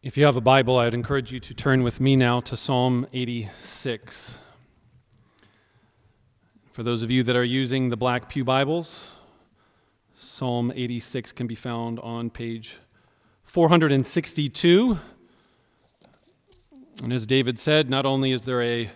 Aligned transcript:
If 0.00 0.16
you 0.16 0.26
have 0.26 0.36
a 0.36 0.40
Bible, 0.40 0.78
I'd 0.78 0.94
encourage 0.94 1.32
you 1.32 1.40
to 1.40 1.52
turn 1.52 1.82
with 1.82 1.98
me 1.98 2.14
now 2.14 2.38
to 2.42 2.56
Psalm 2.56 3.04
86. 3.12 4.38
For 6.70 6.84
those 6.84 7.02
of 7.02 7.10
you 7.10 7.24
that 7.24 7.34
are 7.34 7.42
using 7.42 7.90
the 7.90 7.96
Black 7.96 8.28
Pew 8.28 8.44
Bibles, 8.44 9.10
Psalm 10.14 10.72
86 10.72 11.32
can 11.32 11.48
be 11.48 11.56
found 11.56 11.98
on 11.98 12.30
page 12.30 12.78
462. 13.42 15.00
And 17.02 17.12
as 17.12 17.26
David 17.26 17.58
said, 17.58 17.90
not 17.90 18.06
only 18.06 18.30
is 18.30 18.44
there 18.44 18.62
a 18.62 18.88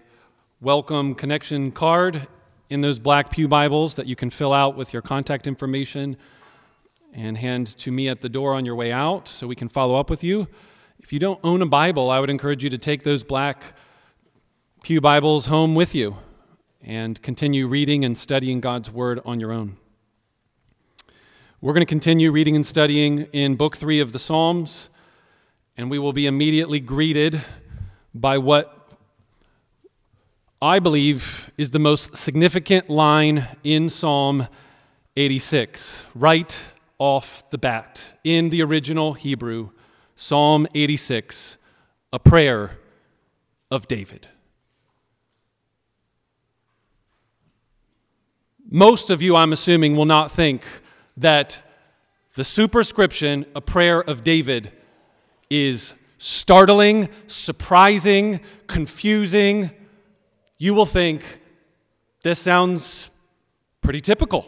welcome 0.60 1.16
connection 1.16 1.72
card 1.72 2.28
in 2.70 2.80
those 2.80 3.00
Black 3.00 3.28
Pew 3.28 3.48
Bibles 3.48 3.96
that 3.96 4.06
you 4.06 4.14
can 4.14 4.30
fill 4.30 4.52
out 4.52 4.76
with 4.76 4.92
your 4.92 5.02
contact 5.02 5.48
information 5.48 6.16
and 7.12 7.36
hand 7.36 7.76
to 7.78 7.90
me 7.90 8.08
at 8.08 8.20
the 8.20 8.28
door 8.28 8.54
on 8.54 8.64
your 8.64 8.76
way 8.76 8.92
out 8.92 9.26
so 9.26 9.48
we 9.48 9.56
can 9.56 9.68
follow 9.68 9.98
up 9.98 10.08
with 10.08 10.22
you. 10.22 10.46
If 11.02 11.12
you 11.12 11.18
don't 11.18 11.40
own 11.42 11.60
a 11.62 11.66
Bible, 11.66 12.10
I 12.10 12.20
would 12.20 12.30
encourage 12.30 12.62
you 12.62 12.70
to 12.70 12.78
take 12.78 13.02
those 13.02 13.24
Black 13.24 13.74
Pew 14.84 15.00
Bibles 15.00 15.46
home 15.46 15.74
with 15.74 15.96
you 15.96 16.16
and 16.80 17.20
continue 17.20 17.66
reading 17.66 18.04
and 18.04 18.16
studying 18.16 18.60
God's 18.60 18.88
Word 18.88 19.20
on 19.24 19.40
your 19.40 19.50
own. 19.50 19.76
We're 21.60 21.72
going 21.72 21.84
to 21.84 21.86
continue 21.86 22.30
reading 22.30 22.54
and 22.54 22.64
studying 22.64 23.22
in 23.32 23.56
Book 23.56 23.76
3 23.76 23.98
of 23.98 24.12
the 24.12 24.20
Psalms, 24.20 24.88
and 25.76 25.90
we 25.90 25.98
will 25.98 26.12
be 26.12 26.26
immediately 26.28 26.78
greeted 26.78 27.42
by 28.14 28.38
what 28.38 28.92
I 30.62 30.78
believe 30.78 31.50
is 31.58 31.72
the 31.72 31.80
most 31.80 32.16
significant 32.16 32.88
line 32.88 33.48
in 33.64 33.90
Psalm 33.90 34.46
86, 35.16 36.06
right 36.14 36.64
off 36.98 37.50
the 37.50 37.58
bat, 37.58 38.14
in 38.22 38.50
the 38.50 38.62
original 38.62 39.14
Hebrew, 39.14 39.70
Psalm 40.24 40.68
86, 40.72 41.58
a 42.12 42.18
prayer 42.20 42.78
of 43.72 43.88
David. 43.88 44.28
Most 48.70 49.10
of 49.10 49.20
you, 49.20 49.34
I'm 49.34 49.52
assuming, 49.52 49.96
will 49.96 50.04
not 50.04 50.30
think 50.30 50.62
that 51.16 51.60
the 52.36 52.44
superscription, 52.44 53.46
a 53.56 53.60
prayer 53.60 54.00
of 54.00 54.22
David, 54.22 54.70
is 55.50 55.96
startling, 56.18 57.08
surprising, 57.26 58.38
confusing 58.68 59.72
you 60.56 60.72
will 60.72 60.86
think 60.86 61.40
this 62.22 62.38
sounds 62.38 63.10
pretty 63.80 64.00
typical. 64.00 64.46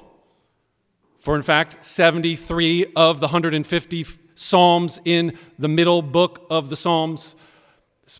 For 1.18 1.34
in 1.34 1.42
fact, 1.42 1.84
73 1.84 2.92
of 2.94 3.18
the 3.18 3.26
150 3.26 4.06
Psalms 4.34 5.00
in 5.04 5.36
the 5.58 5.68
middle 5.68 6.02
book 6.02 6.46
of 6.50 6.70
the 6.70 6.76
Psalms, 6.76 7.34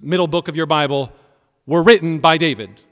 middle 0.00 0.26
book 0.26 0.48
of 0.48 0.56
your 0.56 0.66
Bible, 0.66 1.12
were 1.66 1.82
written 1.82 2.18
by 2.18 2.36
David. 2.36 2.82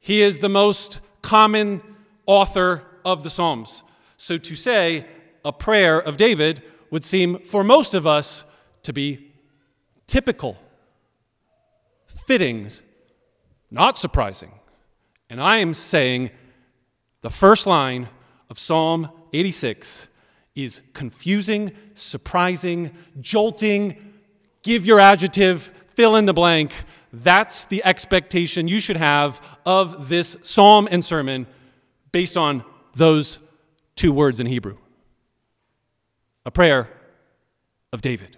He 0.00 0.22
is 0.22 0.38
the 0.38 0.48
most 0.48 1.00
common 1.22 1.82
author 2.26 2.82
of 3.04 3.22
the 3.22 3.30
Psalms. 3.30 3.82
So 4.16 4.38
to 4.38 4.54
say 4.56 5.06
a 5.44 5.52
prayer 5.52 5.98
of 5.98 6.16
David 6.16 6.62
would 6.90 7.04
seem 7.04 7.40
for 7.40 7.64
most 7.64 7.94
of 7.94 8.06
us 8.06 8.44
to 8.82 8.92
be 8.92 9.32
typical, 10.06 10.56
fitting, 12.06 12.70
not 13.70 13.98
surprising. 13.98 14.52
And 15.28 15.42
I 15.42 15.58
am 15.58 15.74
saying 15.74 16.30
the 17.22 17.30
first 17.30 17.66
line 17.66 18.08
of 18.48 18.58
Psalm 18.58 19.10
86 19.32 20.08
is 20.54 20.82
confusing, 20.92 21.72
surprising, 21.94 22.92
jolting. 23.20 24.12
Give 24.62 24.86
your 24.86 25.00
adjective, 25.00 25.62
fill 25.94 26.16
in 26.16 26.26
the 26.26 26.32
blank. 26.32 26.72
That's 27.12 27.66
the 27.66 27.84
expectation 27.84 28.68
you 28.68 28.80
should 28.80 28.96
have 28.96 29.40
of 29.66 30.08
this 30.08 30.36
psalm 30.42 30.88
and 30.90 31.04
sermon 31.04 31.46
based 32.12 32.36
on 32.36 32.64
those 32.94 33.38
two 33.96 34.12
words 34.12 34.40
in 34.40 34.46
Hebrew. 34.46 34.76
A 36.46 36.50
prayer 36.50 36.88
of 37.92 38.00
David. 38.02 38.36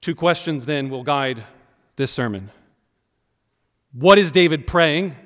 Two 0.00 0.14
questions 0.14 0.66
then 0.66 0.88
will 0.88 1.02
guide 1.02 1.42
this 1.96 2.10
sermon. 2.10 2.50
What 3.92 4.18
is 4.18 4.32
David 4.32 4.66
praying? 4.66 5.16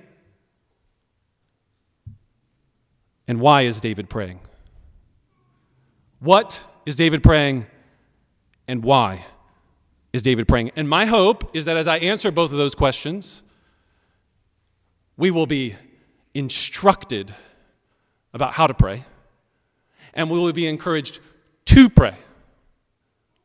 And 3.28 3.40
why 3.40 3.62
is 3.62 3.80
David 3.80 4.08
praying? 4.08 4.40
What 6.20 6.62
is 6.86 6.96
David 6.96 7.22
praying? 7.22 7.66
And 8.68 8.82
why 8.82 9.24
is 10.12 10.22
David 10.22 10.46
praying? 10.48 10.72
And 10.76 10.88
my 10.88 11.06
hope 11.06 11.54
is 11.54 11.64
that 11.64 11.76
as 11.76 11.88
I 11.88 11.98
answer 11.98 12.30
both 12.30 12.52
of 12.52 12.58
those 12.58 12.74
questions, 12.74 13.42
we 15.16 15.30
will 15.30 15.46
be 15.46 15.76
instructed 16.34 17.34
about 18.34 18.52
how 18.54 18.66
to 18.66 18.74
pray, 18.74 19.04
and 20.14 20.30
we 20.30 20.38
will 20.38 20.52
be 20.52 20.66
encouraged 20.66 21.20
to 21.66 21.88
pray. 21.90 22.14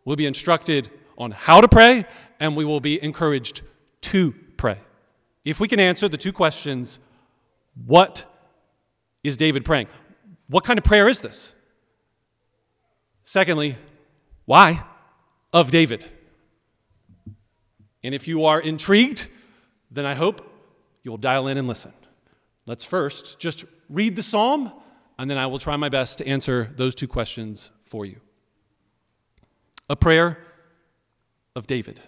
We'll 0.05 0.15
be 0.15 0.25
instructed 0.25 0.89
on 1.17 1.31
how 1.31 1.61
to 1.61 1.67
pray, 1.67 2.05
and 2.39 2.55
we 2.55 2.63
will 2.63 2.79
be 2.79 3.01
encouraged 3.03 3.61
to 4.01 4.33
pray. 4.55 4.77
If 5.43 5.59
we 5.59 5.67
can 5.67 5.79
answer 5.79 6.07
the 6.07 6.17
two 6.17 6.31
questions, 6.31 6.99
what 7.85 8.25
is 9.23 9.37
David 9.37 9.65
praying? 9.65 9.87
What 10.47 10.63
kind 10.63 10.77
of 10.77 10.85
prayer 10.85 11.07
is 11.07 11.19
this? 11.21 11.53
Secondly, 13.25 13.75
why 14.45 14.83
of 15.51 15.71
David? 15.71 16.05
And 18.03 18.15
if 18.15 18.27
you 18.27 18.45
are 18.45 18.59
intrigued, 18.61 19.27
then 19.91 20.05
I 20.05 20.15
hope 20.15 20.49
you'll 21.03 21.17
dial 21.17 21.47
in 21.47 21.57
and 21.57 21.67
listen. 21.67 21.91
Let's 22.65 22.83
first 22.83 23.39
just 23.39 23.65
read 23.89 24.15
the 24.15 24.23
psalm, 24.23 24.71
and 25.19 25.29
then 25.29 25.37
I 25.37 25.47
will 25.47 25.59
try 25.59 25.75
my 25.75 25.89
best 25.89 26.17
to 26.19 26.27
answer 26.27 26.71
those 26.75 26.95
two 26.95 27.07
questions 27.07 27.71
for 27.83 28.05
you. 28.05 28.21
A 29.89 29.95
prayer 29.95 30.37
of 31.55 31.67
David. 31.67 31.99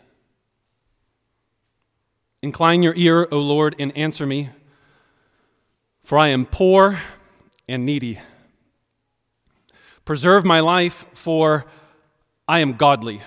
Incline 2.41 2.84
your 2.84 2.94
ear, 2.96 3.28
O 3.31 3.40
Lord, 3.40 3.76
and 3.80 3.96
answer 3.97 4.26
me, 4.26 4.50
for 6.03 6.17
I 6.17 6.29
am 6.29 6.45
poor 6.45 6.99
and 7.67 7.85
needy. 7.85 8.19
Preserve 10.05 10.45
my 10.45 10.59
life, 10.59 11.05
for 11.13 11.65
I 12.47 12.59
am 12.59 12.73
godly. 12.73 13.21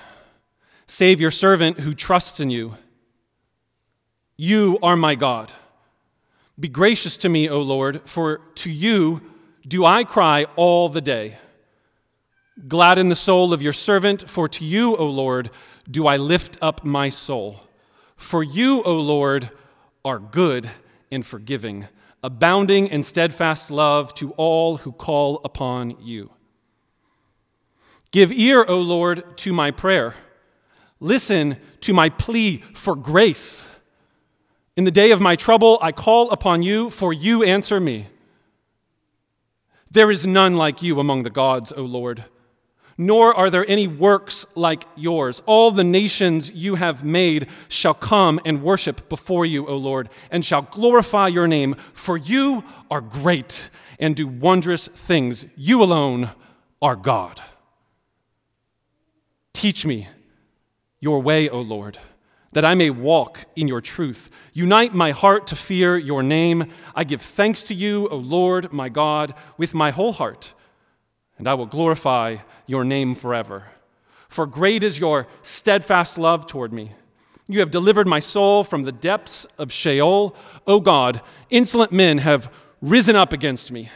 Save 0.86 1.20
your 1.20 1.30
servant 1.30 1.80
who 1.80 1.94
trusts 1.94 2.40
in 2.40 2.50
you. 2.50 2.76
You 4.36 4.78
are 4.82 4.96
my 4.96 5.14
God. 5.14 5.52
Be 6.58 6.68
gracious 6.68 7.16
to 7.18 7.28
me, 7.28 7.48
O 7.48 7.62
Lord, 7.62 8.02
for 8.04 8.40
to 8.56 8.70
you 8.70 9.22
do 9.66 9.84
I 9.84 10.04
cry 10.04 10.46
all 10.56 10.88
the 10.88 11.00
day. 11.00 11.38
Gladden 12.68 13.08
the 13.08 13.14
soul 13.14 13.52
of 13.52 13.62
your 13.62 13.72
servant, 13.72 14.28
for 14.28 14.48
to 14.48 14.64
you, 14.64 14.96
O 14.96 15.06
Lord, 15.06 15.50
do 15.90 16.06
I 16.06 16.16
lift 16.16 16.58
up 16.60 16.84
my 16.84 17.08
soul. 17.08 17.60
For 18.16 18.42
you, 18.42 18.82
O 18.82 19.00
Lord, 19.00 19.50
are 20.04 20.18
good 20.18 20.68
and 21.10 21.24
forgiving, 21.24 21.88
abounding 22.22 22.86
in 22.88 23.02
steadfast 23.02 23.70
love 23.70 24.14
to 24.14 24.32
all 24.32 24.78
who 24.78 24.92
call 24.92 25.40
upon 25.44 25.96
you. 26.00 26.30
Give 28.10 28.30
ear, 28.32 28.64
O 28.68 28.80
Lord, 28.80 29.36
to 29.38 29.52
my 29.52 29.70
prayer. 29.70 30.14
Listen 31.00 31.56
to 31.80 31.92
my 31.92 32.08
plea 32.08 32.58
for 32.74 32.94
grace. 32.94 33.66
In 34.76 34.84
the 34.84 34.90
day 34.90 35.10
of 35.10 35.20
my 35.20 35.36
trouble, 35.36 35.78
I 35.82 35.92
call 35.92 36.30
upon 36.30 36.62
you, 36.62 36.90
for 36.90 37.12
you 37.12 37.42
answer 37.42 37.80
me. 37.80 38.06
There 39.90 40.10
is 40.10 40.26
none 40.26 40.56
like 40.56 40.82
you 40.82 41.00
among 41.00 41.22
the 41.22 41.30
gods, 41.30 41.72
O 41.72 41.82
Lord 41.82 42.24
nor 43.06 43.34
are 43.34 43.50
there 43.50 43.68
any 43.68 43.86
works 43.86 44.46
like 44.54 44.84
yours. 44.96 45.42
All 45.46 45.70
the 45.70 45.84
nations 45.84 46.50
you 46.52 46.76
have 46.76 47.04
made 47.04 47.48
shall 47.68 47.94
come 47.94 48.40
and 48.44 48.62
worship 48.62 49.08
before 49.08 49.44
you, 49.44 49.66
O 49.66 49.76
Lord, 49.76 50.08
and 50.30 50.44
shall 50.44 50.62
glorify 50.62 51.28
your 51.28 51.48
name, 51.48 51.74
for 51.92 52.16
you 52.16 52.64
are 52.90 53.00
great 53.00 53.70
and 53.98 54.14
do 54.14 54.26
wondrous 54.26 54.88
things. 54.88 55.46
You 55.56 55.82
alone 55.82 56.30
are 56.80 56.96
God. 56.96 57.40
Teach 59.52 59.84
me 59.86 60.08
your 61.00 61.20
way, 61.20 61.48
O 61.48 61.60
Lord, 61.60 61.98
that 62.52 62.64
I 62.64 62.74
may 62.74 62.90
walk 62.90 63.44
in 63.56 63.68
your 63.68 63.80
truth. 63.80 64.30
Unite 64.52 64.94
my 64.94 65.10
heart 65.10 65.46
to 65.48 65.56
fear 65.56 65.96
your 65.96 66.22
name. 66.22 66.70
I 66.94 67.04
give 67.04 67.22
thanks 67.22 67.62
to 67.64 67.74
you, 67.74 68.08
O 68.08 68.16
Lord, 68.16 68.72
my 68.72 68.88
God, 68.88 69.34
with 69.56 69.74
my 69.74 69.90
whole 69.90 70.12
heart 70.12 70.54
and 71.42 71.48
I 71.48 71.54
will 71.54 71.66
glorify 71.66 72.36
your 72.68 72.84
name 72.84 73.16
forever. 73.16 73.64
For 74.28 74.46
great 74.46 74.84
is 74.84 75.00
your 75.00 75.26
steadfast 75.42 76.16
love 76.16 76.46
toward 76.46 76.72
me. 76.72 76.92
You 77.48 77.58
have 77.58 77.72
delivered 77.72 78.06
my 78.06 78.20
soul 78.20 78.62
from 78.62 78.84
the 78.84 78.92
depths 78.92 79.44
of 79.58 79.72
Sheol. 79.72 80.36
O 80.68 80.78
God, 80.78 81.20
insolent 81.50 81.90
men 81.90 82.18
have 82.18 82.48
risen 82.80 83.16
up 83.16 83.32
against 83.32 83.72
me. 83.72 83.90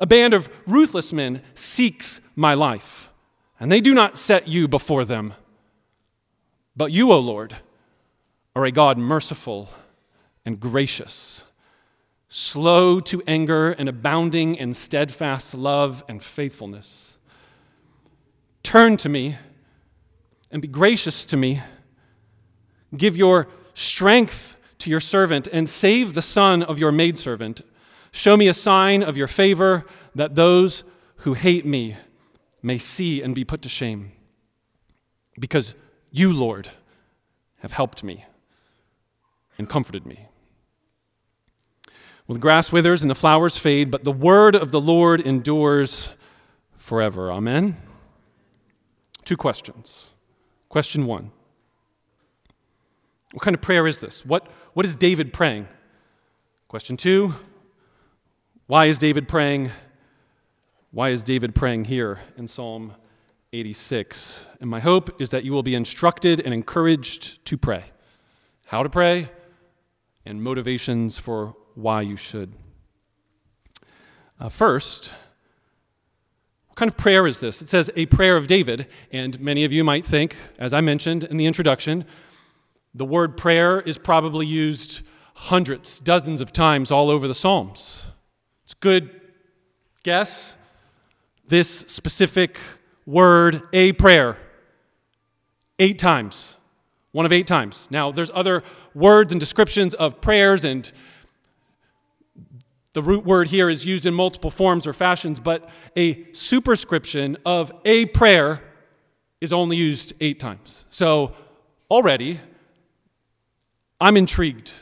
A 0.00 0.06
band 0.06 0.32
of 0.32 0.48
ruthless 0.66 1.12
men 1.12 1.42
seeks 1.54 2.22
my 2.34 2.54
life, 2.54 3.10
and 3.60 3.70
they 3.70 3.82
do 3.82 3.92
not 3.92 4.16
set 4.16 4.48
you 4.48 4.66
before 4.66 5.04
them. 5.04 5.34
But 6.74 6.92
you, 6.92 7.12
O 7.12 7.18
Lord, 7.18 7.56
are 8.54 8.64
a 8.64 8.72
God 8.72 8.96
merciful 8.96 9.68
and 10.46 10.58
gracious, 10.58 11.44
slow 12.28 13.00
to 13.00 13.22
anger 13.26 13.72
and 13.72 13.88
abounding 13.88 14.56
in 14.56 14.74
steadfast 14.74 15.54
love 15.54 16.04
and 16.08 16.22
faithfulness. 16.22 17.18
Turn 18.62 18.96
to 18.98 19.08
me 19.08 19.36
and 20.50 20.60
be 20.60 20.68
gracious 20.68 21.24
to 21.26 21.36
me. 21.36 21.62
Give 22.96 23.16
your 23.16 23.48
strength 23.74 24.56
to 24.78 24.90
your 24.90 25.00
servant 25.00 25.48
and 25.52 25.68
save 25.68 26.14
the 26.14 26.22
son 26.22 26.62
of 26.62 26.78
your 26.78 26.92
maidservant. 26.92 27.62
Show 28.10 28.36
me 28.36 28.48
a 28.48 28.54
sign 28.54 29.02
of 29.02 29.16
your 29.16 29.28
favor 29.28 29.84
that 30.14 30.34
those 30.34 30.82
who 31.18 31.34
hate 31.34 31.66
me 31.66 31.96
may 32.62 32.78
see 32.78 33.22
and 33.22 33.34
be 33.34 33.44
put 33.44 33.62
to 33.62 33.68
shame. 33.68 34.12
Because 35.38 35.74
you, 36.10 36.32
Lord, 36.32 36.70
have 37.58 37.72
helped 37.72 38.02
me 38.02 38.24
and 39.58 39.68
comforted 39.68 40.06
me. 40.06 40.26
Well, 42.26 42.34
the 42.34 42.40
grass 42.40 42.72
withers 42.72 43.02
and 43.02 43.10
the 43.10 43.14
flowers 43.14 43.56
fade, 43.56 43.90
but 43.90 44.02
the 44.02 44.12
word 44.12 44.56
of 44.56 44.72
the 44.72 44.80
Lord 44.80 45.20
endures 45.20 46.12
forever. 46.76 47.30
Amen. 47.30 47.76
Two 49.24 49.36
questions. 49.36 50.10
Question 50.68 51.06
one 51.06 51.30
What 53.32 53.42
kind 53.42 53.54
of 53.54 53.60
prayer 53.60 53.86
is 53.86 54.00
this? 54.00 54.26
What, 54.26 54.50
what 54.72 54.84
is 54.84 54.96
David 54.96 55.32
praying? 55.32 55.68
Question 56.66 56.96
two 56.96 57.34
Why 58.66 58.86
is 58.86 58.98
David 58.98 59.28
praying? 59.28 59.70
Why 60.90 61.10
is 61.10 61.22
David 61.22 61.54
praying 61.54 61.84
here 61.84 62.18
in 62.36 62.48
Psalm 62.48 62.92
86? 63.52 64.46
And 64.60 64.68
my 64.68 64.80
hope 64.80 65.20
is 65.20 65.30
that 65.30 65.44
you 65.44 65.52
will 65.52 65.62
be 65.62 65.74
instructed 65.74 66.40
and 66.40 66.52
encouraged 66.52 67.44
to 67.44 67.56
pray. 67.56 67.84
How 68.64 68.82
to 68.82 68.88
pray, 68.88 69.28
and 70.24 70.42
motivations 70.42 71.18
for 71.18 71.54
why 71.76 72.00
you 72.00 72.16
should. 72.16 72.52
Uh, 74.40 74.48
first, 74.48 75.12
what 76.66 76.76
kind 76.76 76.90
of 76.90 76.96
prayer 76.96 77.26
is 77.26 77.38
this? 77.38 77.62
It 77.62 77.68
says 77.68 77.90
a 77.94 78.06
prayer 78.06 78.36
of 78.36 78.48
David, 78.48 78.86
and 79.12 79.38
many 79.38 79.64
of 79.64 79.72
you 79.72 79.84
might 79.84 80.04
think, 80.04 80.36
as 80.58 80.74
I 80.74 80.80
mentioned 80.80 81.24
in 81.24 81.36
the 81.36 81.46
introduction, 81.46 82.04
the 82.94 83.04
word 83.04 83.36
prayer 83.36 83.80
is 83.80 83.98
probably 83.98 84.46
used 84.46 85.02
hundreds, 85.34 86.00
dozens 86.00 86.40
of 86.40 86.52
times 86.52 86.90
all 86.90 87.10
over 87.10 87.28
the 87.28 87.34
Psalms. 87.34 88.08
It's 88.64 88.74
good 88.74 89.20
guess. 90.02 90.56
This 91.46 91.68
specific 91.68 92.58
word, 93.04 93.62
a 93.72 93.92
prayer, 93.92 94.36
eight 95.78 95.98
times 95.98 96.56
one 97.16 97.24
of 97.24 97.32
eight 97.32 97.46
times. 97.46 97.88
Now, 97.90 98.12
there's 98.12 98.30
other 98.34 98.62
words 98.94 99.32
and 99.32 99.40
descriptions 99.40 99.94
of 99.94 100.20
prayers, 100.20 100.66
and 100.66 100.92
the 102.96 103.02
root 103.02 103.26
word 103.26 103.48
here 103.48 103.68
is 103.68 103.84
used 103.84 104.06
in 104.06 104.14
multiple 104.14 104.50
forms 104.50 104.86
or 104.86 104.94
fashions, 104.94 105.38
but 105.38 105.68
a 105.96 106.32
superscription 106.32 107.36
of 107.44 107.70
a 107.84 108.06
prayer 108.06 108.62
is 109.38 109.52
only 109.52 109.76
used 109.76 110.14
eight 110.18 110.40
times. 110.40 110.86
So 110.88 111.34
already, 111.90 112.40
I'm 114.00 114.16
intrigued. 114.16 114.72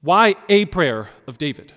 Why 0.00 0.34
a 0.48 0.64
prayer 0.64 1.10
of 1.28 1.38
David? 1.38 1.72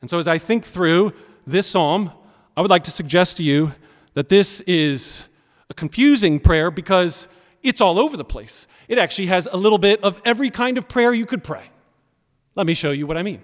And 0.00 0.08
so, 0.08 0.18
as 0.18 0.26
I 0.26 0.38
think 0.38 0.64
through 0.64 1.12
this 1.46 1.66
psalm, 1.66 2.10
I 2.56 2.62
would 2.62 2.70
like 2.70 2.84
to 2.84 2.90
suggest 2.90 3.36
to 3.36 3.42
you 3.42 3.74
that 4.14 4.30
this 4.30 4.62
is 4.62 5.28
a 5.68 5.74
confusing 5.74 6.40
prayer 6.40 6.70
because 6.70 7.28
it's 7.62 7.82
all 7.82 7.98
over 7.98 8.16
the 8.16 8.24
place. 8.24 8.66
It 8.88 8.96
actually 8.96 9.26
has 9.26 9.46
a 9.52 9.58
little 9.58 9.76
bit 9.76 10.02
of 10.02 10.22
every 10.24 10.48
kind 10.48 10.78
of 10.78 10.88
prayer 10.88 11.12
you 11.12 11.26
could 11.26 11.44
pray. 11.44 11.64
Let 12.54 12.66
me 12.66 12.74
show 12.74 12.90
you 12.90 13.06
what 13.06 13.16
I 13.16 13.22
mean. 13.22 13.42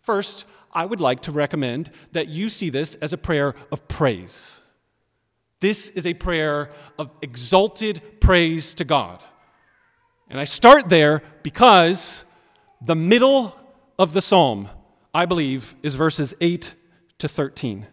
First, 0.00 0.46
I 0.72 0.84
would 0.84 1.00
like 1.00 1.22
to 1.22 1.32
recommend 1.32 1.90
that 2.12 2.28
you 2.28 2.48
see 2.48 2.70
this 2.70 2.94
as 2.96 3.12
a 3.12 3.18
prayer 3.18 3.54
of 3.70 3.86
praise. 3.88 4.60
This 5.60 5.90
is 5.90 6.06
a 6.06 6.14
prayer 6.14 6.70
of 6.98 7.12
exalted 7.22 8.02
praise 8.20 8.74
to 8.76 8.84
God. 8.84 9.24
And 10.28 10.40
I 10.40 10.44
start 10.44 10.88
there 10.88 11.22
because 11.42 12.24
the 12.80 12.96
middle 12.96 13.56
of 13.98 14.12
the 14.12 14.20
psalm, 14.20 14.68
I 15.14 15.26
believe, 15.26 15.76
is 15.82 15.94
verses 15.94 16.34
8 16.40 16.74
to 17.18 17.28
13 17.28 17.86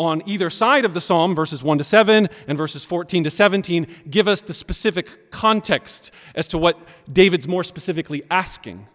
on 0.00 0.22
either 0.24 0.48
side 0.48 0.86
of 0.86 0.94
the 0.94 1.00
psalm, 1.00 1.34
verses 1.34 1.62
1 1.62 1.76
to 1.76 1.84
7 1.84 2.26
and 2.48 2.56
verses 2.56 2.86
14 2.86 3.24
to 3.24 3.30
17, 3.30 3.86
give 4.08 4.28
us 4.28 4.40
the 4.40 4.54
specific 4.54 5.30
context 5.30 6.10
as 6.34 6.48
to 6.48 6.56
what 6.56 6.78
David's 7.12 7.46
more 7.46 7.62
specifically 7.62 8.22
asking. 8.30 8.88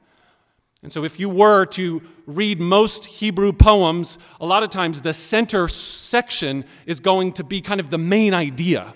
And 0.85 0.91
so, 0.91 1.03
if 1.03 1.19
you 1.19 1.29
were 1.29 1.65
to 1.65 1.99
read 2.27 2.61
most 2.61 3.05
Hebrew 3.05 3.51
poems, 3.53 4.19
a 4.39 4.45
lot 4.45 4.61
of 4.61 4.69
times 4.69 5.01
the 5.01 5.15
center 5.15 5.67
section 5.67 6.63
is 6.85 6.99
going 6.99 7.33
to 7.33 7.43
be 7.43 7.59
kind 7.59 7.79
of 7.79 7.89
the 7.89 7.97
main 7.97 8.35
idea. 8.35 8.93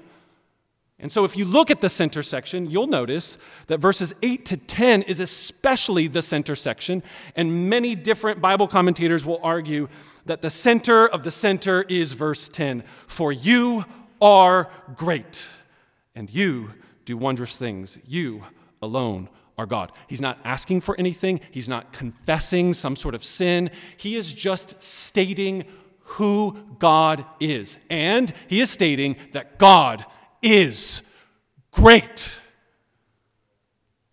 And 0.99 1.11
so, 1.11 1.25
if 1.25 1.35
you 1.35 1.45
look 1.45 1.71
at 1.71 1.81
the 1.81 1.89
center 1.89 2.21
section, 2.21 2.69
you'll 2.69 2.85
notice 2.85 3.39
that 3.65 3.79
verses 3.79 4.13
8 4.21 4.45
to 4.45 4.57
10 4.57 5.01
is 5.01 5.19
especially 5.19 6.05
the 6.05 6.21
center 6.21 6.55
section. 6.55 7.01
And 7.35 7.71
many 7.71 7.95
different 7.95 8.39
Bible 8.39 8.67
commentators 8.67 9.25
will 9.25 9.39
argue 9.41 9.89
that 10.27 10.43
the 10.43 10.51
center 10.51 11.07
of 11.07 11.23
the 11.23 11.31
center 11.31 11.81
is 11.89 12.11
verse 12.11 12.49
10 12.49 12.83
For 13.07 13.31
you 13.31 13.83
are 14.21 14.69
great, 14.93 15.49
and 16.13 16.29
you 16.29 16.69
do 17.05 17.17
wondrous 17.17 17.57
things. 17.57 17.97
You 18.05 18.43
alone 18.79 19.27
are 19.59 19.65
God. 19.65 19.91
He's 20.07 20.21
not 20.21 20.39
asking 20.45 20.79
for 20.79 20.97
anything, 20.97 21.41
he's 21.51 21.67
not 21.67 21.91
confessing 21.91 22.73
some 22.73 22.95
sort 22.95 23.13
of 23.13 23.25
sin. 23.25 23.69
He 23.97 24.15
is 24.15 24.33
just 24.33 24.81
stating 24.81 25.65
who 25.99 26.57
God 26.79 27.25
is. 27.41 27.77
And 27.89 28.31
he 28.47 28.61
is 28.61 28.69
stating 28.69 29.17
that 29.33 29.59
God 29.59 30.05
is 30.41 31.03
great. 31.71 32.39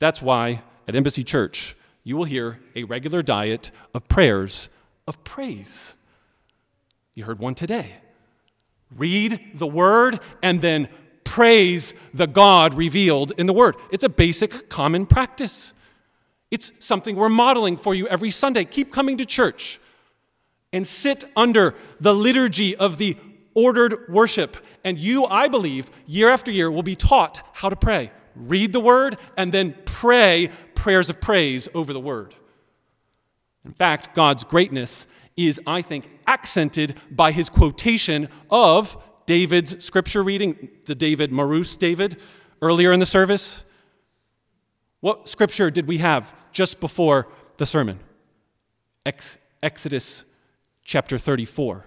That's 0.00 0.20
why 0.20 0.64
at 0.88 0.96
Embassy 0.96 1.22
Church, 1.22 1.76
you 2.02 2.16
will 2.16 2.24
hear 2.24 2.58
a 2.74 2.82
regular 2.82 3.22
diet 3.22 3.70
of 3.94 4.08
prayers 4.08 4.68
of 5.06 5.22
praise. 5.22 5.94
You 7.14 7.22
heard 7.22 7.38
one 7.38 7.54
today. 7.54 7.92
Read 8.96 9.40
the 9.54 9.66
word 9.66 10.18
and 10.42 10.60
then 10.60 10.88
praise 11.36 11.92
the 12.14 12.26
God 12.26 12.72
revealed 12.72 13.30
in 13.36 13.44
the 13.44 13.52
word. 13.52 13.76
It's 13.90 14.04
a 14.04 14.08
basic 14.08 14.70
common 14.70 15.04
practice. 15.04 15.74
It's 16.50 16.72
something 16.78 17.14
we're 17.14 17.28
modeling 17.28 17.76
for 17.76 17.94
you 17.94 18.08
every 18.08 18.30
Sunday. 18.30 18.64
Keep 18.64 18.90
coming 18.90 19.18
to 19.18 19.26
church 19.26 19.78
and 20.72 20.86
sit 20.86 21.24
under 21.36 21.74
the 22.00 22.14
liturgy 22.14 22.74
of 22.74 22.96
the 22.96 23.18
ordered 23.52 24.08
worship. 24.08 24.56
And 24.82 24.98
you, 24.98 25.26
I 25.26 25.48
believe, 25.48 25.90
year 26.06 26.30
after 26.30 26.50
year 26.50 26.70
will 26.70 26.82
be 26.82 26.96
taught 26.96 27.46
how 27.52 27.68
to 27.68 27.76
pray. 27.76 28.12
Read 28.34 28.72
the 28.72 28.80
word 28.80 29.18
and 29.36 29.52
then 29.52 29.74
pray 29.84 30.48
prayers 30.74 31.10
of 31.10 31.20
praise 31.20 31.68
over 31.74 31.92
the 31.92 32.00
word. 32.00 32.34
In 33.62 33.74
fact, 33.74 34.14
God's 34.14 34.42
greatness 34.42 35.06
is, 35.36 35.60
I 35.66 35.82
think, 35.82 36.08
accented 36.26 36.94
by 37.10 37.30
his 37.30 37.50
quotation 37.50 38.30
of 38.48 38.96
David's 39.26 39.84
scripture 39.84 40.22
reading, 40.22 40.68
the 40.86 40.94
David 40.94 41.32
Marus 41.32 41.76
David, 41.76 42.20
earlier 42.62 42.92
in 42.92 43.00
the 43.00 43.06
service. 43.06 43.64
What 45.00 45.28
scripture 45.28 45.68
did 45.68 45.86
we 45.86 45.98
have 45.98 46.34
just 46.52 46.80
before 46.80 47.28
the 47.56 47.66
sermon? 47.66 48.00
Ex- 49.04 49.38
Exodus 49.62 50.24
chapter 50.84 51.18
34. 51.18 51.84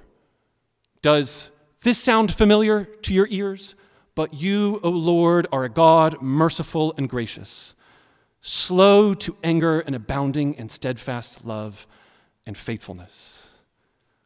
Does 1.01 1.49
this 1.81 1.97
sound 1.97 2.33
familiar 2.33 2.83
to 2.83 3.13
your 3.13 3.27
ears? 3.29 3.75
But 4.15 4.33
you, 4.33 4.81
O 4.83 4.89
Lord, 4.89 5.47
are 5.51 5.63
a 5.63 5.69
God 5.69 6.21
merciful 6.21 6.93
and 6.97 7.07
gracious, 7.07 7.73
slow 8.41 9.13
to 9.13 9.37
anger 9.43 9.79
and 9.79 9.95
abounding 9.95 10.55
in 10.55 10.67
steadfast 10.67 11.45
love 11.45 11.87
and 12.45 12.57
faithfulness. 12.57 13.47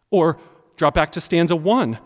Or 0.09 0.39
drop 0.77 0.95
back 0.95 1.11
to 1.11 1.21
stanza 1.21 1.55
one. 1.55 1.99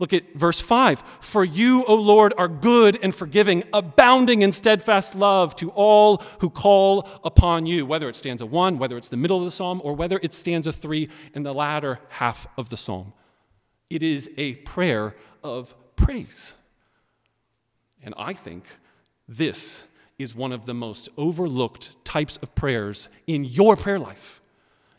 Look 0.00 0.12
at 0.12 0.34
verse 0.34 0.60
5. 0.60 1.00
For 1.20 1.44
you, 1.44 1.84
O 1.86 1.94
Lord, 1.94 2.34
are 2.36 2.48
good 2.48 2.98
and 3.02 3.14
forgiving, 3.14 3.62
abounding 3.72 4.42
in 4.42 4.50
steadfast 4.50 5.14
love 5.14 5.54
to 5.56 5.70
all 5.70 6.18
who 6.40 6.50
call 6.50 7.08
upon 7.22 7.66
you, 7.66 7.86
whether 7.86 8.08
it's 8.08 8.18
stanza 8.18 8.44
1, 8.44 8.78
whether 8.78 8.96
it's 8.96 9.08
the 9.08 9.16
middle 9.16 9.38
of 9.38 9.44
the 9.44 9.50
psalm, 9.52 9.80
or 9.84 9.94
whether 9.94 10.18
it's 10.22 10.36
stanza 10.36 10.72
3 10.72 11.08
in 11.34 11.44
the 11.44 11.54
latter 11.54 12.00
half 12.08 12.48
of 12.58 12.70
the 12.70 12.76
psalm. 12.76 13.12
It 13.88 14.02
is 14.02 14.28
a 14.36 14.56
prayer 14.56 15.14
of 15.44 15.76
praise. 15.94 16.56
And 18.02 18.14
I 18.18 18.32
think 18.32 18.64
this 19.28 19.86
is 20.18 20.34
one 20.34 20.52
of 20.52 20.66
the 20.66 20.74
most 20.74 21.08
overlooked 21.16 22.04
types 22.04 22.36
of 22.38 22.54
prayers 22.54 23.08
in 23.26 23.44
your 23.44 23.76
prayer 23.76 23.98
life. 23.98 24.40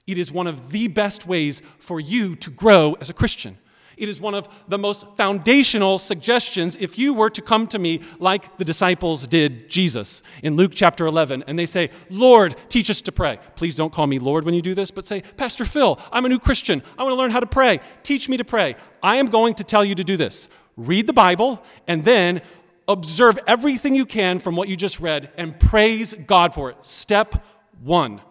It 0.08 0.18
is 0.18 0.32
one 0.32 0.48
of 0.48 0.72
the 0.72 0.88
best 0.88 1.28
ways 1.28 1.62
for 1.80 2.00
you 2.00 2.36
to 2.38 2.50
grow 2.50 2.96
as 3.02 3.10
a 3.10 3.14
Christian. 3.14 3.58
It 3.98 4.10
is 4.10 4.20
one 4.20 4.34
of 4.34 4.48
the 4.68 4.78
most 4.78 5.06
foundational 5.16 6.00
suggestions 6.00 6.76
if 6.76 6.98
you 6.98 7.14
were 7.14 7.30
to 7.30 7.42
come 7.42 7.68
to 7.68 7.80
me 7.80 8.02
like 8.20 8.58
the 8.58 8.66
disciples 8.66 9.28
did 9.28 9.70
Jesus 9.70 10.22
in 10.44 10.56
Luke 10.56 10.72
chapter 10.74 11.06
11 11.06 11.44
and 11.48 11.58
they 11.58 11.66
say, 11.66 11.90
Lord, 12.10 12.56
teach 12.70 12.90
us 12.90 13.02
to 13.04 13.12
pray. 13.12 13.40
Please 13.56 13.76
don't 13.76 13.94
call 13.94 14.08
me 14.08 14.20
Lord 14.20 14.46
when 14.46 14.54
you 14.54 14.62
do 14.62 14.74
this, 14.74 14.92
but 14.92 15.06
say, 15.06 15.22
Pastor 15.22 15.66
Phill, 15.66 16.00
I'm 16.12 16.26
a 16.26 16.30
new 16.30 16.40
Christian. 16.40 16.84
I 16.98 17.04
want 17.04 17.14
to 17.14 17.18
learn 17.18 17.32
how 17.32 17.40
to 17.40 17.46
pray. 17.46 17.80
Teach 18.04 18.30
me 18.30 18.38
to 18.38 18.46
pray. 18.46 18.76
I 19.02 19.18
am 19.18 19.28
going 19.28 19.56
to 19.56 19.64
tell 19.64 19.86
you 19.86 19.96
to 19.96 20.04
do 20.04 20.18
this. 20.18 20.48
Read 20.78 21.08
the 21.08 21.14
Bible 21.14 21.64
and 21.88 22.04
then 22.04 22.42
observe 22.88 23.40
everything 23.48 23.96
you 23.96 24.06
can 24.06 24.40
from 24.40 24.56
what 24.56 24.68
you 24.68 24.76
just 24.76 25.00
read 25.00 25.32
and 25.38 25.60
praise 25.60 26.14
God 26.14 26.54
for 26.54 26.70
it. 26.70 26.86
Step 26.86 27.44
one 27.82 28.22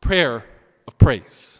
prayer 0.00 0.44
of 0.86 0.98
praise. 0.98 1.59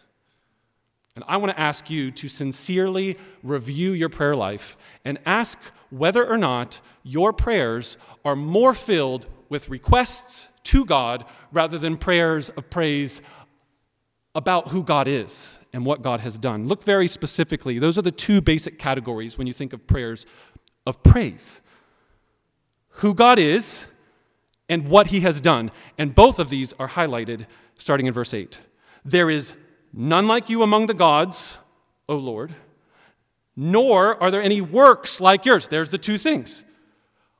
And 1.21 1.29
I 1.29 1.37
want 1.37 1.55
to 1.55 1.61
ask 1.61 1.91
you 1.91 2.11
to 2.13 2.31
sincerely 2.31 3.19
review 3.43 3.93
your 3.93 4.09
prayer 4.09 4.35
life 4.35 4.79
and 5.05 5.19
ask 5.27 5.59
whether 5.91 6.27
or 6.27 6.39
not 6.39 6.81
your 7.03 7.35
prayers 7.35 7.99
are 8.25 8.35
more 8.35 8.73
filled 8.73 9.27
with 9.51 9.69
requests 9.69 10.49
to 10.63 10.87
God 10.87 11.27
rather 11.53 11.77
than 11.77 11.99
prayers 11.99 12.49
of 12.49 12.71
praise 12.71 13.21
about 14.35 14.69
who 14.69 14.83
God 14.83 15.09
is 15.09 15.59
and 15.75 15.85
what 15.85 16.01
God 16.01 16.21
has 16.21 16.39
done. 16.39 16.69
Look 16.69 16.85
very 16.85 17.07
specifically. 17.07 17.79
Those 17.79 17.99
are 17.99 18.03
the 18.03 18.11
two 18.11 18.41
basic 18.41 18.79
categories 18.79 19.37
when 19.37 19.47
you 19.47 19.53
think 19.53 19.75
of 19.75 19.87
prayers 19.87 20.25
of 20.87 21.03
praise 21.03 21.61
who 22.95 23.13
God 23.13 23.39
is 23.39 23.89
and 24.71 24.89
what 24.89 25.09
he 25.09 25.21
has 25.21 25.39
done. 25.39 25.71
And 25.99 26.15
both 26.15 26.39
of 26.39 26.49
these 26.49 26.73
are 26.79 26.89
highlighted 26.89 27.47
starting 27.77 28.07
in 28.07 28.15
verse 28.15 28.33
8. 28.33 28.59
There 29.05 29.29
is 29.29 29.53
none 29.93 30.27
like 30.27 30.49
you 30.49 30.63
among 30.63 30.87
the 30.87 30.95
gods, 30.95 31.59
O 32.09 32.17
Lord, 32.17 32.55
nor 33.57 34.21
are 34.23 34.31
there 34.31 34.43
any 34.43 34.61
works 34.61 35.21
like 35.21 35.45
yours. 35.45 35.69
There's 35.69 35.91
the 35.91 35.99
two 35.99 36.19
things. 36.19 36.65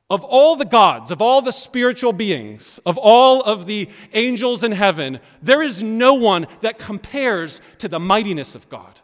Of 0.09 0.25
all 0.25 0.57
the 0.57 0.65
gods, 0.65 1.09
of 1.09 1.21
all 1.21 1.41
the 1.41 1.53
spiritual 1.53 2.11
beings, 2.11 2.79
of 2.85 2.97
all 2.97 3.41
of 3.41 3.65
the 3.65 3.87
angels 4.11 4.63
in 4.63 4.73
heaven, 4.73 5.21
there 5.41 5.61
is 5.61 5.81
no 5.81 6.15
one 6.15 6.47
that 6.59 6.77
compares 6.77 7.61
to 7.77 7.87
the 7.87 7.99
mightiness 7.99 8.53
of 8.53 8.67
God, 8.67 8.99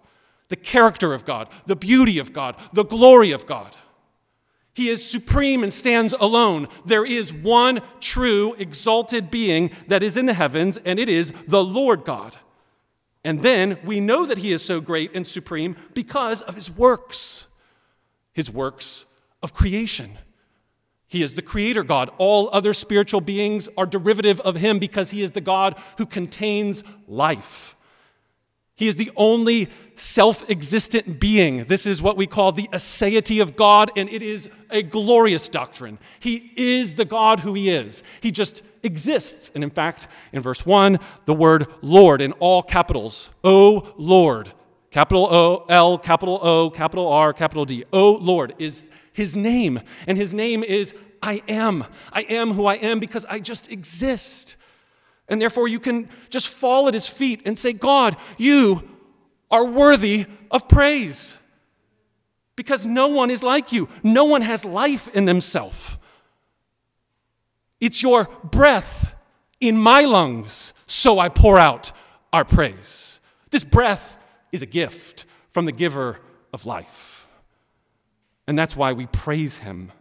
the 0.49 0.57
character 0.57 1.13
of 1.13 1.23
God, 1.23 1.47
the 1.65 1.77
beauty 1.77 2.19
of 2.19 2.33
God, 2.33 2.57
the 2.73 2.83
glory 2.83 3.31
of 3.31 3.45
God. 3.45 3.75
He 4.73 4.89
is 4.89 5.09
supreme 5.09 5.63
and 5.63 5.71
stands 5.71 6.13
alone. 6.13 6.67
There 6.85 7.05
is 7.05 7.33
one 7.33 7.79
true, 7.99 8.53
exalted 8.59 9.31
being 9.31 9.71
that 9.87 10.03
is 10.03 10.17
in 10.17 10.25
the 10.25 10.33
heavens, 10.33 10.77
and 10.85 10.99
it 10.99 11.09
is 11.09 11.31
the 11.47 11.63
Lord 11.63 12.03
God. 12.03 12.37
And 13.23 13.41
then 13.41 13.77
we 13.83 13.99
know 13.99 14.25
that 14.25 14.37
he 14.37 14.53
is 14.53 14.63
so 14.63 14.79
great 14.79 15.11
and 15.15 15.27
supreme 15.27 15.75
because 15.93 16.41
of 16.41 16.55
his 16.55 16.71
works, 16.71 17.47
his 18.31 18.49
works 18.49 19.05
of 19.43 19.53
creation. 19.53 20.17
He 21.07 21.23
is 21.23 21.35
the 21.35 21.41
creator 21.41 21.83
God. 21.83 22.09
All 22.17 22.49
other 22.51 22.73
spiritual 22.73 23.21
beings 23.21 23.69
are 23.77 23.85
derivative 23.85 24.39
of 24.41 24.57
him 24.57 24.77
because 24.77 25.11
he 25.11 25.21
is 25.23 25.31
the 25.31 25.41
God 25.41 25.79
who 25.97 26.05
contains 26.05 26.83
life. 27.07 27.75
He 28.75 28.87
is 28.87 28.97
the 28.97 29.11
only 29.15 29.69
self 29.97 30.49
existent 30.49 31.19
being. 31.19 31.65
This 31.65 31.85
is 31.85 32.01
what 32.01 32.15
we 32.15 32.27
call 32.27 32.51
the 32.51 32.69
aseity 32.71 33.41
of 33.41 33.55
God, 33.55 33.91
and 33.97 34.07
it 34.09 34.21
is 34.21 34.49
a 34.69 34.83
glorious 34.83 35.49
doctrine. 35.49 35.97
He 36.19 36.51
is 36.55 36.93
the 36.93 37.05
God 37.05 37.41
who 37.41 37.53
He 37.53 37.69
is. 37.69 38.03
He 38.21 38.31
just 38.31 38.63
exists. 38.83 39.51
And 39.53 39.63
in 39.63 39.69
fact, 39.69 40.07
in 40.31 40.41
verse 40.41 40.65
1, 40.65 40.99
the 41.25 41.33
word 41.33 41.67
Lord 41.81 42.21
in 42.21 42.31
all 42.33 42.63
capitals, 42.63 43.29
O 43.43 43.93
Lord, 43.97 44.51
capital 44.91 45.27
O, 45.29 45.65
L, 45.67 45.97
capital 45.97 46.39
O, 46.41 46.69
capital 46.69 47.07
R, 47.07 47.33
capital 47.33 47.65
D, 47.65 47.83
O 47.91 48.13
Lord 48.13 48.53
is 48.59 48.85
His 49.13 49.35
name. 49.35 49.81
And 50.05 50.17
His 50.17 50.33
name 50.33 50.63
is 50.63 50.93
I 51.21 51.41
am. 51.47 51.83
I 52.13 52.21
am 52.21 52.51
who 52.51 52.67
I 52.67 52.75
am 52.75 52.99
because 52.99 53.25
I 53.25 53.39
just 53.39 53.71
exist. 53.71 54.55
And 55.29 55.41
therefore, 55.41 55.67
you 55.67 55.79
can 55.79 56.07
just 56.29 56.47
fall 56.47 56.87
at 56.87 56.93
his 56.93 57.07
feet 57.07 57.41
and 57.45 57.57
say, 57.57 57.73
God, 57.73 58.15
you 58.37 58.87
are 59.49 59.65
worthy 59.65 60.25
of 60.51 60.67
praise. 60.67 61.39
Because 62.55 62.85
no 62.85 63.07
one 63.07 63.29
is 63.29 63.43
like 63.43 63.71
you, 63.71 63.87
no 64.03 64.25
one 64.25 64.41
has 64.41 64.65
life 64.65 65.07
in 65.09 65.25
themselves. 65.25 65.97
It's 67.79 68.01
your 68.01 68.27
breath 68.43 69.15
in 69.59 69.77
my 69.77 70.01
lungs, 70.01 70.73
so 70.87 71.19
I 71.19 71.29
pour 71.29 71.59
out 71.59 71.91
our 72.33 72.43
praise. 72.43 73.19
This 73.51 73.63
breath 73.63 74.17
is 74.51 74.61
a 74.61 74.67
gift 74.67 75.25
from 75.51 75.65
the 75.65 75.71
giver 75.71 76.19
of 76.51 76.65
life. 76.65 77.27
And 78.47 78.57
that's 78.57 78.75
why 78.75 78.93
we 78.93 79.05
praise 79.07 79.57
him. 79.57 79.91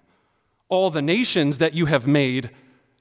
All 0.69 0.91
the 0.91 1.03
nations 1.03 1.59
that 1.59 1.75
you 1.75 1.87
have 1.87 2.07
made, 2.07 2.50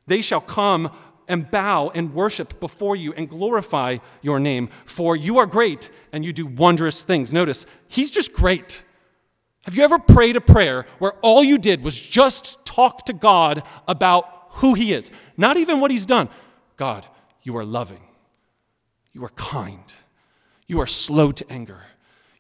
they 0.08 0.22
shall 0.22 0.42
come 0.42 0.92
and 1.27 1.50
bow 1.50 1.91
and 1.94 2.13
worship 2.13 2.60
before 2.60 2.96
you 2.96 3.13
and 3.13 3.29
glorify 3.29 3.98
your 4.22 4.39
name, 4.39 4.70
for 4.86 5.15
you 5.15 5.38
are 5.38 5.46
great 5.46 5.89
and 6.12 6.25
you 6.25 6.34
do 6.34 6.46
wondrous 6.46 7.03
things. 7.03 7.34
Notice, 7.34 7.65
he's 7.88 8.12
just 8.12 8.34
great. 8.34 8.84
Have 9.63 9.75
you 9.75 9.84
ever 9.84 9.98
prayed 9.98 10.36
a 10.36 10.41
prayer 10.41 10.86
where 11.00 11.13
all 11.22 11.44
you 11.44 11.58
did 11.58 11.84
was 11.84 12.00
just 12.00 12.63
talk 12.65 13.05
to 13.05 13.13
God 13.13 13.63
about 13.88 14.48
who 14.50 14.74
he 14.75 14.94
is? 14.94 15.10
Not 15.38 15.58
even 15.58 15.79
what 15.79 15.91
he's 15.91 16.05
done. 16.05 16.29
God, 16.77 17.08
you 17.41 17.58
are 17.58 17.65
loving. 17.65 18.01
You 19.13 19.24
are 19.25 19.29
kind. 19.29 19.94
You 20.67 20.82
are 20.82 20.88
slow 20.88 21.32
to 21.32 21.51
anger. 21.51 21.82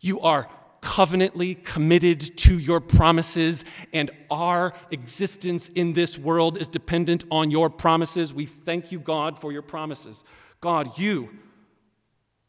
You 0.01 0.19
are 0.21 0.47
covenantly 0.85 1.55
committed 1.55 2.19
to 2.37 2.59
your 2.59 2.79
promises, 2.79 3.65
and 3.91 4.11
our 4.29 4.71
existence 4.91 5.67
in 5.69 5.93
this 5.93 6.15
world 6.15 6.61
is 6.61 6.67
dependent 6.67 7.23
on 7.31 7.49
your 7.49 7.71
promises. 7.71 8.31
We 8.31 8.45
thank 8.45 8.91
you, 8.91 8.99
God, 8.99 9.39
for 9.39 9.51
your 9.51 9.63
promises. 9.63 10.23
God, 10.61 10.99
you 10.99 11.31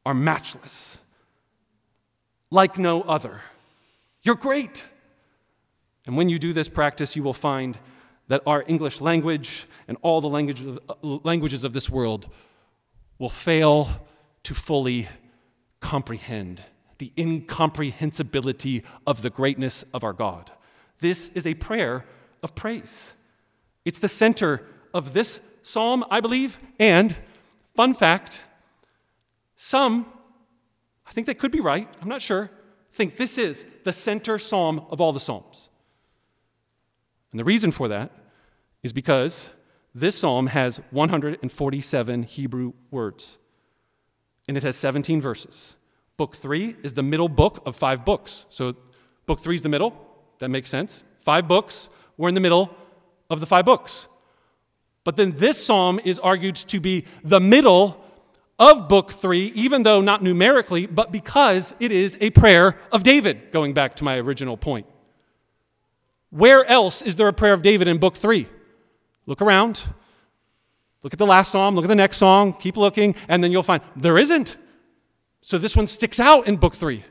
are 0.05 0.13
matchless, 0.13 0.99
like 2.51 2.79
no 2.79 3.01
other. 3.01 3.41
You're 4.23 4.35
great. 4.35 4.87
And 6.05 6.15
when 6.15 6.29
you 6.29 6.39
do 6.39 6.53
this 6.53 6.69
practice, 6.69 7.17
you 7.17 7.23
will 7.23 7.33
find 7.33 7.79
that 8.29 8.43
our 8.47 8.63
English 8.69 9.01
language 9.01 9.67
and 9.89 9.97
all 10.03 10.21
the 10.21 10.29
languages 10.29 10.67
of, 10.67 11.25
languages 11.25 11.65
of 11.65 11.73
this 11.73 11.89
world 11.89 12.29
will 13.19 13.31
fail 13.31 13.89
to 14.43 14.53
fully 14.53 15.09
comprehend 15.81 16.63
the 16.99 17.13
incomprehensibility 17.19 18.83
of 19.07 19.23
the 19.23 19.31
greatness 19.31 19.85
of 19.93 20.05
our 20.05 20.13
God. 20.13 20.51
This 21.01 21.29
is 21.31 21.47
a 21.47 21.55
prayer 21.55 22.05
of 22.43 22.55
praise. 22.55 23.15
It's 23.85 23.99
the 23.99 24.09
center 24.09 24.67
of 24.95 25.13
this 25.13 25.41
psalm, 25.63 26.05
I 26.11 26.21
believe. 26.21 26.59
And, 26.79 27.17
fun 27.75 27.95
fact, 27.95 28.43
some, 29.57 30.07
I 31.07 31.13
think 31.13 31.27
they 31.27 31.35
could 31.35 31.53
be 31.53 31.61
right, 31.61 31.89
I'm 32.01 32.09
not 32.09 32.23
sure, 32.23 32.51
think 32.93 33.17
this 33.17 33.37
is 33.37 33.65
the 33.85 33.93
center 33.93 34.39
psalm 34.39 34.85
of 34.91 35.01
all 35.01 35.13
the 35.13 35.21
psalms. 35.21 35.69
And 37.31 37.39
the 37.39 37.45
reason 37.45 37.71
for 37.71 37.89
that 37.89 38.11
is 38.83 38.93
because 38.93 39.51
this 39.95 40.19
psalm 40.19 40.49
has 40.49 40.81
147 40.91 42.23
Hebrew 42.25 42.73
words, 42.91 43.39
and 44.49 44.57
it 44.57 44.63
has 44.63 44.77
17 44.77 45.21
verses. 45.21 45.77
Book 46.17 46.35
three 46.35 46.77
is 46.83 46.95
the 46.95 47.03
middle 47.03 47.29
book 47.29 47.63
of 47.67 47.77
five 47.77 48.05
books. 48.05 48.47
So, 48.51 48.75
book 49.27 49.41
three 49.41 49.57
is 49.57 49.63
the 49.63 49.69
middle. 49.69 50.07
That 50.39 50.49
makes 50.49 50.69
sense. 50.69 51.05
Five 51.19 51.49
books. 51.49 51.89
We're 52.17 52.29
in 52.29 52.35
the 52.35 52.41
middle 52.41 52.75
of 53.29 53.41
the 53.41 53.47
five 53.47 53.65
books. 53.65 54.09
But 55.05 55.17
then 55.17 55.37
this 55.37 55.65
psalm 55.65 56.01
is 56.05 56.19
argued 56.19 56.57
to 56.57 56.81
be 56.81 57.05
the 57.23 57.41
middle 57.41 58.03
of 58.59 58.89
book 58.89 59.13
three, 59.13 59.53
even 59.55 59.83
though 59.83 60.01
not 60.01 60.23
numerically, 60.23 60.87
but 60.87 61.13
because 61.13 61.75
it 61.79 61.93
is 61.93 62.17
a 62.21 62.31
prayer 62.31 62.79
of 62.91 63.03
David, 63.03 63.53
going 63.53 63.75
back 63.75 63.97
to 63.97 64.05
my 64.05 64.19
original 64.19 64.57
point. 64.57 64.87
Where 66.31 66.65
else 66.65 67.03
is 67.03 67.17
there 67.17 67.29
a 67.29 67.33
prayer 67.33 67.53
of 67.53 67.63
David 67.63 67.89
in 67.89 67.99
book 67.99 68.17
three? 68.17 68.49
Look 69.27 69.43
around. 69.43 69.83
Look 71.03 71.13
at 71.13 71.19
the 71.19 71.27
last 71.27 71.53
psalm, 71.53 71.77
look 71.77 71.85
at 71.85 71.89
the 71.89 71.95
next 71.95 72.17
song, 72.17 72.53
keep 72.53 72.77
looking, 72.77 73.15
and 73.29 73.45
then 73.45 73.53
you'll 73.53 73.63
find 73.63 73.83
there 73.95 74.19
isn't. 74.19 74.57
So 75.47 75.59
this 75.59 75.77
one 75.77 75.87
sticks 75.87 76.19
out 76.19 76.49
in 76.49 76.57
book 76.57 76.75
three. 76.75 77.05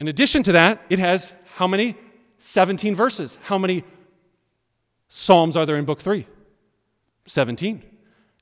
In 0.00 0.06
addition 0.06 0.42
to 0.42 0.52
that, 0.52 0.82
it 0.90 0.98
has 0.98 1.32
how 1.54 1.66
many? 1.66 1.96
17 2.36 2.94
verses. 2.94 3.38
How 3.44 3.56
many 3.56 3.84
Psalms 5.08 5.56
are 5.56 5.64
there 5.64 5.76
in 5.76 5.86
book 5.86 6.00
three? 6.00 6.26
17. 7.24 7.82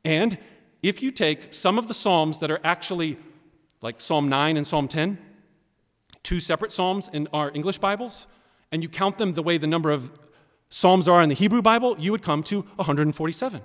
And 0.04 0.37
if 0.82 1.04
you 1.04 1.12
take 1.12 1.54
some 1.54 1.78
of 1.78 1.87
the 1.87 1.94
Psalms 1.94 2.40
that 2.40 2.50
are 2.50 2.59
actually 2.64 3.16
like 3.80 4.00
Psalm 4.00 4.28
9 4.28 4.56
and 4.56 4.66
Psalm 4.66 4.88
10, 4.88 5.18
two 6.25 6.40
separate 6.40 6.73
Psalms 6.73 7.09
in 7.12 7.28
our 7.32 7.52
English 7.54 7.78
Bibles, 7.78 8.26
and 8.73 8.82
you 8.82 8.88
count 8.88 9.18
them 9.18 9.35
the 9.35 9.42
way 9.44 9.56
the 9.56 9.68
number 9.68 9.92
of 9.92 10.11
Psalms 10.68 11.06
are 11.06 11.23
in 11.23 11.28
the 11.28 11.37
Hebrew 11.37 11.62
Bible, 11.62 11.94
you 12.00 12.11
would 12.11 12.23
come 12.23 12.42
to 12.42 12.62
147. 12.62 13.61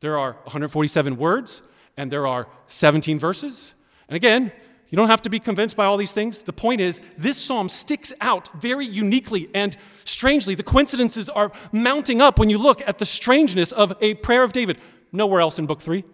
There 0.00 0.18
are 0.18 0.32
147 0.32 1.18
words, 1.18 1.62
and 1.96 2.10
there 2.10 2.26
are 2.26 2.48
17 2.66 3.20
verses, 3.20 3.76
And 4.08 4.16
again, 4.16 4.52
you 4.90 4.96
don't 4.96 5.08
have 5.08 5.22
to 5.22 5.30
be 5.30 5.40
convinced 5.40 5.76
by 5.76 5.86
all 5.86 5.96
these 5.96 6.12
things. 6.12 6.42
The 6.42 6.52
point 6.52 6.80
is, 6.80 7.00
this 7.18 7.36
psalm 7.36 7.68
sticks 7.68 8.12
out 8.20 8.48
very 8.60 8.86
uniquely 8.86 9.48
and 9.54 9.76
strangely. 10.04 10.54
The 10.54 10.62
coincidences 10.62 11.28
are 11.28 11.50
mounting 11.72 12.20
up 12.20 12.38
when 12.38 12.50
you 12.50 12.58
look 12.58 12.80
at 12.86 12.98
the 12.98 13.06
strangeness 13.06 13.72
of 13.72 13.96
a 14.00 14.14
prayer 14.14 14.44
of 14.44 14.52
David. 14.52 14.78
Nowhere 15.10 15.40
else 15.40 15.58
in 15.58 15.66
Book 15.66 15.80
3. 15.80 16.04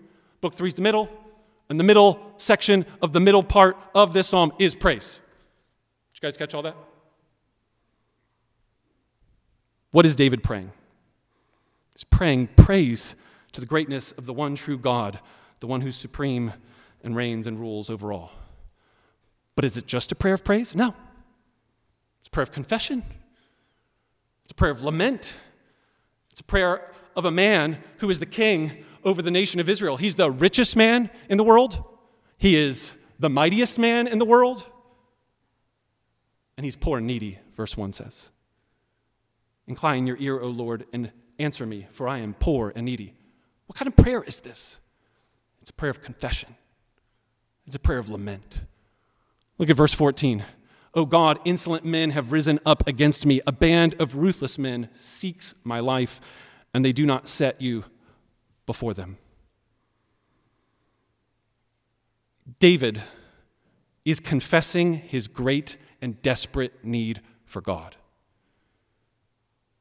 Book 0.40 0.54
3 0.54 0.68
is 0.68 0.74
the 0.76 0.82
middle, 0.82 1.10
and 1.68 1.78
the 1.78 1.84
middle 1.84 2.32
section 2.38 2.86
of 3.02 3.12
the 3.12 3.20
middle 3.20 3.42
part 3.42 3.76
of 3.94 4.12
this 4.12 4.28
psalm 4.28 4.52
is 4.58 4.74
praise. 4.74 5.20
Did 6.14 6.22
you 6.22 6.26
guys 6.28 6.36
catch 6.36 6.54
all 6.54 6.62
that? 6.62 6.76
What 9.90 10.06
is 10.06 10.16
David 10.16 10.42
praying? 10.42 10.72
He's 11.94 12.04
praying 12.04 12.48
praise 12.56 13.16
to 13.52 13.60
the 13.60 13.66
greatness 13.66 14.12
of 14.12 14.24
the 14.24 14.32
one 14.32 14.54
true 14.54 14.78
God, 14.78 15.18
the 15.58 15.66
one 15.66 15.82
who's 15.82 15.96
supreme 15.96 16.54
and 17.02 17.16
reigns 17.16 17.46
and 17.46 17.58
rules 17.58 17.90
over 17.90 18.12
all. 18.12 18.32
But 19.56 19.64
is 19.64 19.76
it 19.76 19.86
just 19.86 20.12
a 20.12 20.14
prayer 20.14 20.34
of 20.34 20.44
praise? 20.44 20.74
No. 20.74 20.94
It's 22.20 22.28
a 22.28 22.30
prayer 22.30 22.42
of 22.42 22.52
confession, 22.52 23.02
it's 24.44 24.52
a 24.52 24.54
prayer 24.54 24.72
of 24.72 24.82
lament, 24.82 25.36
it's 26.30 26.40
a 26.40 26.44
prayer 26.44 26.92
of 27.16 27.24
a 27.24 27.30
man 27.30 27.78
who 27.98 28.10
is 28.10 28.20
the 28.20 28.26
king 28.26 28.84
over 29.04 29.22
the 29.22 29.30
nation 29.30 29.60
of 29.60 29.68
Israel. 29.68 29.96
He's 29.96 30.16
the 30.16 30.30
richest 30.30 30.76
man 30.76 31.10
in 31.28 31.38
the 31.38 31.44
world, 31.44 31.82
he 32.38 32.56
is 32.56 32.92
the 33.18 33.30
mightiest 33.30 33.78
man 33.78 34.06
in 34.06 34.18
the 34.18 34.24
world, 34.24 34.66
and 36.56 36.64
he's 36.64 36.76
poor 36.76 36.98
and 36.98 37.06
needy, 37.06 37.38
verse 37.54 37.76
1 37.76 37.92
says. 37.92 38.28
Incline 39.66 40.06
your 40.06 40.16
ear, 40.18 40.40
O 40.40 40.48
Lord, 40.48 40.86
and 40.92 41.10
answer 41.38 41.64
me, 41.64 41.86
for 41.92 42.06
I 42.08 42.18
am 42.18 42.34
poor 42.34 42.72
and 42.74 42.84
needy. 42.84 43.14
What 43.66 43.76
kind 43.76 43.88
of 43.88 43.96
prayer 43.96 44.22
is 44.22 44.40
this? 44.40 44.80
It's 45.60 45.70
a 45.70 45.74
prayer 45.74 45.90
of 45.90 46.02
confession, 46.02 46.56
it's 47.70 47.76
a 47.76 47.78
prayer 47.78 48.00
of 48.00 48.08
lament. 48.08 48.62
Look 49.56 49.70
at 49.70 49.76
verse 49.76 49.94
14. 49.94 50.42
O 50.92 51.04
God, 51.04 51.38
insolent 51.44 51.84
men 51.84 52.10
have 52.10 52.32
risen 52.32 52.58
up 52.66 52.84
against 52.88 53.24
me. 53.24 53.40
A 53.46 53.52
band 53.52 53.94
of 54.00 54.16
ruthless 54.16 54.58
men 54.58 54.88
seeks 54.96 55.54
my 55.62 55.78
life, 55.78 56.20
and 56.74 56.84
they 56.84 56.90
do 56.90 57.06
not 57.06 57.28
set 57.28 57.60
you 57.60 57.84
before 58.66 58.92
them. 58.92 59.18
David 62.58 63.00
is 64.04 64.18
confessing 64.18 64.94
his 64.94 65.28
great 65.28 65.76
and 66.02 66.20
desperate 66.22 66.84
need 66.84 67.20
for 67.44 67.60
God. 67.60 67.94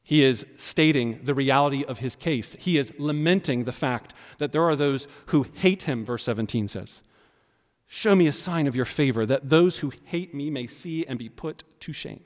He 0.03 0.23
is 0.23 0.45
stating 0.57 1.21
the 1.23 1.33
reality 1.33 1.83
of 1.83 1.97
his 1.97 2.15
case. 2.15 2.55
He 2.59 2.77
is 2.77 2.93
lamenting 2.99 3.63
the 3.63 3.71
fact 3.71 4.13
that 4.37 4.51
there 4.51 4.65
are 4.65 4.75
those 4.75 5.07
who 5.27 5.47
hate 5.55 5.83
him, 5.83 6.05
verse 6.05 6.23
17 6.25 6.67
says. 6.67 7.01
Show 7.91 8.15
me 8.15 8.27
a 8.27 8.31
sign 8.31 8.67
of 8.67 8.75
your 8.75 8.85
favor, 8.85 9.25
that 9.25 9.49
those 9.49 9.79
who 9.79 9.91
hate 10.05 10.33
me 10.33 10.51
may 10.51 10.67
see 10.67 11.05
and 11.07 11.17
be 11.17 11.27
put 11.27 11.63
to 11.81 11.91
shame. 11.91 12.23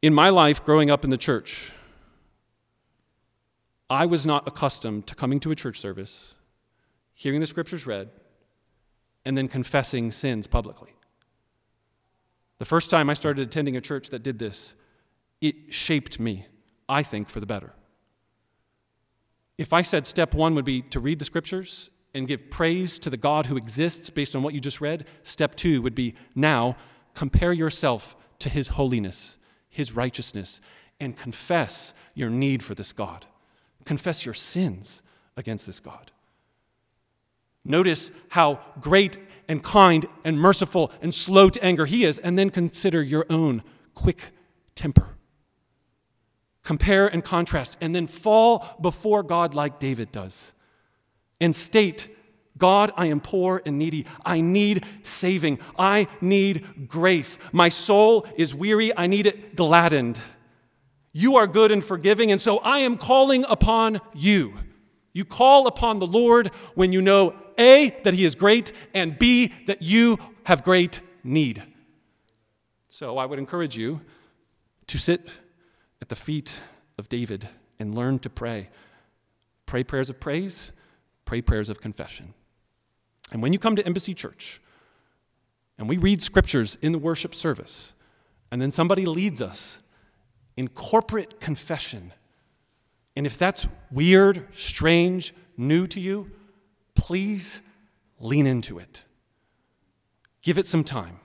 In 0.00 0.14
my 0.14 0.30
life 0.30 0.64
growing 0.64 0.92
up 0.92 1.02
in 1.02 1.10
the 1.10 1.16
church, 1.16 1.72
I 3.90 4.06
was 4.06 4.24
not 4.24 4.46
accustomed 4.46 5.08
to 5.08 5.16
coming 5.16 5.40
to 5.40 5.50
a 5.50 5.56
church 5.56 5.80
service, 5.80 6.36
hearing 7.12 7.40
the 7.40 7.46
scriptures 7.48 7.88
read, 7.88 8.10
and 9.24 9.36
then 9.36 9.48
confessing 9.48 10.12
sins 10.12 10.46
publicly. 10.46 10.92
The 12.58 12.64
first 12.64 12.88
time 12.88 13.10
I 13.10 13.14
started 13.14 13.48
attending 13.48 13.76
a 13.76 13.80
church 13.80 14.10
that 14.10 14.22
did 14.22 14.38
this, 14.38 14.76
it 15.40 15.74
shaped 15.74 16.20
me, 16.20 16.46
I 16.88 17.02
think, 17.02 17.28
for 17.28 17.40
the 17.40 17.46
better. 17.46 17.72
If 19.56 19.72
I 19.72 19.82
said 19.82 20.06
step 20.06 20.34
one 20.34 20.54
would 20.54 20.64
be 20.64 20.82
to 20.82 21.00
read 21.00 21.18
the 21.18 21.24
scriptures 21.24 21.90
and 22.12 22.28
give 22.28 22.50
praise 22.50 22.98
to 23.00 23.10
the 23.10 23.16
God 23.16 23.46
who 23.46 23.56
exists 23.56 24.10
based 24.10 24.34
on 24.34 24.42
what 24.42 24.54
you 24.54 24.60
just 24.60 24.80
read, 24.80 25.06
step 25.22 25.54
two 25.54 25.82
would 25.82 25.94
be 25.94 26.14
now 26.34 26.76
compare 27.14 27.52
yourself 27.52 28.16
to 28.40 28.48
his 28.48 28.68
holiness, 28.68 29.38
his 29.68 29.94
righteousness, 29.94 30.60
and 31.00 31.16
confess 31.16 31.94
your 32.14 32.30
need 32.30 32.62
for 32.62 32.74
this 32.74 32.92
God. 32.92 33.26
Confess 33.84 34.24
your 34.24 34.34
sins 34.34 35.02
against 35.36 35.66
this 35.66 35.80
God. 35.80 36.10
Notice 37.64 38.10
how 38.30 38.60
great 38.80 39.18
and 39.48 39.62
kind 39.62 40.06
and 40.24 40.38
merciful 40.38 40.90
and 41.02 41.12
slow 41.14 41.48
to 41.48 41.64
anger 41.64 41.86
he 41.86 42.04
is, 42.04 42.18
and 42.18 42.38
then 42.38 42.50
consider 42.50 43.02
your 43.02 43.26
own 43.30 43.62
quick 43.94 44.30
temper. 44.74 45.16
Compare 46.64 47.06
and 47.06 47.22
contrast, 47.22 47.76
and 47.80 47.94
then 47.94 48.08
fall 48.08 48.66
before 48.80 49.22
God 49.22 49.54
like 49.54 49.78
David 49.78 50.10
does 50.10 50.54
and 51.44 51.54
state, 51.54 52.08
God, 52.56 52.92
I 52.96 53.06
am 53.06 53.20
poor 53.20 53.60
and 53.66 53.78
needy. 53.78 54.06
I 54.24 54.40
need 54.40 54.84
saving. 55.02 55.58
I 55.78 56.08
need 56.20 56.88
grace. 56.88 57.38
My 57.52 57.68
soul 57.68 58.26
is 58.36 58.54
weary. 58.54 58.96
I 58.96 59.06
need 59.06 59.26
it 59.26 59.56
gladdened. 59.56 60.18
You 61.12 61.36
are 61.36 61.46
good 61.46 61.70
and 61.70 61.84
forgiving, 61.84 62.32
and 62.32 62.40
so 62.40 62.58
I 62.58 62.78
am 62.80 62.96
calling 62.96 63.44
upon 63.48 64.00
you. 64.14 64.54
You 65.12 65.24
call 65.24 65.66
upon 65.66 65.98
the 65.98 66.06
Lord 66.06 66.48
when 66.74 66.92
you 66.92 67.02
know 67.02 67.36
A, 67.58 67.94
that 68.02 68.14
He 68.14 68.24
is 68.24 68.34
great, 68.34 68.72
and 68.94 69.18
B, 69.18 69.52
that 69.66 69.82
you 69.82 70.18
have 70.44 70.64
great 70.64 71.00
need. 71.22 71.62
So 72.88 73.18
I 73.18 73.26
would 73.26 73.38
encourage 73.38 73.76
you 73.76 74.00
to 74.88 74.98
sit 74.98 75.28
at 76.04 76.10
the 76.10 76.16
feet 76.16 76.60
of 76.98 77.08
David 77.08 77.48
and 77.78 77.94
learn 77.94 78.18
to 78.18 78.28
pray. 78.28 78.68
Pray 79.64 79.82
prayers 79.82 80.10
of 80.10 80.20
praise, 80.20 80.70
pray 81.24 81.40
prayers 81.40 81.70
of 81.70 81.80
confession. 81.80 82.34
And 83.32 83.40
when 83.40 83.54
you 83.54 83.58
come 83.58 83.74
to 83.76 83.86
Embassy 83.86 84.12
Church 84.12 84.60
and 85.78 85.88
we 85.88 85.96
read 85.96 86.20
scriptures 86.20 86.76
in 86.82 86.92
the 86.92 86.98
worship 86.98 87.34
service, 87.34 87.94
and 88.50 88.60
then 88.60 88.70
somebody 88.70 89.06
leads 89.06 89.40
us 89.40 89.80
in 90.58 90.68
corporate 90.68 91.40
confession, 91.40 92.12
and 93.16 93.24
if 93.24 93.38
that's 93.38 93.66
weird, 93.90 94.46
strange, 94.54 95.32
new 95.56 95.86
to 95.86 96.00
you, 96.00 96.30
please 96.94 97.62
lean 98.20 98.46
into 98.46 98.78
it. 98.78 99.04
Give 100.42 100.58
it 100.58 100.66
some 100.66 100.84
time. 100.84 101.18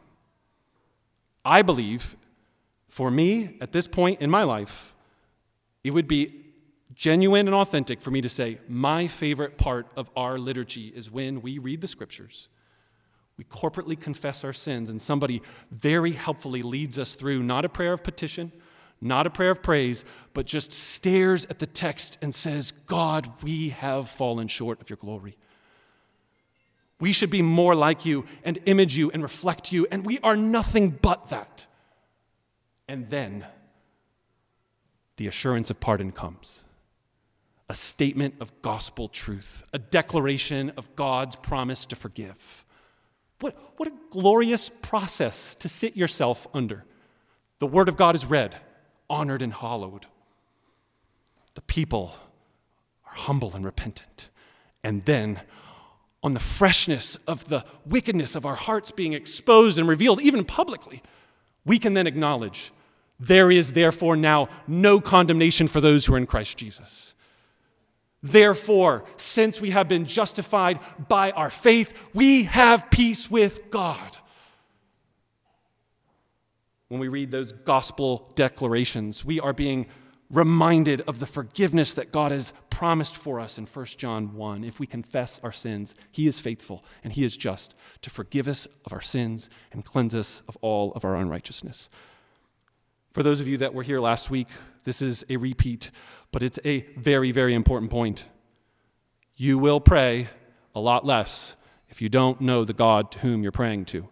I 1.43 1.63
believe 1.63 2.15
for 2.89 3.09
me, 3.09 3.57
at 3.61 3.71
this 3.71 3.87
point 3.87 4.21
in 4.21 4.29
my 4.29 4.43
life, 4.43 4.93
it 5.83 5.91
would 5.91 6.07
be 6.07 6.45
genuine 6.93 7.47
and 7.47 7.55
authentic 7.55 8.01
for 8.01 8.11
me 8.11 8.19
to 8.19 8.29
say, 8.29 8.59
my 8.67 9.07
favorite 9.07 9.57
part 9.57 9.87
of 9.95 10.09
our 10.17 10.37
liturgy 10.37 10.87
is 10.87 11.09
when 11.09 11.41
we 11.41 11.57
read 11.57 11.81
the 11.81 11.87
scriptures, 11.87 12.49
we 13.37 13.45
corporately 13.45 13.97
confess 13.97 14.43
our 14.43 14.51
sins, 14.51 14.89
and 14.89 15.01
somebody 15.01 15.41
very 15.71 16.11
helpfully 16.11 16.61
leads 16.61 16.99
us 16.99 17.15
through 17.15 17.41
not 17.41 17.63
a 17.63 17.69
prayer 17.69 17.93
of 17.93 18.03
petition, 18.03 18.51
not 18.99 19.25
a 19.25 19.29
prayer 19.29 19.51
of 19.51 19.61
praise, 19.63 20.03
but 20.33 20.45
just 20.45 20.73
stares 20.73 21.45
at 21.45 21.59
the 21.59 21.65
text 21.65 22.17
and 22.21 22.35
says, 22.35 22.73
God, 22.85 23.31
we 23.43 23.69
have 23.69 24.09
fallen 24.09 24.49
short 24.49 24.81
of 24.81 24.89
your 24.89 24.97
glory. 24.97 25.37
We 26.99 27.13
should 27.13 27.29
be 27.29 27.41
more 27.41 27.75
like 27.75 28.05
you 28.05 28.25
and 28.43 28.59
image 28.65 28.97
you 28.97 29.09
and 29.11 29.23
reflect 29.23 29.71
you, 29.71 29.87
and 29.89 30.05
we 30.05 30.19
are 30.19 30.35
nothing 30.35 30.89
but 30.89 31.29
that. 31.29 31.65
And 32.89 33.07
then 33.11 33.45
the 35.17 35.27
assurance 35.27 35.69
of 35.69 35.79
pardon 35.79 36.11
comes 36.11 36.65
a 37.69 37.75
statement 37.75 38.33
of 38.39 38.63
gospel 38.63 39.07
truth, 39.07 39.63
a 39.71 39.77
declaration 39.77 40.71
of 40.75 40.95
God's 40.95 41.35
promise 41.35 41.85
to 41.85 41.95
forgive. 41.95 42.65
What, 43.41 43.55
what 43.77 43.87
a 43.87 43.93
glorious 44.09 44.71
process 44.81 45.53
to 45.57 45.69
sit 45.69 45.95
yourself 45.95 46.47
under. 46.51 46.83
The 47.59 47.67
Word 47.67 47.89
of 47.89 47.95
God 47.95 48.15
is 48.15 48.25
read, 48.25 48.55
honored, 49.07 49.43
and 49.43 49.53
hallowed. 49.53 50.07
The 51.53 51.61
people 51.61 52.15
are 53.05 53.15
humble 53.15 53.55
and 53.55 53.63
repentant. 53.63 54.29
And 54.83 55.05
then, 55.05 55.41
on 56.23 56.33
the 56.33 56.39
freshness 56.39 57.17
of 57.27 57.49
the 57.49 57.63
wickedness 57.85 58.35
of 58.35 58.47
our 58.47 58.55
hearts 58.55 58.89
being 58.89 59.13
exposed 59.13 59.77
and 59.77 59.87
revealed, 59.87 60.21
even 60.21 60.43
publicly, 60.43 61.03
we 61.65 61.77
can 61.77 61.93
then 61.93 62.07
acknowledge 62.07 62.71
there 63.19 63.51
is 63.51 63.73
therefore 63.73 64.15
now 64.15 64.49
no 64.67 65.01
condemnation 65.01 65.67
for 65.67 65.81
those 65.81 66.05
who 66.05 66.13
are 66.13 66.17
in 66.17 66.25
Christ 66.25 66.57
Jesus. 66.57 67.13
Therefore, 68.21 69.05
since 69.17 69.61
we 69.61 69.69
have 69.69 69.87
been 69.87 70.05
justified 70.05 70.79
by 71.07 71.31
our 71.31 71.49
faith, 71.49 72.09
we 72.13 72.43
have 72.43 72.89
peace 72.89 73.31
with 73.31 73.69
God. 73.69 74.17
When 76.89 76.99
we 76.99 77.07
read 77.07 77.31
those 77.31 77.53
gospel 77.53 78.31
declarations, 78.35 79.23
we 79.23 79.39
are 79.39 79.53
being 79.53 79.87
reminded 80.29 81.01
of 81.01 81.19
the 81.19 81.25
forgiveness 81.25 81.93
that 81.93 82.11
God 82.11 82.31
has 82.31 82.53
promised 82.69 83.15
for 83.15 83.39
us 83.39 83.57
in 83.57 83.65
1 83.65 83.85
John 83.97 84.35
1. 84.35 84.63
If 84.63 84.79
we 84.79 84.87
confess 84.87 85.39
our 85.43 85.51
sins, 85.51 85.95
He 86.11 86.27
is 86.27 86.39
faithful 86.39 86.83
and 87.03 87.13
He 87.13 87.23
is 87.23 87.37
just 87.37 87.73
to 88.01 88.09
forgive 88.09 88.47
us 88.47 88.67
of 88.85 88.93
our 88.93 89.01
sins 89.01 89.49
and 89.71 89.85
cleanse 89.85 90.13
us 90.13 90.41
of 90.47 90.57
all 90.61 90.91
of 90.93 91.05
our 91.05 91.15
unrighteousness. 91.15 91.89
For 93.19 93.23
those 93.23 93.41
of 93.41 93.49
you 93.49 93.57
that 93.57 93.73
were 93.73 93.83
here 93.83 93.99
last 93.99 94.29
week, 94.29 94.47
this 94.85 95.01
is 95.01 95.25
a 95.27 95.35
repeat, 95.35 95.91
but 96.31 96.41
it's 96.41 96.57
a 96.63 96.85
very, 96.95 97.33
very 97.33 97.53
important 97.53 97.91
point. 97.91 98.23
You 99.35 99.57
will 99.57 99.81
pray 99.81 100.29
a 100.73 100.79
lot 100.79 101.05
less 101.05 101.57
if 101.89 102.01
you 102.01 102.07
don't 102.07 102.39
know 102.39 102.63
the 102.63 102.71
God 102.71 103.11
to 103.11 103.19
whom 103.19 103.43
you're 103.43 103.51
praying 103.51 103.87
to. 103.87 104.07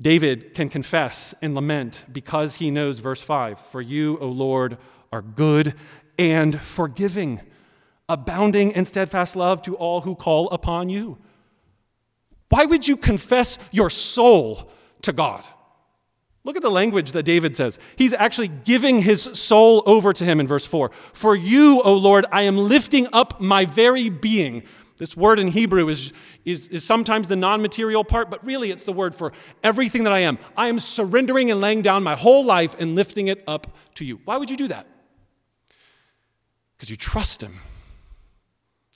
David 0.00 0.52
can 0.52 0.68
confess 0.68 1.32
and 1.40 1.54
lament 1.54 2.04
because 2.10 2.56
he 2.56 2.72
knows 2.72 2.98
verse 2.98 3.22
5 3.22 3.60
For 3.60 3.80
you, 3.80 4.18
O 4.18 4.30
Lord, 4.30 4.78
are 5.12 5.22
good 5.22 5.74
and 6.18 6.60
forgiving, 6.60 7.40
abounding 8.08 8.72
in 8.72 8.84
steadfast 8.84 9.36
love 9.36 9.62
to 9.62 9.76
all 9.76 10.00
who 10.00 10.16
call 10.16 10.50
upon 10.50 10.88
you. 10.88 11.18
Why 12.48 12.64
would 12.64 12.88
you 12.88 12.96
confess 12.96 13.58
your 13.70 13.90
soul 13.90 14.72
to 15.02 15.12
God? 15.12 15.46
Look 16.44 16.56
at 16.56 16.62
the 16.62 16.70
language 16.70 17.12
that 17.12 17.24
David 17.24 17.56
says. 17.56 17.78
He's 17.96 18.12
actually 18.12 18.48
giving 18.48 19.02
his 19.02 19.22
soul 19.22 19.82
over 19.86 20.12
to 20.12 20.24
him 20.24 20.40
in 20.40 20.46
verse 20.46 20.64
4. 20.64 20.90
For 20.90 21.34
you, 21.34 21.82
O 21.84 21.94
Lord, 21.94 22.26
I 22.30 22.42
am 22.42 22.56
lifting 22.56 23.08
up 23.12 23.40
my 23.40 23.64
very 23.64 24.08
being. 24.08 24.62
This 24.98 25.16
word 25.16 25.38
in 25.38 25.48
Hebrew 25.48 25.88
is, 25.88 26.12
is, 26.44 26.66
is 26.68 26.84
sometimes 26.84 27.28
the 27.28 27.36
non 27.36 27.62
material 27.62 28.04
part, 28.04 28.30
but 28.30 28.44
really 28.44 28.70
it's 28.70 28.84
the 28.84 28.92
word 28.92 29.14
for 29.14 29.32
everything 29.62 30.04
that 30.04 30.12
I 30.12 30.20
am. 30.20 30.38
I 30.56 30.68
am 30.68 30.78
surrendering 30.78 31.50
and 31.50 31.60
laying 31.60 31.82
down 31.82 32.02
my 32.02 32.16
whole 32.16 32.44
life 32.44 32.74
and 32.78 32.94
lifting 32.94 33.28
it 33.28 33.42
up 33.46 33.76
to 33.94 34.04
you. 34.04 34.20
Why 34.24 34.36
would 34.36 34.50
you 34.50 34.56
do 34.56 34.68
that? 34.68 34.86
Because 36.76 36.90
you 36.90 36.96
trust 36.96 37.42
Him. 37.42 37.58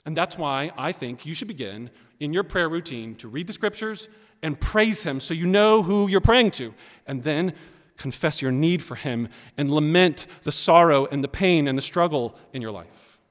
And 0.05 0.15
that's 0.15 0.37
why 0.37 0.71
I 0.77 0.91
think 0.91 1.25
you 1.25 1.33
should 1.33 1.47
begin 1.47 1.89
in 2.19 2.33
your 2.33 2.43
prayer 2.43 2.67
routine 2.67 3.15
to 3.15 3.29
read 3.29 3.47
the 3.47 3.53
scriptures 3.53 4.09
and 4.43 4.59
praise 4.59 5.03
Him 5.03 5.19
so 5.19 5.33
you 5.33 5.47
know 5.47 5.81
who 5.81 6.07
you're 6.07 6.21
praying 6.21 6.51
to. 6.51 6.73
And 7.07 7.23
then 7.23 7.53
confess 7.97 8.41
your 8.41 8.51
need 8.51 8.83
for 8.83 8.95
Him 8.95 9.29
and 9.57 9.71
lament 9.71 10.27
the 10.43 10.51
sorrow 10.51 11.05
and 11.05 11.23
the 11.23 11.27
pain 11.27 11.67
and 11.67 11.77
the 11.77 11.81
struggle 11.81 12.35
in 12.51 12.61
your 12.61 12.71
life. 12.71 13.21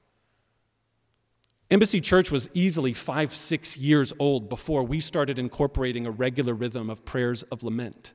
Embassy 1.71 2.01
Church 2.01 2.31
was 2.31 2.49
easily 2.53 2.93
five, 2.93 3.33
six 3.33 3.77
years 3.77 4.13
old 4.19 4.49
before 4.49 4.83
we 4.83 4.99
started 4.99 5.39
incorporating 5.39 6.05
a 6.05 6.11
regular 6.11 6.53
rhythm 6.53 6.89
of 6.89 7.03
prayers 7.05 7.43
of 7.43 7.63
lament. 7.63 8.13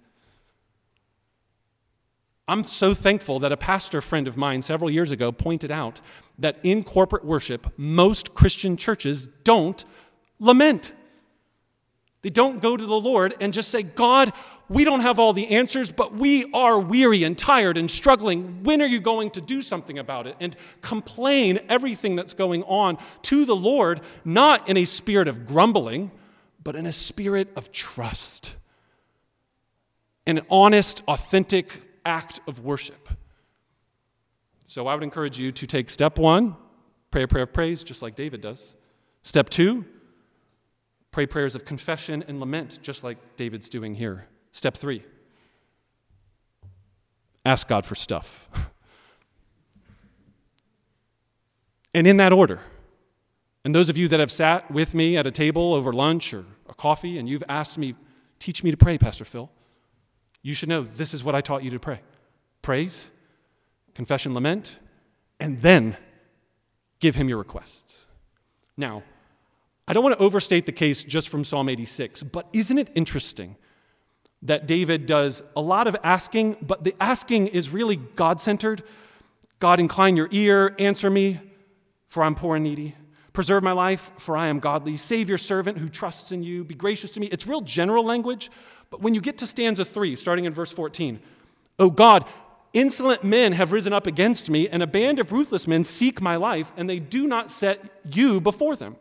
I'm 2.46 2.64
so 2.64 2.94
thankful 2.94 3.40
that 3.40 3.52
a 3.52 3.56
pastor 3.58 4.00
friend 4.00 4.26
of 4.26 4.36
mine 4.36 4.62
several 4.62 4.88
years 4.88 5.10
ago 5.10 5.32
pointed 5.32 5.70
out 5.70 6.00
that 6.38 6.58
in 6.62 6.82
corporate 6.82 7.24
worship, 7.24 7.72
most 7.76 8.32
Christian 8.32 8.76
churches 8.76 9.28
don't 9.44 9.84
lament. 10.38 10.92
They 12.22 12.30
don't 12.30 12.60
go 12.60 12.76
to 12.76 12.84
the 12.84 13.00
Lord 13.00 13.34
and 13.40 13.52
just 13.52 13.70
say, 13.70 13.82
God, 13.82 14.32
we 14.68 14.84
don't 14.84 15.00
have 15.00 15.18
all 15.18 15.32
the 15.32 15.48
answers, 15.48 15.92
but 15.92 16.14
we 16.14 16.50
are 16.52 16.78
weary 16.78 17.24
and 17.24 17.38
tired 17.38 17.76
and 17.76 17.90
struggling. 17.90 18.64
When 18.64 18.82
are 18.82 18.86
you 18.86 19.00
going 19.00 19.30
to 19.30 19.40
do 19.40 19.62
something 19.62 19.98
about 19.98 20.26
it? 20.26 20.36
And 20.40 20.56
complain 20.82 21.60
everything 21.68 22.16
that's 22.16 22.34
going 22.34 22.64
on 22.64 22.98
to 23.22 23.44
the 23.44 23.56
Lord, 23.56 24.00
not 24.24 24.68
in 24.68 24.76
a 24.76 24.84
spirit 24.84 25.28
of 25.28 25.46
grumbling, 25.46 26.10
but 26.62 26.74
in 26.76 26.86
a 26.86 26.92
spirit 26.92 27.48
of 27.56 27.70
trust. 27.72 28.56
An 30.26 30.40
honest, 30.50 31.02
authentic 31.08 31.80
act 32.04 32.40
of 32.46 32.60
worship. 32.60 33.08
So 34.64 34.86
I 34.86 34.94
would 34.94 35.02
encourage 35.02 35.38
you 35.38 35.50
to 35.52 35.66
take 35.66 35.88
step 35.88 36.18
one, 36.18 36.56
pray 37.10 37.22
a 37.22 37.28
prayer 37.28 37.44
of 37.44 37.54
praise, 37.54 37.82
just 37.82 38.02
like 38.02 38.16
David 38.16 38.42
does. 38.42 38.76
Step 39.22 39.48
two, 39.48 39.86
pray 41.18 41.26
prayers 41.26 41.56
of 41.56 41.64
confession 41.64 42.24
and 42.28 42.38
lament, 42.38 42.78
just 42.80 43.02
like 43.02 43.18
David's 43.36 43.68
doing 43.68 43.92
here. 43.92 44.28
Step 44.52 44.76
three 44.76 45.02
ask 47.44 47.66
God 47.66 47.84
for 47.84 47.96
stuff. 47.96 48.48
and 51.92 52.06
in 52.06 52.18
that 52.18 52.32
order. 52.32 52.60
And 53.64 53.74
those 53.74 53.88
of 53.88 53.96
you 53.96 54.06
that 54.06 54.20
have 54.20 54.30
sat 54.30 54.70
with 54.70 54.94
me 54.94 55.16
at 55.16 55.26
a 55.26 55.32
table 55.32 55.74
over 55.74 55.92
lunch 55.92 56.32
or 56.32 56.44
a 56.68 56.74
coffee 56.74 57.18
and 57.18 57.28
you've 57.28 57.42
asked 57.48 57.78
me, 57.78 57.96
teach 58.38 58.62
me 58.62 58.70
to 58.70 58.76
pray, 58.76 58.96
Pastor 58.96 59.24
Phill, 59.24 59.50
you 60.42 60.54
should 60.54 60.68
know 60.68 60.82
this 60.82 61.12
is 61.12 61.24
what 61.24 61.34
I 61.34 61.40
taught 61.40 61.64
you 61.64 61.70
to 61.70 61.80
pray 61.80 62.00
praise, 62.62 63.10
confession, 63.92 64.34
lament, 64.34 64.78
and 65.40 65.60
then 65.62 65.96
give 67.00 67.16
him 67.16 67.28
your 67.28 67.38
requests. 67.38 68.06
Now, 68.76 69.02
I 69.88 69.94
don't 69.94 70.04
want 70.04 70.18
to 70.18 70.22
overstate 70.22 70.66
the 70.66 70.72
case 70.72 71.02
just 71.02 71.30
from 71.30 71.44
Psalm 71.44 71.66
86, 71.66 72.22
but 72.24 72.46
isn't 72.52 72.76
it 72.76 72.90
interesting 72.94 73.56
that 74.42 74.66
David 74.66 75.06
does 75.06 75.42
a 75.56 75.62
lot 75.62 75.86
of 75.86 75.96
asking, 76.04 76.58
but 76.60 76.84
the 76.84 76.94
asking 77.00 77.46
is 77.46 77.70
really 77.70 77.96
God 77.96 78.38
centered. 78.38 78.82
God, 79.60 79.80
incline 79.80 80.14
your 80.14 80.28
ear, 80.30 80.76
answer 80.78 81.08
me, 81.08 81.40
for 82.06 82.22
I'm 82.22 82.34
poor 82.34 82.56
and 82.56 82.64
needy. 82.64 82.94
Preserve 83.32 83.62
my 83.62 83.72
life, 83.72 84.12
for 84.18 84.36
I 84.36 84.48
am 84.48 84.58
godly. 84.58 84.98
Save 84.98 85.26
your 85.30 85.38
servant 85.38 85.78
who 85.78 85.88
trusts 85.88 86.32
in 86.32 86.42
you. 86.42 86.64
Be 86.64 86.74
gracious 86.74 87.12
to 87.12 87.20
me. 87.20 87.26
It's 87.28 87.46
real 87.46 87.62
general 87.62 88.04
language, 88.04 88.50
but 88.90 89.00
when 89.00 89.14
you 89.14 89.22
get 89.22 89.38
to 89.38 89.46
stanza 89.46 89.86
three, 89.86 90.16
starting 90.16 90.44
in 90.44 90.52
verse 90.52 90.70
14, 90.70 91.18
oh 91.78 91.88
God, 91.88 92.26
insolent 92.74 93.24
men 93.24 93.52
have 93.52 93.72
risen 93.72 93.94
up 93.94 94.06
against 94.06 94.50
me, 94.50 94.68
and 94.68 94.82
a 94.82 94.86
band 94.86 95.18
of 95.18 95.32
ruthless 95.32 95.66
men 95.66 95.82
seek 95.82 96.20
my 96.20 96.36
life, 96.36 96.72
and 96.76 96.90
they 96.90 96.98
do 96.98 97.26
not 97.26 97.50
set 97.50 97.82
you 98.04 98.38
before 98.38 98.76
them. 98.76 98.96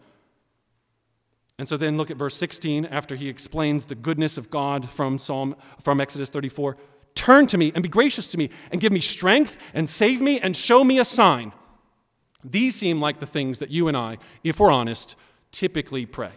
And 1.60 1.68
so 1.68 1.76
then 1.76 1.98
look 1.98 2.12
at 2.12 2.18
verse 2.18 2.36
16 2.36 2.86
after 2.86 3.16
he 3.16 3.30
explains 3.30 3.86
the 3.86 3.96
goodness 3.96 4.38
of 4.38 4.52
God 4.52 4.90
from 4.90 5.18
Psalm 5.18 5.56
from 5.82 6.00
Exodus 6.00 6.30
34. 6.30 6.78
Turn 7.16 7.48
to 7.48 7.58
me 7.58 7.72
and 7.74 7.82
be 7.82 7.90
gracious 7.90 8.28
to 8.28 8.38
me 8.38 8.52
and 8.72 8.80
give 8.80 8.94
me 8.94 9.00
strength 9.00 9.58
and 9.74 9.90
save 9.90 10.22
me 10.22 10.40
and 10.40 10.56
show 10.56 10.84
me 10.84 11.00
a 11.00 11.06
sign. 11.06 11.52
These 12.44 12.76
seem 12.76 13.02
like 13.02 13.20
the 13.20 13.26
things 13.26 13.60
that 13.60 13.72
you 13.72 13.88
and 13.88 13.98
I, 13.98 14.20
if 14.44 14.60
we're 14.60 14.72
honest, 14.72 15.16
typically 15.52 16.06
pray. 16.06 16.32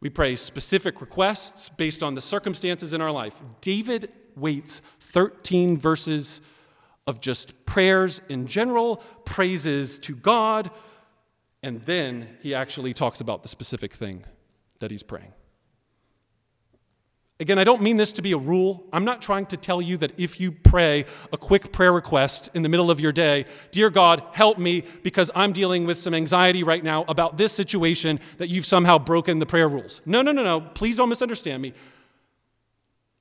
We 0.00 0.08
pray 0.08 0.36
specific 0.36 1.00
requests 1.00 1.68
based 1.68 2.02
on 2.02 2.14
the 2.14 2.22
circumstances 2.22 2.92
in 2.92 3.02
our 3.02 3.10
life. 3.10 3.42
David 3.60 4.10
waits 4.36 4.80
13 5.00 5.76
verses 5.76 6.40
of 7.06 7.20
just 7.20 7.66
prayers 7.66 8.20
in 8.28 8.46
general, 8.46 9.02
praises 9.24 9.98
to 10.00 10.14
God, 10.14 10.70
and 11.62 11.80
then 11.82 12.28
he 12.42 12.54
actually 12.54 12.94
talks 12.94 13.20
about 13.20 13.42
the 13.42 13.48
specific 13.48 13.92
thing 13.92 14.24
that 14.78 14.90
he's 14.90 15.02
praying. 15.02 15.32
Again, 17.40 17.58
I 17.58 17.62
don't 17.62 17.82
mean 17.82 17.96
this 17.96 18.12
to 18.14 18.22
be 18.22 18.32
a 18.32 18.38
rule. 18.38 18.84
I'm 18.92 19.04
not 19.04 19.22
trying 19.22 19.46
to 19.46 19.56
tell 19.56 19.80
you 19.80 19.96
that 19.98 20.18
if 20.18 20.40
you 20.40 20.50
pray 20.50 21.04
a 21.32 21.36
quick 21.36 21.72
prayer 21.72 21.92
request 21.92 22.50
in 22.54 22.62
the 22.62 22.68
middle 22.68 22.90
of 22.90 22.98
your 22.98 23.12
day, 23.12 23.44
Dear 23.70 23.90
God, 23.90 24.24
help 24.32 24.58
me 24.58 24.82
because 25.04 25.30
I'm 25.36 25.52
dealing 25.52 25.86
with 25.86 25.98
some 25.98 26.14
anxiety 26.14 26.64
right 26.64 26.82
now 26.82 27.04
about 27.06 27.38
this 27.38 27.52
situation, 27.52 28.18
that 28.38 28.48
you've 28.48 28.66
somehow 28.66 28.98
broken 28.98 29.38
the 29.38 29.46
prayer 29.46 29.68
rules. 29.68 30.02
No, 30.04 30.20
no, 30.20 30.32
no, 30.32 30.42
no. 30.42 30.60
Please 30.60 30.96
don't 30.96 31.08
misunderstand 31.08 31.62
me. 31.62 31.74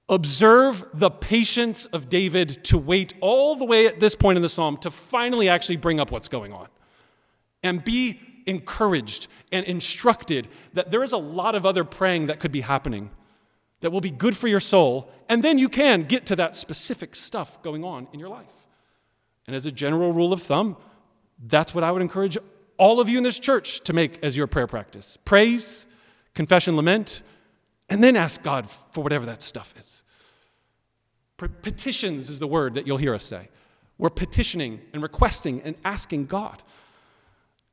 Observe 0.10 0.84
the 0.96 1.12
patience 1.12 1.86
of 1.86 2.10
David 2.10 2.64
to 2.66 2.78
wait 2.80 3.14
all 3.20 3.56
the 3.56 3.66
way 3.66 3.86
at 3.86 4.00
this 4.00 4.16
point 4.16 4.38
in 4.38 4.42
the 4.42 4.50
psalm 4.50 4.78
to 4.78 4.90
finally 4.90 5.48
actually 5.48 5.76
bring 5.76 6.00
up 6.00 6.12
what's 6.12 6.28
going 6.28 6.54
on 6.54 6.68
and 7.68 7.84
be 7.84 8.20
encouraged 8.46 9.28
and 9.52 9.66
instructed 9.66 10.48
that 10.74 10.90
there 10.90 11.04
is 11.04 11.12
a 11.12 11.18
lot 11.18 11.54
of 11.54 11.66
other 11.66 11.84
praying 11.84 12.28
that 12.28 12.40
could 12.40 12.52
be 12.52 12.62
happening 12.62 13.12
that 13.82 13.92
will 13.92 14.02
be 14.02 14.10
good 14.10 14.36
for 14.36 14.48
your 14.48 14.60
soul, 14.60 15.12
and 15.30 15.44
then 15.44 15.60
you 15.60 15.70
can 15.70 16.04
get 16.04 16.26
to 16.26 16.36
that 16.36 16.56
specific 16.56 17.16
stuff 17.16 17.62
going 17.62 17.84
on 17.84 18.08
in 18.12 18.20
your 18.20 18.30
life. 18.30 18.66
And 19.46 19.56
as 19.56 19.66
a 19.66 19.72
general 19.72 20.12
rule 20.12 20.34
of 20.34 20.42
thumb, 20.42 20.78
that's 21.46 21.76
what 21.76 21.84
I 21.84 21.92
would 21.92 22.02
encourage 22.02 22.38
all 22.78 23.00
of 23.00 23.08
you 23.10 23.18
in 23.18 23.24
this 23.24 23.40
church 23.40 23.82
to 23.82 23.94
make 23.94 24.24
as 24.24 24.36
your 24.36 24.48
prayer 24.48 24.68
practice 24.68 25.18
praise, 25.26 25.86
confession, 26.34 26.76
lament, 26.76 27.22
and 27.90 28.04
then 28.04 28.16
ask 28.16 28.42
God 28.42 28.70
for 28.70 29.04
whatever 29.04 29.26
that 29.28 29.42
stuff 29.42 29.74
is. 29.80 30.04
Petitions 31.38 32.30
is 32.30 32.40
the 32.40 32.48
word 32.48 32.74
that 32.74 32.88
you'll 32.88 32.98
hear 32.98 33.14
us 33.14 33.24
say. 33.24 33.50
We're 34.00 34.10
petitioning 34.10 34.82
and 34.94 35.04
requesting 35.04 35.62
and 35.62 35.76
asking 35.86 36.26
God. 36.26 36.64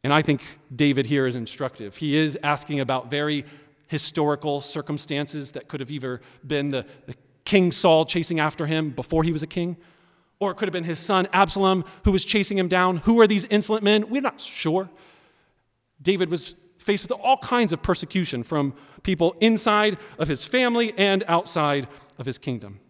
And 0.05 0.13
I 0.13 0.23
think 0.23 0.43
David 0.75 1.07
here 1.07 1.27
is 1.27 1.35
instructive. 1.35 1.97
He 1.97 2.17
is 2.17 2.39
asking 2.43 2.81
about 2.81 3.11
very 3.11 3.45
historical 3.89 4.61
circumstances 4.61 5.53
that 5.53 5.67
could 5.67 5.81
have 5.81 5.91
either 5.91 6.21
been 6.47 6.69
the, 6.71 6.87
the 7.07 7.15
King 7.45 7.73
Saul 7.73 8.05
chasing 8.05 8.39
after 8.39 8.67
him 8.67 8.91
before 8.91 9.25
he 9.25 9.33
was 9.33 9.43
a 9.43 9.47
king, 9.47 9.77
or 10.41 10.51
it 10.51 10.57
could 10.57 10.69
have 10.69 10.73
been 10.73 10.85
his 10.85 10.99
son 10.99 11.27
Absalom 11.33 11.85
who 12.05 12.13
was 12.13 12.25
chasing 12.25 12.59
him 12.59 12.69
down. 12.69 12.99
Who 12.99 13.21
are 13.21 13.27
these 13.27 13.45
insolent 13.47 13.83
men? 13.83 14.11
We're 14.11 14.23
not 14.23 14.41
sure. 14.41 14.91
David 16.01 16.31
was 16.31 16.55
faced 16.79 17.05
with 17.09 17.19
all 17.23 17.39
kinds 17.39 17.73
of 17.73 17.83
persecution 17.83 18.43
from 18.43 18.75
people 19.03 19.35
inside 19.41 19.97
of 20.19 20.29
his 20.29 20.45
family 20.45 20.93
and 20.99 21.25
outside 21.29 21.89
of 22.19 22.27
his 22.27 22.37
kingdom. 22.37 22.81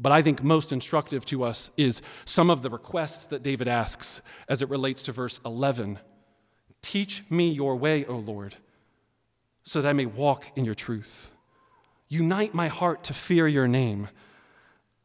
But 0.00 0.12
I 0.12 0.22
think 0.22 0.42
most 0.42 0.72
instructive 0.72 1.26
to 1.26 1.44
us 1.44 1.70
is 1.76 2.00
some 2.24 2.50
of 2.50 2.62
the 2.62 2.70
requests 2.70 3.26
that 3.26 3.42
David 3.42 3.68
asks 3.68 4.22
as 4.48 4.62
it 4.62 4.70
relates 4.70 5.02
to 5.02 5.12
verse 5.12 5.40
11. 5.44 5.98
Teach 6.80 7.22
me 7.28 7.50
your 7.50 7.76
way, 7.76 8.06
O 8.06 8.16
Lord, 8.16 8.56
so 9.62 9.82
that 9.82 9.88
I 9.88 9.92
may 9.92 10.06
walk 10.06 10.52
in 10.56 10.64
your 10.64 10.74
truth. 10.74 11.32
Unite 12.08 12.54
my 12.54 12.68
heart 12.68 13.04
to 13.04 13.14
fear 13.14 13.46
your 13.46 13.68
name. 13.68 14.08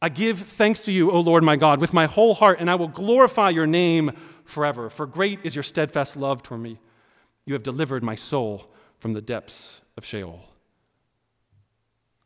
I 0.02 0.08
give 0.08 0.40
thanks 0.40 0.86
to 0.86 0.94
you, 0.94 1.12
O 1.12 1.20
Lord 1.20 1.44
my 1.44 1.58
God, 1.58 1.82
with 1.82 1.94
my 1.94 2.06
whole 2.06 2.34
heart, 2.34 2.62
and 2.62 2.70
I 2.70 2.76
will 2.76 2.88
glorify 2.88 3.50
your 3.50 3.68
name 3.68 4.14
forever. 4.46 4.90
For 4.90 5.06
great 5.06 5.40
is 5.44 5.56
your 5.56 5.64
steadfast 5.64 6.16
love 6.16 6.42
toward 6.42 6.62
me. 6.62 6.80
You 7.46 7.54
have 7.54 7.64
delivered 7.64 8.04
my 8.04 8.16
soul 8.16 8.72
from 8.98 9.12
the 9.12 9.22
depths 9.22 9.82
of 9.98 10.06
Sheol. 10.06 10.42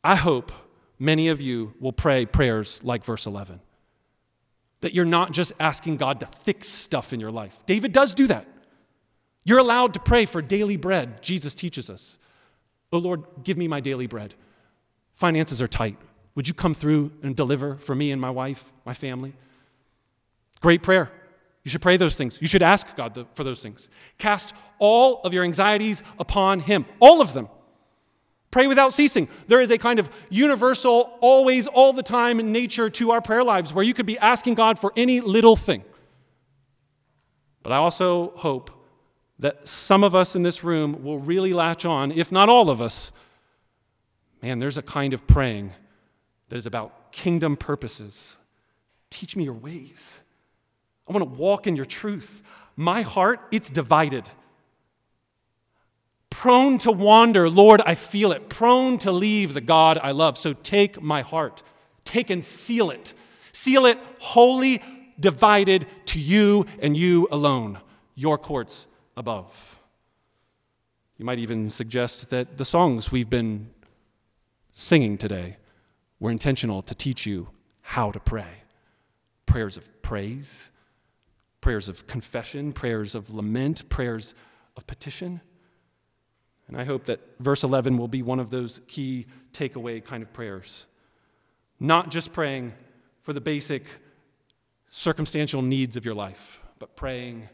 I 0.04 0.16
hope 0.16 0.52
many 1.00 1.30
of 1.30 1.42
you 1.42 1.74
will 1.80 1.94
pray 1.94 2.26
prayers 2.26 2.82
like 2.84 3.04
verse 3.04 3.26
11. 3.26 3.62
That 4.82 4.94
you're 4.94 5.06
not 5.06 5.32
just 5.32 5.54
asking 5.60 5.98
God 5.98 6.20
to 6.20 6.26
fix 6.26 6.68
stuff 6.68 7.14
in 7.14 7.20
your 7.20 7.32
life. 7.32 7.58
David 7.66 7.92
does 7.92 8.14
do 8.14 8.28
that. 8.28 8.46
You're 9.44 9.60
allowed 9.60 9.94
to 9.96 10.00
pray 10.00 10.26
for 10.26 10.42
daily 10.42 10.78
bread, 10.78 11.22
Jesus 11.22 11.56
teaches 11.56 11.90
us. 11.90 12.20
Oh 12.92 12.98
Lord, 12.98 13.24
give 13.44 13.58
me 13.58 13.68
my 13.68 13.80
daily 13.80 14.08
bread. 14.08 14.36
Finances 15.14 15.62
are 15.62 15.68
tight. 15.68 15.98
Would 16.36 16.48
you 16.48 16.54
come 16.54 16.74
through 16.74 17.12
and 17.24 17.36
deliver 17.36 17.76
for 17.76 17.96
me 17.96 18.12
and 18.12 18.22
my 18.22 18.30
wife, 18.30 18.72
my 18.86 18.94
family? 18.94 19.34
Great 20.62 20.84
prayer. 20.84 21.12
You 21.64 21.72
should 21.72 21.82
pray 21.82 21.98
those 21.98 22.16
things. 22.16 22.42
You 22.42 22.48
should 22.48 22.64
ask 22.64 22.96
God 22.96 23.28
for 23.34 23.44
those 23.44 23.62
things. 23.62 23.90
Cast 24.18 24.54
all 24.78 25.22
of 25.24 25.34
your 25.34 25.44
anxieties 25.44 26.04
upon 26.18 26.62
Him, 26.62 26.86
all 27.00 27.22
of 27.22 27.34
them. 27.34 27.50
Pray 28.52 28.66
without 28.68 28.94
ceasing. 28.94 29.28
There 29.48 29.62
is 29.62 29.70
a 29.70 29.78
kind 29.78 30.00
of 30.00 30.10
universal, 30.30 31.18
always, 31.22 31.68
all 31.68 31.94
the 31.94 32.04
time 32.04 32.38
nature 32.52 32.90
to 32.90 33.12
our 33.12 33.22
prayer 33.22 33.44
lives 33.44 33.74
where 33.74 33.84
you 33.84 33.94
could 33.94 34.08
be 34.08 34.18
asking 34.18 34.56
God 34.56 34.80
for 34.80 34.92
any 34.98 35.22
little 35.22 35.56
thing. 35.56 35.84
But 37.62 37.72
I 37.72 37.78
also 37.78 38.32
hope 38.38 38.72
that 39.38 39.68
some 39.68 40.04
of 40.04 40.16
us 40.16 40.36
in 40.36 40.44
this 40.44 40.64
room 40.64 41.04
will 41.04 41.20
really 41.20 41.54
latch 41.54 41.86
on, 41.86 42.12
if 42.12 42.32
not 42.32 42.50
all 42.50 42.70
of 42.70 42.82
us. 42.82 43.12
Man, 44.42 44.60
there's 44.60 44.78
a 44.78 44.82
kind 44.82 45.14
of 45.14 45.28
praying 45.28 45.74
that 46.50 46.58
is 46.58 46.66
about 46.66 47.12
kingdom 47.12 47.56
purposes. 47.56 48.38
Teach 49.10 49.36
me 49.36 49.44
your 49.44 49.54
ways. 49.54 50.20
I 51.08 51.14
want 51.14 51.24
to 51.24 51.40
walk 51.40 51.68
in 51.68 51.76
your 51.76 51.86
truth. 51.86 52.42
My 52.76 53.02
heart, 53.02 53.42
it's 53.52 53.70
divided. 53.70 54.30
Prone 56.30 56.78
to 56.80 56.92
wander, 56.92 57.50
Lord, 57.50 57.82
I 57.86 57.96
feel 57.96 58.32
it. 58.32 58.50
Prone 58.50 58.98
to 59.00 59.12
leave 59.12 59.54
the 59.54 59.62
God 59.62 59.98
I 60.02 60.12
love. 60.12 60.38
So 60.38 60.54
take 60.54 61.02
my 61.02 61.22
heart, 61.22 61.64
take 62.06 62.30
and 62.30 62.44
seal 62.44 62.92
it. 62.92 63.14
Seal 63.52 63.86
it 63.86 64.00
wholly 64.20 64.82
divided 65.20 65.86
to 66.06 66.20
you 66.20 66.66
and 66.82 66.96
you 66.96 67.28
alone, 67.32 67.80
your 68.16 68.38
courts 68.38 68.88
above. 69.18 69.82
You 71.18 71.26
might 71.26 71.40
even 71.40 71.70
suggest 71.70 72.30
that 72.30 72.58
the 72.58 72.64
songs 72.64 73.12
we've 73.12 73.30
been 73.30 73.70
singing 74.72 75.18
today 75.18 75.58
were 76.20 76.32
intentional 76.32 76.82
to 76.84 76.96
teach 76.96 77.26
you 77.26 77.50
how 77.82 78.12
to 78.12 78.20
pray 78.20 78.64
prayers 79.50 79.78
of 79.78 80.02
praise, 80.04 80.70
prayers 81.60 81.90
of 81.90 82.06
confession, 82.06 82.72
prayers 82.72 83.16
of 83.16 83.34
lament, 83.34 83.90
prayers 83.90 84.36
of 84.78 84.86
petition. 84.86 85.42
And 86.70 86.78
I 86.78 86.84
hope 86.84 87.06
that 87.06 87.20
verse 87.40 87.64
11 87.64 87.98
will 87.98 88.08
be 88.08 88.22
one 88.22 88.40
of 88.40 88.52
those 88.52 88.80
key 88.88 89.26
takeaway 89.54 90.04
kind 90.06 90.22
of 90.22 90.32
prayers. 90.32 90.86
Not 91.80 92.12
just 92.12 92.32
praying 92.32 92.74
for 93.24 93.34
the 93.34 93.42
basic 93.42 93.88
circumstantial 94.88 95.64
needs 95.64 95.98
of 95.98 96.06
your 96.06 96.14
life, 96.14 96.64
but 96.78 96.96
praying 96.96 97.50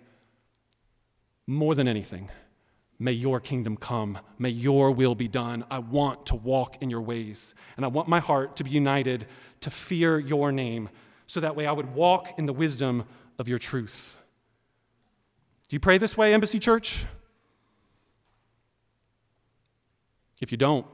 more 1.47 1.75
than 1.75 1.87
anything, 1.87 2.29
may 2.99 3.13
your 3.13 3.39
kingdom 3.39 3.77
come. 3.77 4.19
May 4.37 4.49
your 4.49 4.91
will 4.91 5.15
be 5.15 5.29
done. 5.29 5.63
I 5.71 5.79
want 5.79 6.25
to 6.27 6.35
walk 6.35 6.81
in 6.81 6.89
your 6.89 7.01
ways. 7.01 7.55
And 7.77 7.85
I 7.85 7.87
want 7.87 8.09
my 8.09 8.19
heart 8.19 8.57
to 8.57 8.65
be 8.65 8.71
united 8.71 9.27
to 9.61 9.69
fear 9.69 10.19
your 10.19 10.51
name, 10.51 10.89
so 11.25 11.39
that 11.39 11.55
way 11.55 11.65
I 11.65 11.71
would 11.71 11.95
walk 11.95 12.37
in 12.37 12.47
the 12.47 12.53
wisdom 12.53 13.05
of 13.39 13.47
your 13.47 13.59
truth. 13.59 14.17
Do 15.69 15.75
you 15.75 15.79
pray 15.79 15.97
this 15.97 16.17
way, 16.17 16.33
Embassy 16.33 16.59
Church? 16.59 17.05
If 20.41 20.51
you 20.51 20.57
don't, 20.57 20.85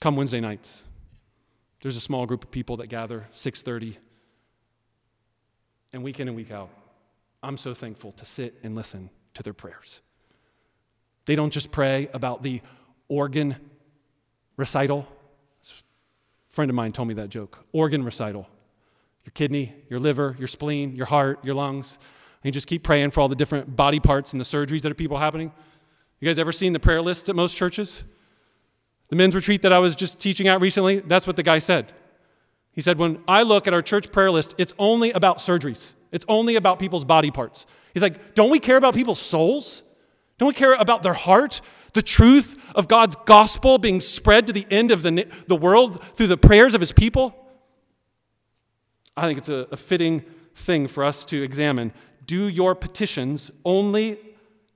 come 0.00 0.16
Wednesday 0.16 0.40
nights. 0.40 0.86
There's 1.80 1.96
a 1.96 2.00
small 2.00 2.26
group 2.26 2.44
of 2.44 2.50
people 2.50 2.78
that 2.78 2.88
gather 2.88 3.28
6:30 3.32 3.98
and 5.92 6.02
week 6.02 6.18
in 6.18 6.28
and 6.28 6.36
week 6.36 6.50
out. 6.50 6.70
I'm 7.42 7.56
so 7.56 7.74
thankful 7.74 8.12
to 8.12 8.24
sit 8.24 8.58
and 8.62 8.74
listen 8.74 9.10
to 9.34 9.42
their 9.42 9.52
prayers. 9.52 10.00
They 11.26 11.36
don't 11.36 11.52
just 11.52 11.70
pray 11.70 12.08
about 12.12 12.42
the 12.42 12.62
organ 13.08 13.56
recital. 14.56 15.06
A 15.62 16.52
friend 16.52 16.70
of 16.70 16.74
mine 16.74 16.92
told 16.92 17.08
me 17.08 17.14
that 17.14 17.28
joke. 17.28 17.64
Organ 17.72 18.02
recital. 18.02 18.48
Your 19.24 19.32
kidney, 19.32 19.74
your 19.88 20.00
liver, 20.00 20.36
your 20.38 20.48
spleen, 20.48 20.94
your 20.94 21.06
heart, 21.06 21.44
your 21.44 21.54
lungs. 21.54 21.98
And 22.42 22.44
you 22.44 22.52
just 22.52 22.66
keep 22.66 22.82
praying 22.82 23.10
for 23.10 23.20
all 23.20 23.28
the 23.28 23.36
different 23.36 23.74
body 23.74 24.00
parts 24.00 24.32
and 24.32 24.40
the 24.40 24.44
surgeries 24.44 24.82
that 24.82 24.92
are 24.92 24.94
people 24.94 25.18
happening. 25.18 25.52
You 26.24 26.30
guys 26.30 26.38
ever 26.38 26.52
seen 26.52 26.72
the 26.72 26.80
prayer 26.80 27.02
lists 27.02 27.28
at 27.28 27.36
most 27.36 27.54
churches? 27.54 28.02
The 29.10 29.16
men's 29.16 29.34
retreat 29.34 29.60
that 29.60 29.74
I 29.74 29.78
was 29.78 29.94
just 29.94 30.18
teaching 30.18 30.48
at 30.48 30.58
recently, 30.58 31.00
that's 31.00 31.26
what 31.26 31.36
the 31.36 31.42
guy 31.42 31.58
said. 31.58 31.92
He 32.72 32.80
said, 32.80 32.98
When 32.98 33.22
I 33.28 33.42
look 33.42 33.66
at 33.66 33.74
our 33.74 33.82
church 33.82 34.10
prayer 34.10 34.30
list, 34.30 34.54
it's 34.56 34.72
only 34.78 35.10
about 35.12 35.36
surgeries. 35.36 35.92
It's 36.12 36.24
only 36.26 36.56
about 36.56 36.78
people's 36.78 37.04
body 37.04 37.30
parts. 37.30 37.66
He's 37.92 38.02
like, 38.02 38.34
don't 38.34 38.48
we 38.48 38.58
care 38.58 38.78
about 38.78 38.94
people's 38.94 39.20
souls? 39.20 39.82
Don't 40.38 40.46
we 40.46 40.54
care 40.54 40.72
about 40.72 41.02
their 41.02 41.12
heart? 41.12 41.60
The 41.92 42.00
truth 42.00 42.72
of 42.74 42.88
God's 42.88 43.16
gospel 43.26 43.76
being 43.76 44.00
spread 44.00 44.46
to 44.46 44.54
the 44.54 44.66
end 44.70 44.92
of 44.92 45.02
the, 45.02 45.28
the 45.46 45.56
world 45.56 46.02
through 46.02 46.28
the 46.28 46.38
prayers 46.38 46.74
of 46.74 46.80
his 46.80 46.90
people? 46.90 47.36
I 49.14 49.26
think 49.26 49.40
it's 49.40 49.50
a, 49.50 49.68
a 49.70 49.76
fitting 49.76 50.24
thing 50.54 50.86
for 50.86 51.04
us 51.04 51.22
to 51.26 51.42
examine. 51.42 51.92
Do 52.24 52.48
your 52.48 52.74
petitions 52.74 53.50
only 53.62 54.18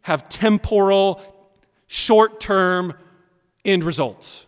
have 0.03 0.29
temporal, 0.29 1.23
short 1.89 2.41
term 2.41 2.95
end 3.65 3.83
results? 3.83 4.47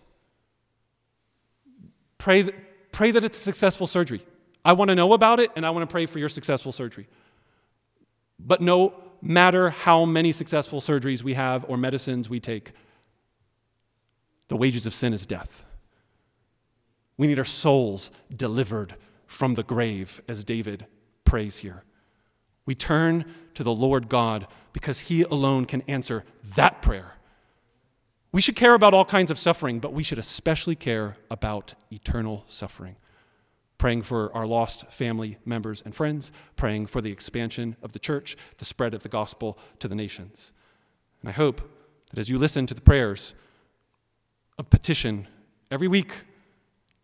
Pray, 2.18 2.48
pray 2.92 3.11
that 3.11 3.24
it's 3.24 3.38
a 3.38 3.40
successful 3.40 3.88
surgery. 3.88 4.24
I 4.64 4.74
want 4.74 4.90
to 4.90 4.94
know 4.94 5.12
about 5.14 5.40
it 5.40 5.50
and 5.57 5.66
I 5.66 5.70
want 5.70 5.88
to 5.88 5.92
pray 5.92 6.07
for 6.07 6.18
your 6.18 6.29
successful 6.29 6.70
surgery. 6.70 7.09
But 8.38 8.61
no 8.61 8.94
matter 9.22 9.70
how 9.70 10.05
many 10.05 10.33
successful 10.33 10.81
surgeries 10.81 11.22
we 11.22 11.35
have 11.35 11.64
or 11.68 11.76
medicines 11.76 12.29
we 12.29 12.40
take, 12.40 12.72
the 14.48 14.57
wages 14.57 14.87
of 14.87 14.94
sin 14.94 15.12
is 15.12 15.26
death. 15.26 15.64
We 17.16 17.26
need 17.26 17.38
our 17.38 17.44
souls 17.44 18.11
delivered 18.35 18.96
from 19.26 19.55
the 19.55 19.62
grave, 19.62 20.20
as 20.26 20.42
David 20.42 20.87
prays 21.24 21.59
here. 21.59 21.85
We 22.66 22.74
turn 22.74 23.24
to 23.55 23.62
the 23.62 23.74
Lord 23.74 24.09
God 24.09 24.46
because 24.72 25.00
He 25.00 25.22
alone 25.22 25.66
can 25.66 25.83
answer 25.83 26.24
that 26.57 26.83
prayer. 26.83 27.14
We 28.32 28.40
should 28.40 28.56
care 28.56 28.74
about 28.74 28.94
all 28.94 29.04
kinds 29.04 29.30
of 29.30 29.38
suffering, 29.38 29.80
but 29.80 29.92
we 29.92 30.02
should 30.02 30.18
especially 30.18 30.76
care 30.76 31.16
about 31.30 31.74
eternal 31.90 32.44
suffering 32.46 32.96
praying 33.80 34.02
for 34.02 34.30
our 34.36 34.46
lost 34.46 34.86
family 34.92 35.38
members 35.46 35.82
and 35.86 35.94
friends, 35.94 36.30
praying 36.54 36.84
for 36.84 37.00
the 37.00 37.10
expansion 37.10 37.74
of 37.82 37.92
the 37.92 37.98
church, 37.98 38.36
the 38.58 38.64
spread 38.66 38.92
of 38.92 39.02
the 39.02 39.08
gospel 39.08 39.58
to 39.78 39.88
the 39.88 39.94
nations. 39.94 40.52
And 41.22 41.30
I 41.30 41.32
hope 41.32 41.62
that 42.10 42.18
as 42.18 42.28
you 42.28 42.36
listen 42.36 42.66
to 42.66 42.74
the 42.74 42.82
prayers 42.82 43.32
of 44.58 44.68
petition 44.68 45.26
every 45.70 45.88
week, 45.88 46.12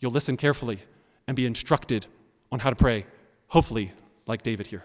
you'll 0.01 0.13
listen 0.13 0.37
carefully 0.37 0.81
and 1.27 1.35
be 1.35 1.47
instructed 1.47 2.05
on 2.53 2.59
how 2.59 2.69
to 2.69 2.77
pray, 2.77 3.07
hopefully, 3.49 3.93
like 4.27 4.43
David 4.43 4.67
here. 4.67 4.85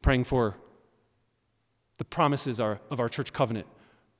Praying 0.00 0.22
for 0.22 0.56
the 1.98 2.04
promises 2.04 2.60
of 2.60 3.00
our 3.00 3.08
church 3.08 3.32
covenant. 3.32 3.66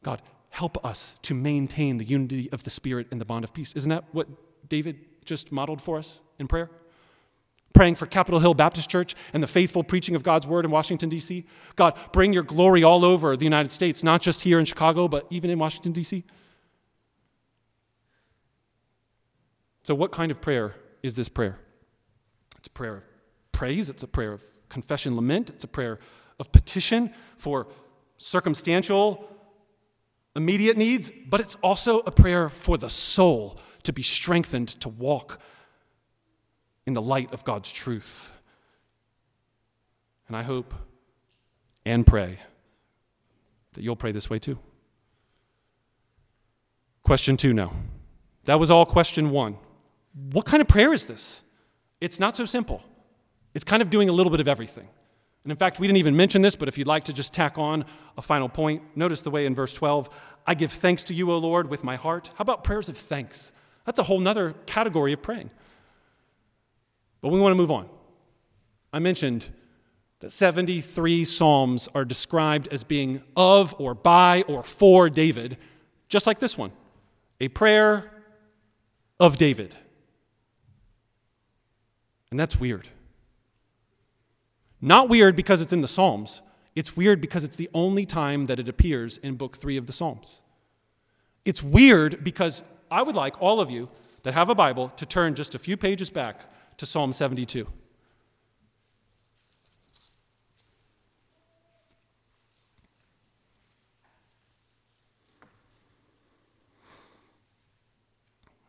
God, 0.02 0.22
help 0.50 0.84
us 0.84 1.16
to 1.22 1.34
maintain 1.34 1.98
the 1.98 2.04
unity 2.04 2.50
of 2.52 2.64
the 2.64 2.70
Spirit 2.70 3.08
and 3.10 3.20
the 3.20 3.24
bond 3.24 3.44
of 3.44 3.54
peace. 3.54 3.74
Isn't 3.74 3.90
that 3.90 4.04
what 4.12 4.28
David 4.68 4.98
just 5.24 5.52
modeled 5.52 5.80
for 5.80 5.98
us 5.98 6.20
in 6.38 6.46
prayer? 6.46 6.70
Praying 7.72 7.94
for 7.94 8.04
Capitol 8.04 8.38
Hill 8.38 8.52
Baptist 8.52 8.90
Church 8.90 9.14
and 9.32 9.42
the 9.42 9.46
faithful 9.46 9.82
preaching 9.82 10.14
of 10.14 10.22
God's 10.22 10.46
word 10.46 10.66
in 10.66 10.70
Washington, 10.70 11.08
D.C. 11.08 11.46
God, 11.74 11.98
bring 12.12 12.32
your 12.32 12.42
glory 12.42 12.84
all 12.84 13.04
over 13.04 13.34
the 13.34 13.44
United 13.44 13.70
States, 13.70 14.02
not 14.02 14.20
just 14.20 14.42
here 14.42 14.58
in 14.58 14.66
Chicago, 14.66 15.08
but 15.08 15.26
even 15.30 15.48
in 15.48 15.58
Washington, 15.58 15.92
D.C. 15.92 16.22
So, 19.84 19.94
what 19.94 20.12
kind 20.12 20.30
of 20.30 20.40
prayer 20.40 20.74
is 21.02 21.14
this 21.14 21.28
prayer? 21.28 21.58
It's 22.58 22.68
a 22.68 22.70
prayer 22.70 22.96
of 22.96 23.06
praise, 23.52 23.88
it's 23.88 24.02
a 24.02 24.08
prayer 24.08 24.32
of 24.32 24.44
confession, 24.68 25.16
lament, 25.16 25.50
it's 25.50 25.64
a 25.64 25.68
prayer 25.68 25.98
of 26.38 26.52
petition 26.52 27.12
for 27.36 27.68
circumstantial, 28.16 29.28
immediate 30.34 30.76
needs, 30.76 31.12
but 31.28 31.40
it's 31.40 31.56
also 31.56 32.00
a 32.00 32.10
prayer 32.10 32.48
for 32.48 32.78
the 32.78 32.88
soul 32.88 33.58
to 33.82 33.92
be 33.92 34.02
strengthened 34.02 34.68
to 34.68 34.88
walk 34.88 35.40
in 36.86 36.94
the 36.94 37.02
light 37.02 37.32
of 37.32 37.44
God's 37.44 37.70
truth. 37.70 38.32
And 40.28 40.36
I 40.36 40.42
hope 40.42 40.74
and 41.84 42.06
pray 42.06 42.38
that 43.74 43.82
you'll 43.82 43.96
pray 43.96 44.12
this 44.12 44.30
way 44.30 44.38
too. 44.38 44.58
Question 47.02 47.36
two 47.36 47.52
now. 47.52 47.72
That 48.44 48.58
was 48.58 48.70
all 48.70 48.86
question 48.86 49.30
one. 49.30 49.56
what 50.14 50.44
kind 50.44 50.60
of 50.60 50.68
prayer 50.68 50.92
is 50.92 51.06
this? 51.06 51.42
It's 52.00 52.18
not 52.20 52.36
so 52.36 52.44
simple. 52.44 52.82
It's 53.54 53.64
kind 53.64 53.82
of 53.82 53.90
doing 53.90 54.08
a 54.08 54.12
little 54.12 54.30
bit 54.30 54.40
of 54.40 54.48
everything. 54.48 54.88
And 55.44 55.50
in 55.50 55.56
fact, 55.56 55.80
we 55.80 55.86
didn't 55.86 55.98
even 55.98 56.16
mention 56.16 56.42
this, 56.42 56.54
but 56.54 56.68
if 56.68 56.78
you'd 56.78 56.86
like 56.86 57.04
to 57.04 57.12
just 57.12 57.32
tack 57.32 57.58
on 57.58 57.84
a 58.16 58.22
final 58.22 58.48
point, 58.48 58.82
notice 58.94 59.22
the 59.22 59.30
way 59.30 59.46
in 59.46 59.54
verse 59.54 59.74
12 59.74 60.08
I 60.46 60.54
give 60.54 60.72
thanks 60.72 61.04
to 61.04 61.14
you, 61.14 61.30
O 61.30 61.38
Lord, 61.38 61.70
with 61.70 61.84
my 61.84 61.96
heart. 61.96 62.30
How 62.34 62.42
about 62.42 62.64
prayers 62.64 62.88
of 62.88 62.96
thanks? 62.96 63.52
That's 63.84 63.98
a 63.98 64.02
whole 64.02 64.18
nother 64.18 64.54
category 64.66 65.12
of 65.12 65.22
praying. 65.22 65.50
But 67.20 67.28
we 67.28 67.40
want 67.40 67.52
to 67.52 67.56
move 67.56 67.70
on. 67.70 67.88
I 68.92 68.98
mentioned 68.98 69.48
that 70.20 70.30
73 70.30 71.24
Psalms 71.24 71.88
are 71.94 72.04
described 72.04 72.68
as 72.68 72.84
being 72.84 73.22
of 73.36 73.74
or 73.78 73.94
by 73.94 74.42
or 74.48 74.62
for 74.62 75.08
David, 75.08 75.58
just 76.08 76.26
like 76.26 76.38
this 76.38 76.58
one 76.58 76.72
a 77.40 77.48
prayer 77.48 78.10
of 79.18 79.36
David. 79.36 79.74
And 82.30 82.38
that's 82.38 82.58
weird. 82.58 82.88
Not 84.84 85.08
weird 85.08 85.36
because 85.36 85.60
it's 85.60 85.72
in 85.72 85.80
the 85.80 85.88
Psalms, 85.88 86.42
it's 86.74 86.96
weird 86.96 87.20
because 87.20 87.44
it's 87.44 87.56
the 87.56 87.70
only 87.72 88.04
time 88.04 88.46
that 88.46 88.58
it 88.58 88.68
appears 88.68 89.16
in 89.18 89.36
Book 89.36 89.56
3 89.56 89.76
of 89.76 89.86
the 89.86 89.92
Psalms. 89.92 90.42
It's 91.44 91.62
weird 91.62 92.24
because 92.24 92.64
I 92.90 93.02
would 93.02 93.14
like 93.14 93.40
all 93.40 93.60
of 93.60 93.70
you 93.70 93.88
that 94.24 94.34
have 94.34 94.50
a 94.50 94.54
Bible 94.54 94.88
to 94.96 95.06
turn 95.06 95.34
just 95.34 95.54
a 95.54 95.58
few 95.58 95.76
pages 95.76 96.10
back 96.10 96.40
to 96.78 96.86
Psalm 96.86 97.12
72. 97.12 97.66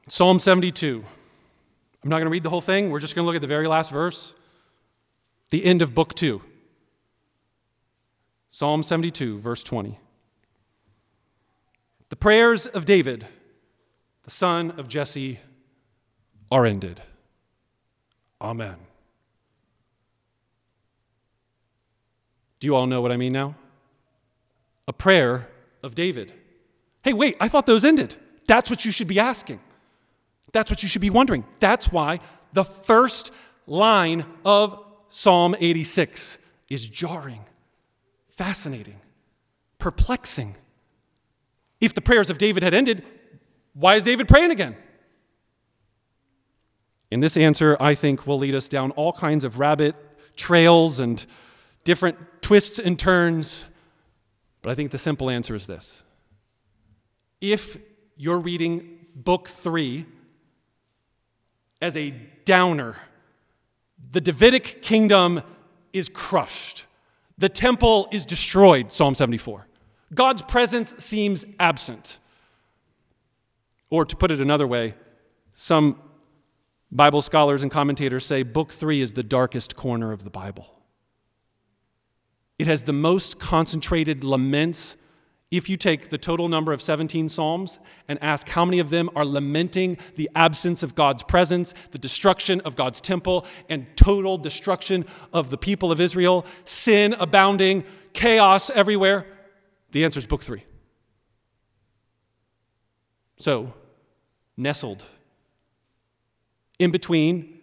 Psalm 0.10 0.38
72. 0.38 1.04
I'm 2.04 2.10
not 2.10 2.18
going 2.18 2.26
to 2.26 2.30
read 2.30 2.44
the 2.44 2.50
whole 2.50 2.62
thing. 2.62 2.92
We're 2.92 3.00
just 3.00 3.16
going 3.16 3.24
to 3.24 3.26
look 3.26 3.36
at 3.36 3.42
the 3.42 3.48
very 3.48 3.68
last 3.68 3.90
verse, 3.90 4.36
the 5.54 5.66
end 5.66 5.84
of 5.84 5.94
book 5.94 6.16
2. 6.16 6.42
Psalm 8.50 8.82
72, 8.82 9.38
verse 9.38 9.62
20. 9.62 10.00
The 12.10 12.16
prayers 12.16 12.66
of 12.66 12.86
David, 12.86 13.28
the 14.24 14.32
son 14.32 14.72
of 14.80 14.88
Jesse, 14.88 15.40
are 16.52 16.66
ended. 16.66 17.04
Amen. 18.42 18.78
Do 22.60 22.66
you 22.66 22.76
all 22.76 22.88
know 22.88 23.04
what 23.04 23.12
I 23.12 23.18
mean 23.18 23.34
now? 23.34 23.54
A 24.88 24.94
prayer 24.94 25.50
of 25.84 25.94
David. 25.94 26.34
Hey, 27.04 27.14
wait, 27.14 27.38
I 27.40 27.48
thought 27.48 27.68
those 27.68 27.86
ended. 27.86 28.16
That's 28.48 28.72
what 28.72 28.86
you 28.86 28.92
should 28.92 29.08
be 29.08 29.20
asking. 29.20 29.60
That's 30.52 30.72
what 30.72 30.82
you 30.82 30.90
should 30.90 31.02
be 31.02 31.12
wondering. 31.12 31.46
That's 31.60 31.92
why 31.92 32.22
the 32.54 32.66
first 32.66 33.32
line 33.68 34.26
of 34.44 34.84
Psalm 35.16 35.56
86 35.60 36.40
is 36.72 36.88
jarring, 36.88 37.46
fascinating, 38.36 39.00
perplexing. 39.78 40.56
If 41.80 41.94
the 41.94 42.02
prayers 42.02 42.32
of 42.32 42.40
David 42.40 42.64
had 42.64 42.74
ended, 42.74 43.04
why 43.76 43.94
is 43.94 44.02
David 44.02 44.28
praying 44.28 44.50
again? 44.50 44.76
And 47.12 47.22
this 47.22 47.38
answer, 47.38 47.78
I 47.80 47.94
think, 47.94 48.26
will 48.26 48.40
lead 48.40 48.56
us 48.56 48.68
down 48.68 48.90
all 48.90 49.14
kinds 49.14 49.44
of 49.44 49.60
rabbit 49.60 49.96
trails 50.36 51.00
and 51.00 51.24
different 51.84 52.18
twists 52.42 52.80
and 52.80 52.98
turns. 52.98 53.70
But 54.64 54.72
I 54.72 54.76
think 54.76 54.90
the 54.90 54.98
simple 54.98 55.30
answer 55.30 55.54
is 55.54 55.68
this 55.68 56.04
if 57.40 57.78
you're 58.18 58.40
reading 58.40 58.98
book 59.14 59.48
three 59.48 60.08
as 61.84 61.96
a 61.96 62.10
downer. 62.46 62.96
The 64.12 64.22
Davidic 64.22 64.82
kingdom 64.82 65.42
is 65.92 66.10
crushed. 66.10 66.86
The 67.38 67.50
temple 67.50 68.08
is 68.12 68.26
destroyed, 68.26 68.92
Psalm 68.92 69.16
74. 69.16 69.68
God's 70.14 70.42
presence 70.42 70.94
seems 70.98 71.46
absent. 71.60 72.20
Or 73.90 74.06
to 74.06 74.16
put 74.16 74.32
it 74.32 74.40
another 74.40 74.68
way, 74.68 74.96
some 75.56 76.00
Bible 76.92 77.22
scholars 77.22 77.64
and 77.64 77.72
commentators 77.72 78.26
say 78.26 78.44
Book 78.44 78.72
3 78.72 79.02
is 79.02 79.14
the 79.14 79.24
darkest 79.24 79.76
corner 79.76 80.12
of 80.12 80.24
the 80.24 80.30
Bible. 80.30 80.82
It 82.60 82.68
has 82.68 82.84
the 82.84 82.94
most 82.94 83.40
concentrated 83.40 84.24
laments 84.24 84.96
if 85.54 85.70
you 85.70 85.78
take 85.78 86.10
the 86.10 86.18
total 86.18 86.48
number 86.50 86.74
of 86.74 86.82
17 86.82 87.30
Psalms 87.30 87.78
and 88.08 88.18
ask 88.24 88.50
how 88.50 88.66
many 88.66 88.80
of 88.80 88.90
them 88.90 89.08
are 89.16 89.24
lamenting 89.24 90.00
the 90.16 90.28
absence 90.34 90.82
of 90.82 90.96
God's 90.96 91.22
presence, 91.22 91.76
the 91.92 92.00
destruction 92.00 92.60
of 92.62 92.76
God's 92.76 93.00
temple, 93.00 93.46
and 93.70 93.86
total 93.96 94.40
destruction 94.40 95.06
of 95.32 95.52
the 95.52 95.58
people 95.58 95.92
of 95.92 96.02
Israel, 96.02 96.48
sin 96.66 97.14
abounding, 97.20 97.84
chaos 98.14 98.72
everywhere, 98.72 99.28
the 99.92 100.04
answer 100.04 100.18
is 100.18 100.26
book 100.26 100.42
three. 100.42 100.64
So, 103.38 103.76
nestled 104.58 105.06
in 106.80 106.90
between 106.90 107.60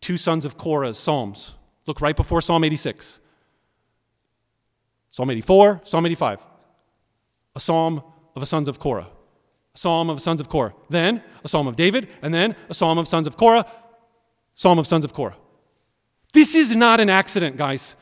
two 0.00 0.16
sons 0.16 0.44
of 0.44 0.56
Korah's 0.56 0.98
Psalms. 0.98 1.54
Look 1.86 2.00
right 2.00 2.16
before 2.16 2.40
Psalm 2.40 2.64
86. 2.64 3.20
Psalm 5.12 5.30
84, 5.30 5.82
Psalm 5.84 6.04
85 6.04 6.47
a 7.58 7.60
psalm 7.60 8.04
of 8.36 8.40
the 8.40 8.46
sons 8.46 8.68
of 8.68 8.78
Korah, 8.78 9.08
a 9.74 9.78
psalm 9.78 10.08
of 10.10 10.18
the 10.18 10.22
sons 10.22 10.40
of 10.40 10.48
Korah, 10.48 10.74
then 10.90 11.20
a 11.42 11.48
psalm 11.48 11.66
of 11.66 11.74
David, 11.74 12.08
and 12.22 12.32
then 12.32 12.54
a 12.68 12.74
psalm 12.74 12.98
of 12.98 13.08
sons 13.08 13.26
of 13.26 13.36
Korah, 13.36 13.66
psalm 14.54 14.78
of 14.78 14.86
sons 14.86 15.04
of 15.04 15.12
Korah. 15.12 15.34
This 16.32 16.54
is 16.54 16.76
not 16.76 17.00
an 17.00 17.10
accident, 17.10 17.56
guys. 17.56 17.96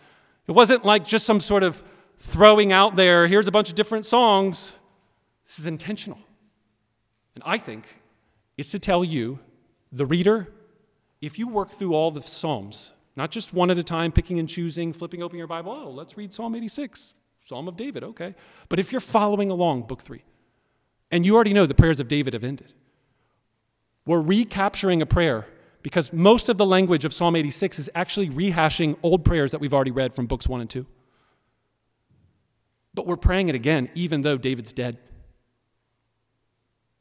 It 0.46 0.52
wasn't 0.52 0.84
like 0.84 1.06
just 1.06 1.24
some 1.24 1.40
sort 1.40 1.62
of 1.62 1.82
throwing 2.18 2.70
out 2.70 2.96
there, 2.96 3.26
here's 3.26 3.48
a 3.48 3.50
bunch 3.50 3.70
of 3.70 3.76
different 3.76 4.04
songs. 4.04 4.74
This 5.46 5.58
is 5.58 5.66
intentional. 5.66 6.18
And 7.34 7.42
I 7.46 7.56
think 7.56 7.86
it's 8.58 8.72
to 8.72 8.78
tell 8.78 9.02
you, 9.04 9.38
the 9.90 10.04
reader, 10.04 10.48
if 11.22 11.38
you 11.38 11.48
work 11.48 11.70
through 11.70 11.94
all 11.94 12.10
the 12.10 12.20
Psalms, 12.20 12.92
not 13.16 13.30
just 13.30 13.54
one 13.54 13.70
at 13.70 13.78
a 13.78 13.82
time, 13.82 14.12
picking 14.12 14.38
and 14.38 14.48
choosing, 14.48 14.92
flipping 14.92 15.22
open 15.22 15.38
your 15.38 15.46
Bible, 15.46 15.72
oh, 15.72 15.90
let's 15.90 16.18
read 16.18 16.30
Psalm 16.30 16.54
86. 16.54 17.14
Psalm 17.46 17.68
of 17.68 17.76
David, 17.76 18.02
okay. 18.02 18.34
But 18.68 18.80
if 18.80 18.90
you're 18.90 19.00
following 19.00 19.50
along, 19.50 19.82
book 19.82 20.02
three, 20.02 20.24
and 21.12 21.24
you 21.24 21.36
already 21.36 21.52
know 21.52 21.64
the 21.64 21.74
prayers 21.74 22.00
of 22.00 22.08
David 22.08 22.34
have 22.34 22.42
ended, 22.42 22.72
we're 24.04 24.20
recapturing 24.20 25.00
a 25.00 25.06
prayer 25.06 25.46
because 25.82 26.12
most 26.12 26.48
of 26.48 26.58
the 26.58 26.66
language 26.66 27.04
of 27.04 27.14
Psalm 27.14 27.36
86 27.36 27.78
is 27.78 27.90
actually 27.94 28.30
rehashing 28.30 28.98
old 29.04 29.24
prayers 29.24 29.52
that 29.52 29.60
we've 29.60 29.72
already 29.72 29.92
read 29.92 30.12
from 30.12 30.26
books 30.26 30.48
one 30.48 30.60
and 30.60 30.68
two. 30.68 30.86
But 32.94 33.06
we're 33.06 33.16
praying 33.16 33.48
it 33.48 33.54
again, 33.54 33.90
even 33.94 34.22
though 34.22 34.36
David's 34.36 34.72
dead. 34.72 34.98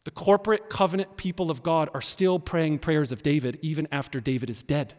The 0.04 0.12
corporate 0.12 0.70
covenant 0.70 1.18
people 1.18 1.50
of 1.50 1.64
God 1.64 1.90
are 1.96 2.02
still 2.02 2.38
praying 2.38 2.80
prayers 2.80 3.12
of 3.12 3.24
David 3.24 3.58
even 3.64 3.88
after 3.92 4.20
David 4.20 4.52
is 4.52 4.62
dead. 4.62 4.94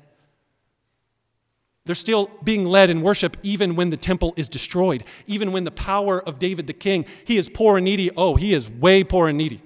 They're 1.87 1.95
still 1.95 2.31
being 2.43 2.67
led 2.67 2.91
in 2.91 3.01
worship 3.01 3.37
even 3.45 3.77
when 3.77 3.91
the 3.91 3.97
temple 3.97 4.35
is 4.37 4.49
destroyed, 4.49 5.05
even 5.29 5.53
when 5.53 5.63
the 5.63 5.71
power 5.71 6.21
of 6.21 6.41
David 6.41 6.67
the 6.67 6.73
king, 6.73 7.07
he 7.25 7.37
is 7.37 7.49
poor 7.49 7.79
and 7.79 7.85
needy. 7.85 8.11
Oh, 8.17 8.35
he 8.35 8.53
is 8.53 8.69
way 8.69 9.05
poor 9.05 9.29
and 9.29 9.39
needy. 9.39 9.63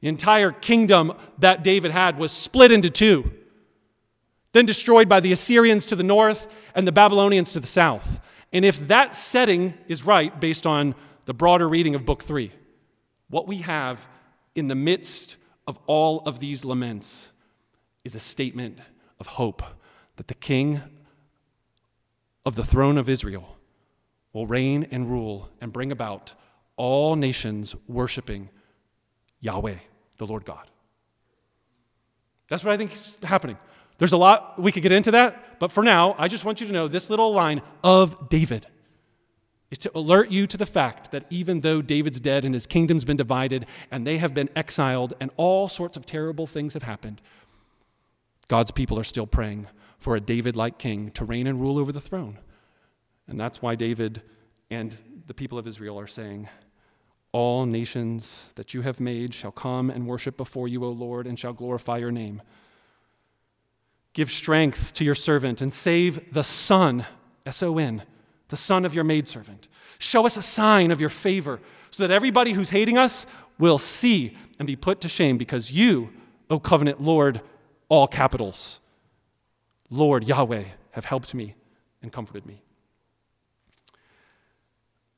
The 0.00 0.08
entire 0.08 0.52
kingdom 0.52 1.14
that 1.38 1.64
David 1.64 1.92
had 1.92 2.18
was 2.18 2.30
split 2.30 2.70
into 2.70 2.90
two, 2.90 3.32
then 4.52 4.66
destroyed 4.66 5.08
by 5.08 5.20
the 5.20 5.32
Assyrians 5.32 5.86
to 5.86 5.96
the 5.96 6.02
north 6.02 6.46
and 6.74 6.86
the 6.86 6.92
Babylonians 6.92 7.54
to 7.54 7.60
the 7.60 7.66
south. 7.66 8.20
And 8.52 8.64
if 8.64 8.86
that 8.88 9.14
setting 9.14 9.74
is 9.88 10.04
right, 10.04 10.38
based 10.38 10.66
on 10.66 10.94
the 11.24 11.34
broader 11.34 11.68
reading 11.68 11.94
of 11.94 12.04
Book 12.04 12.22
3, 12.22 12.52
what 13.30 13.48
we 13.48 13.58
have 13.58 14.06
in 14.54 14.68
the 14.68 14.74
midst 14.74 15.38
of 15.66 15.78
all 15.86 16.20
of 16.26 16.38
these 16.38 16.66
laments 16.66 17.32
is 18.04 18.14
a 18.14 18.20
statement 18.20 18.78
of 19.18 19.26
hope 19.26 19.62
that 20.16 20.28
the 20.28 20.34
king 20.34 20.80
of 22.48 22.54
the 22.54 22.64
throne 22.64 22.96
of 22.96 23.10
Israel 23.10 23.56
will 24.32 24.46
reign 24.46 24.88
and 24.90 25.08
rule 25.08 25.50
and 25.60 25.70
bring 25.70 25.92
about 25.92 26.32
all 26.76 27.14
nations 27.14 27.76
worshiping 27.86 28.48
Yahweh, 29.40 29.76
the 30.16 30.26
Lord 30.26 30.46
God. 30.46 30.66
That's 32.48 32.64
what 32.64 32.72
I 32.72 32.78
think 32.78 32.92
is 32.92 33.14
happening. 33.22 33.58
There's 33.98 34.12
a 34.12 34.16
lot, 34.16 34.58
we 34.58 34.72
could 34.72 34.82
get 34.82 34.92
into 34.92 35.10
that, 35.10 35.58
but 35.58 35.70
for 35.70 35.82
now, 35.82 36.14
I 36.18 36.28
just 36.28 36.46
want 36.46 36.62
you 36.62 36.66
to 36.68 36.72
know 36.72 36.88
this 36.88 37.10
little 37.10 37.34
line 37.34 37.60
of 37.84 38.30
David 38.30 38.66
is 39.70 39.76
to 39.78 39.90
alert 39.94 40.30
you 40.30 40.46
to 40.46 40.56
the 40.56 40.64
fact 40.64 41.12
that 41.12 41.24
even 41.28 41.60
though 41.60 41.82
David's 41.82 42.18
dead 42.18 42.46
and 42.46 42.54
his 42.54 42.66
kingdom's 42.66 43.04
been 43.04 43.18
divided 43.18 43.66
and 43.90 44.06
they 44.06 44.16
have 44.16 44.32
been 44.32 44.48
exiled 44.56 45.12
and 45.20 45.30
all 45.36 45.68
sorts 45.68 45.98
of 45.98 46.06
terrible 46.06 46.46
things 46.46 46.72
have 46.72 46.84
happened, 46.84 47.20
God's 48.46 48.70
people 48.70 48.98
are 48.98 49.04
still 49.04 49.26
praying 49.26 49.66
for 49.98 50.16
a 50.16 50.20
David 50.20 50.56
like 50.56 50.78
king 50.78 51.10
to 51.12 51.24
reign 51.24 51.46
and 51.46 51.60
rule 51.60 51.78
over 51.78 51.92
the 51.92 52.00
throne. 52.00 52.38
And 53.26 53.38
that's 53.38 53.60
why 53.60 53.74
David 53.74 54.22
and 54.70 54.96
the 55.26 55.34
people 55.34 55.58
of 55.58 55.66
Israel 55.66 55.98
are 55.98 56.06
saying, 56.06 56.48
All 57.32 57.66
nations 57.66 58.52
that 58.54 58.72
you 58.72 58.82
have 58.82 59.00
made 59.00 59.34
shall 59.34 59.52
come 59.52 59.90
and 59.90 60.06
worship 60.06 60.36
before 60.36 60.68
you, 60.68 60.84
O 60.84 60.90
Lord, 60.90 61.26
and 61.26 61.38
shall 61.38 61.52
glorify 61.52 61.98
your 61.98 62.12
name. 62.12 62.40
Give 64.14 64.30
strength 64.30 64.94
to 64.94 65.04
your 65.04 65.14
servant 65.14 65.60
and 65.60 65.72
save 65.72 66.32
the 66.32 66.42
son, 66.42 67.04
S 67.44 67.62
O 67.62 67.78
N, 67.78 68.02
the 68.48 68.56
son 68.56 68.84
of 68.84 68.94
your 68.94 69.04
maidservant. 69.04 69.68
Show 69.98 70.24
us 70.24 70.36
a 70.36 70.42
sign 70.42 70.90
of 70.90 71.00
your 71.00 71.10
favor 71.10 71.60
so 71.90 72.06
that 72.06 72.14
everybody 72.14 72.52
who's 72.52 72.70
hating 72.70 72.96
us 72.96 73.26
will 73.58 73.78
see 73.78 74.36
and 74.58 74.66
be 74.66 74.76
put 74.76 75.00
to 75.02 75.08
shame 75.08 75.38
because 75.38 75.70
you, 75.70 76.10
O 76.48 76.58
covenant 76.58 77.00
Lord, 77.00 77.40
all 77.88 78.06
capitals, 78.06 78.80
Lord 79.90 80.24
Yahweh, 80.24 80.64
have 80.92 81.04
helped 81.04 81.34
me 81.34 81.54
and 82.02 82.12
comforted 82.12 82.46
me. 82.46 82.62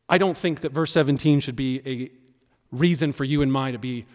I 0.09 0.19
don't 0.19 0.37
think 0.37 0.61
that 0.61 0.73
verse 0.73 0.93
17 0.93 1.41
should 1.41 1.57
be 1.57 1.81
a 1.87 2.11
reason 2.77 3.13
for 3.13 3.25
you 3.25 3.43
and 3.43 3.53
my 3.53 3.71
to 3.71 3.79
be, 3.79 4.07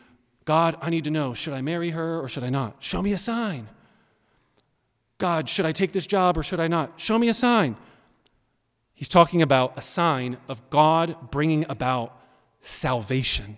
God, 0.44 0.78
I 0.82 0.90
need 0.90 1.06
to 1.06 1.12
know, 1.12 1.34
should 1.34 1.54
I 1.54 1.62
marry 1.62 1.92
her 1.92 2.20
or 2.20 2.28
should 2.28 2.44
I 2.44 2.50
not? 2.50 2.84
Show 2.84 3.02
me 3.02 3.14
a 3.14 3.18
sign. 3.18 3.68
God, 5.18 5.48
should 5.48 5.66
I 5.66 5.72
take 5.72 5.94
this 5.94 6.06
job 6.06 6.38
or 6.38 6.44
should 6.44 6.60
I 6.60 6.68
not? 6.68 7.00
Show 7.00 7.18
me 7.18 7.30
a 7.30 7.34
sign. 7.34 7.78
He's 8.94 9.10
talking 9.10 9.42
about 9.42 9.78
a 9.78 9.82
sign 9.82 10.38
of 10.48 10.70
God 10.70 11.32
bringing 11.32 11.66
about 11.70 12.20
salvation, 12.60 13.58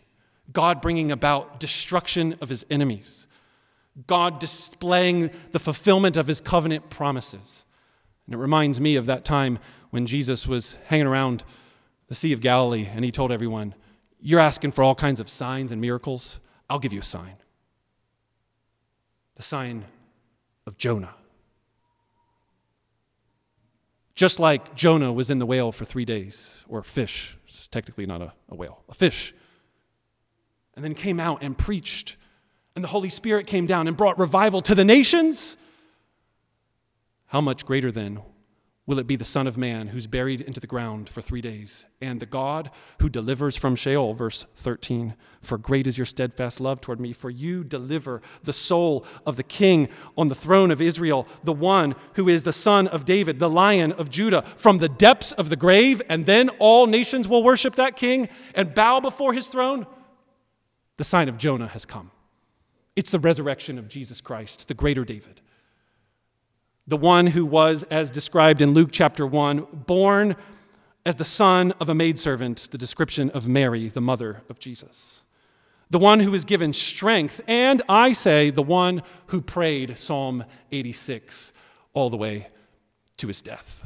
God 0.51 0.81
bringing 0.81 1.11
about 1.11 1.59
destruction 1.59 2.35
of 2.41 2.49
his 2.49 2.65
enemies, 2.69 3.26
God 4.05 4.39
displaying 4.39 5.31
the 5.51 5.59
fulfillment 5.59 6.17
of 6.17 6.27
his 6.27 6.39
covenant 6.39 6.89
promises. 6.89 7.65
And 8.25 8.35
it 8.35 8.37
reminds 8.37 8.79
me 8.79 8.95
of 8.95 9.07
that 9.07 9.25
time 9.25 9.57
when 9.89 10.05
Jesus 10.05 10.45
was 10.45 10.77
hanging 10.85 11.07
around 11.07 11.43
the 12.07 12.15
Sea 12.15 12.33
of 12.33 12.41
Galilee, 12.41 12.87
and 12.93 13.03
he 13.03 13.11
told 13.11 13.31
everyone, 13.31 13.73
You're 14.19 14.39
asking 14.39 14.71
for 14.71 14.83
all 14.83 14.95
kinds 14.95 15.19
of 15.19 15.29
signs 15.29 15.71
and 15.71 15.81
miracles. 15.81 16.39
I'll 16.69 16.79
give 16.79 16.93
you 16.93 16.99
a 16.99 17.03
sign. 17.03 17.35
The 19.35 19.43
sign 19.43 19.85
of 20.65 20.77
Jonah. 20.77 21.15
Just 24.15 24.39
like 24.39 24.75
Jonah 24.75 25.13
was 25.13 25.29
in 25.29 25.37
the 25.37 25.45
whale 25.45 25.71
for 25.71 25.85
three 25.85 26.05
days, 26.05 26.65
or 26.67 26.81
fish, 26.81 27.37
it's 27.47 27.67
technically 27.67 28.05
not 28.05 28.21
a, 28.21 28.33
a 28.49 28.55
whale, 28.55 28.83
a 28.89 28.93
fish, 28.93 29.33
and 30.75 30.83
then 30.83 30.95
came 30.95 31.19
out 31.19 31.43
and 31.43 31.57
preached, 31.57 32.17
and 32.77 32.83
the 32.83 32.89
Holy 32.89 33.09
Spirit 33.09 33.47
came 33.47 33.65
down 33.65 33.87
and 33.87 33.97
brought 33.97 34.19
revival 34.19 34.61
to 34.61 34.75
the 34.75 34.85
nations. 34.85 35.57
How 37.25 37.41
much 37.41 37.65
greater 37.65 37.91
then 37.91 38.19
will 38.85 38.99
it 38.99 39.07
be 39.07 39.15
the 39.15 39.25
Son 39.25 39.47
of 39.47 39.57
Man 39.57 39.87
who's 39.87 40.05
buried 40.05 40.41
into 40.41 40.59
the 40.59 40.67
ground 40.67 41.09
for 41.09 41.23
three 41.23 41.41
days, 41.41 41.87
and 42.01 42.19
the 42.19 42.27
God 42.27 42.69
who 42.99 43.09
delivers 43.09 43.57
from 43.57 43.75
Sheol, 43.75 44.13
verse 44.13 44.45
13. 44.57 45.15
For 45.41 45.57
great 45.57 45.87
is 45.87 45.97
your 45.97 46.05
steadfast 46.05 46.59
love 46.59 46.79
toward 46.79 46.99
me, 46.99 47.13
for 47.13 47.31
you 47.31 47.63
deliver 47.63 48.21
the 48.43 48.53
soul 48.53 49.03
of 49.25 49.37
the 49.37 49.43
king 49.43 49.89
on 50.15 50.27
the 50.27 50.35
throne 50.35 50.69
of 50.69 50.79
Israel, 50.79 51.27
the 51.43 51.53
one 51.53 51.95
who 52.13 52.29
is 52.29 52.43
the 52.43 52.53
son 52.53 52.85
of 52.85 53.05
David, 53.05 53.39
the 53.39 53.49
lion 53.49 53.91
of 53.93 54.11
Judah, 54.11 54.43
from 54.55 54.77
the 54.77 54.87
depths 54.87 55.31
of 55.31 55.49
the 55.49 55.55
grave, 55.55 55.99
and 56.09 56.27
then 56.27 56.49
all 56.59 56.85
nations 56.85 57.27
will 57.27 57.41
worship 57.41 57.73
that 57.73 57.95
king 57.95 58.29
and 58.53 58.75
bow 58.75 58.99
before 58.99 59.33
his 59.33 59.47
throne. 59.47 59.87
The 60.97 61.03
sign 61.03 61.27
of 61.27 61.39
Jonah 61.39 61.69
has 61.69 61.83
come. 61.83 62.11
It's 62.97 63.11
the 63.11 63.19
resurrection 63.19 63.77
of 63.77 63.87
Jesus 63.87 64.19
Christ, 64.19 64.67
the 64.67 64.73
greater 64.73 65.05
David 65.05 65.39
the 66.87 66.97
one 66.97 67.27
who 67.27 67.45
was, 67.45 67.83
as 67.91 68.09
described 68.09 68.61
in 68.61 68.71
Luke 68.71 68.89
chapter 68.91 69.27
1, 69.27 69.83
born 69.85 70.35
as 71.05 71.17
the 71.17 71.25
son 71.25 71.73
of 71.81 71.89
a 71.89 71.95
maidservant, 71.95 72.69
the 72.71 72.77
description 72.77 73.29
of 73.31 73.47
Mary, 73.47 73.89
the 73.89 74.01
mother 74.01 74.41
of 74.49 74.57
Jesus. 74.57 75.23
The 75.89 75.99
one 75.99 76.21
who 76.21 76.31
was 76.31 76.45
given 76.45 76.73
strength, 76.73 77.41
and 77.47 77.81
I 77.87 78.13
say, 78.13 78.49
the 78.49 78.63
one 78.63 79.03
who 79.27 79.41
prayed 79.41 79.97
Psalm 79.97 80.45
86 80.71 81.53
all 81.93 82.09
the 82.09 82.17
way 82.17 82.47
to 83.17 83.27
his 83.27 83.41
death. 83.41 83.85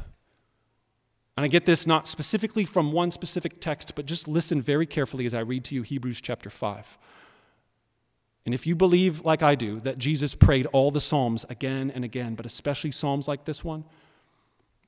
And 1.36 1.44
I 1.44 1.48
get 1.48 1.64
this 1.64 1.86
not 1.86 2.06
specifically 2.06 2.64
from 2.64 2.92
one 2.92 3.10
specific 3.10 3.60
text, 3.60 3.94
but 3.94 4.06
just 4.06 4.28
listen 4.28 4.60
very 4.60 4.86
carefully 4.86 5.26
as 5.26 5.34
I 5.34 5.40
read 5.40 5.64
to 5.64 5.74
you 5.74 5.82
Hebrews 5.82 6.20
chapter 6.20 6.50
5. 6.50 6.98
And 8.44 8.54
if 8.54 8.66
you 8.66 8.74
believe, 8.74 9.24
like 9.24 9.42
I 9.42 9.54
do, 9.54 9.80
that 9.80 9.98
Jesus 9.98 10.34
prayed 10.34 10.66
all 10.66 10.90
the 10.90 11.00
Psalms 11.00 11.44
again 11.48 11.92
and 11.94 12.04
again, 12.04 12.34
but 12.34 12.46
especially 12.46 12.90
Psalms 12.90 13.28
like 13.28 13.44
this 13.44 13.62
one, 13.62 13.84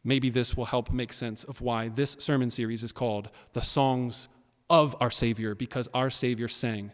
maybe 0.03 0.29
this 0.29 0.57
will 0.57 0.65
help 0.65 0.93
make 0.93 1.13
sense 1.13 1.45
of 1.45 1.61
why 1.61 1.89
this 1.89 2.17
sermon 2.19 2.51
series 2.51 2.83
is 2.83 2.93
called 2.93 3.31
The 3.53 3.63
Songs 3.63 4.29
of 4.69 4.97
Our 5.01 5.11
Savior, 5.11 5.55
because 5.55 5.89
our 5.95 6.11
Savior 6.11 6.49
sang 6.49 6.91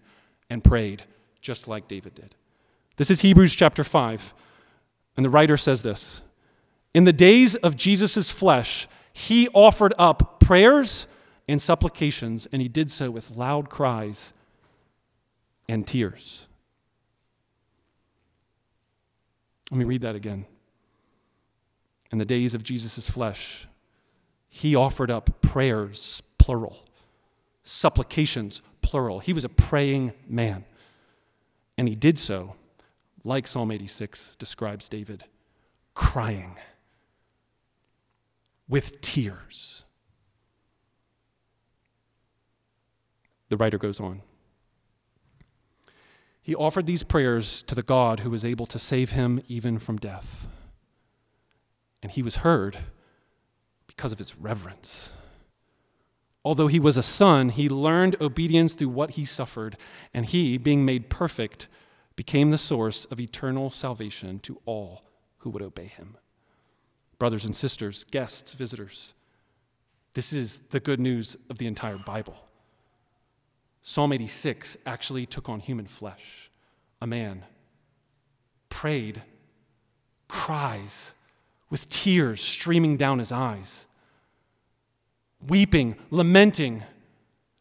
and 0.51 0.63
prayed 0.63 1.05
just 1.41 1.67
like 1.67 1.89
David 1.89 2.15
did. 2.15 2.35
This 2.97 3.11
is 3.11 3.23
Hebrews 3.23 3.55
chapter 3.55 3.83
5, 3.83 4.35
and 5.17 5.25
the 5.25 5.31
writer 5.31 5.57
says 5.57 5.83
this 5.83 6.21
In 6.93 7.05
the 7.05 7.13
days 7.13 7.55
of 7.57 7.75
Jesus' 7.75 8.31
flesh, 8.31 8.87
he 9.15 9.49
offered 9.55 9.95
up 9.99 10.41
prayers 10.41 11.07
and 11.49 11.63
supplications, 11.63 12.47
and 12.53 12.61
he 12.61 12.69
did 12.69 12.91
so 12.91 13.11
with 13.11 13.31
loud 13.31 13.71
cries 13.71 14.35
and 15.69 15.87
tears. 15.87 16.49
Let 19.71 19.79
me 19.79 19.85
read 19.85 20.03
that 20.03 20.15
again. 20.15 20.47
In 22.11 22.19
the 22.19 22.25
days 22.25 22.55
of 22.55 22.65
Jesus' 22.65 23.09
flesh, 23.09 23.69
he 24.49 24.75
offered 24.75 25.11
up 25.11 25.41
prayers, 25.43 26.23
plural, 26.39 26.85
supplications, 27.63 28.63
plural. 28.83 29.21
He 29.21 29.33
was 29.33 29.45
a 29.45 29.49
praying 29.49 30.13
man. 30.29 30.65
And 31.79 31.89
he 31.89 31.95
did 31.95 32.19
so, 32.19 32.57
like 33.23 33.47
Psalm 33.47 33.71
86 33.71 34.35
describes 34.37 34.89
David, 34.89 35.25
crying 35.95 36.57
with 38.69 39.01
tears. 39.01 39.85
The 43.51 43.57
writer 43.57 43.79
goes 43.79 44.01
on. 44.01 44.23
He 46.43 46.55
offered 46.55 46.87
these 46.87 47.03
prayers 47.03 47.63
to 47.65 47.75
the 47.75 47.83
God 47.83 48.21
who 48.21 48.31
was 48.31 48.45
able 48.45 48.67
to 48.67 48.79
save 48.79 49.11
him 49.11 49.41
even 49.49 49.79
from 49.79 49.99
death. 49.99 50.49
And 52.03 52.11
he 52.11 52.23
was 52.23 52.37
heard 52.37 52.79
because 53.87 54.13
of 54.13 54.19
his 54.19 54.37
reverence. 54.37 55.13
Although 56.45 56.69
he 56.69 56.81
was 56.81 56.97
a 56.97 57.03
son, 57.03 57.51
he 57.51 57.69
learned 57.69 58.17
obedience 58.21 58.73
through 58.73 58.89
what 58.89 59.11
he 59.11 59.27
suffered, 59.27 59.77
and 60.15 60.25
he, 60.25 60.57
being 60.57 60.87
made 60.87 61.11
perfect, 61.11 61.69
became 62.17 62.51
the 62.51 62.59
source 62.59 63.05
of 63.07 63.21
eternal 63.21 63.69
salvation 63.69 64.39
to 64.41 64.61
all 64.65 65.03
who 65.39 65.51
would 65.51 65.63
obey 65.63 65.87
him. 65.87 66.17
Brothers 67.19 67.45
and 67.45 67.55
sisters, 67.55 68.05
guests, 68.05 68.55
visitors, 68.55 69.13
this 70.15 70.33
is 70.33 70.61
the 70.71 70.81
good 70.81 70.99
news 70.99 71.37
of 71.51 71.59
the 71.59 71.67
entire 71.67 71.99
Bible. 71.99 72.37
Psalm 73.83 74.13
86 74.13 74.77
actually 74.85 75.27
took 75.27 75.49
on 75.49 75.61
human 75.61 75.87
flesh. 75.87 76.51
A 77.01 77.07
man 77.07 77.45
prayed, 78.69 79.23
cries, 80.29 81.15
with 81.71 81.89
tears 81.89 82.43
streaming 82.43 82.97
down 82.97 83.19
his 83.19 83.33
eyes, 83.33 83.87
weeping, 85.47 85.97
lamenting, 86.11 86.83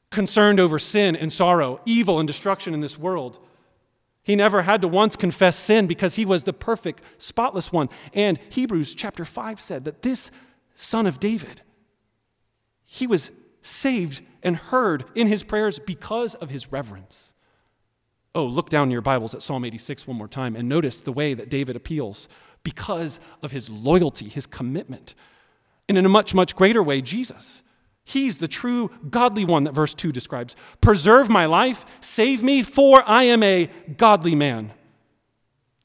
concerned 0.09 0.59
over 0.59 0.79
sin 0.79 1.15
and 1.15 1.31
sorrow, 1.31 1.79
evil 1.85 2.19
and 2.19 2.27
destruction 2.27 2.73
in 2.73 2.81
this 2.81 2.97
world. 2.97 3.39
He 4.23 4.35
never 4.35 4.63
had 4.63 4.81
to 4.81 4.87
once 4.87 5.15
confess 5.15 5.55
sin 5.57 5.87
because 5.87 6.15
he 6.15 6.25
was 6.25 6.43
the 6.43 6.53
perfect, 6.53 7.03
spotless 7.17 7.71
one. 7.71 7.89
And 8.13 8.39
Hebrews 8.49 8.95
chapter 8.95 9.25
5 9.25 9.59
said 9.59 9.85
that 9.85 10.01
this 10.01 10.31
son 10.75 11.07
of 11.07 11.19
David, 11.19 11.61
he 12.85 13.07
was 13.07 13.31
saved 13.61 14.21
and 14.43 14.55
heard 14.55 15.05
in 15.15 15.27
his 15.27 15.43
prayers 15.43 15.79
because 15.79 16.35
of 16.35 16.49
his 16.49 16.71
reverence. 16.71 17.33
Oh, 18.35 18.45
look 18.45 18.69
down 18.69 18.91
your 18.91 19.01
Bibles 19.01 19.33
at 19.33 19.41
Psalm 19.41 19.65
86 19.65 20.07
one 20.07 20.17
more 20.17 20.27
time 20.27 20.55
and 20.55 20.69
notice 20.69 20.99
the 21.01 21.11
way 21.11 21.33
that 21.33 21.49
David 21.49 21.75
appeals 21.75 22.29
because 22.63 23.19
of 23.41 23.51
his 23.51 23.69
loyalty, 23.69 24.29
his 24.29 24.45
commitment. 24.45 25.15
And 25.87 25.97
in 25.97 26.05
a 26.05 26.09
much, 26.09 26.33
much 26.33 26.55
greater 26.55 26.83
way, 26.83 27.01
Jesus. 27.01 27.63
He's 28.03 28.37
the 28.37 28.47
true 28.47 28.91
godly 29.09 29.45
one 29.45 29.65
that 29.65 29.73
verse 29.73 29.93
2 29.93 30.11
describes. 30.11 30.55
Preserve 30.81 31.29
my 31.29 31.45
life, 31.45 31.85
save 32.01 32.43
me, 32.43 32.63
for 32.63 33.03
I 33.07 33.23
am 33.23 33.43
a 33.43 33.69
godly 33.97 34.35
man. 34.35 34.73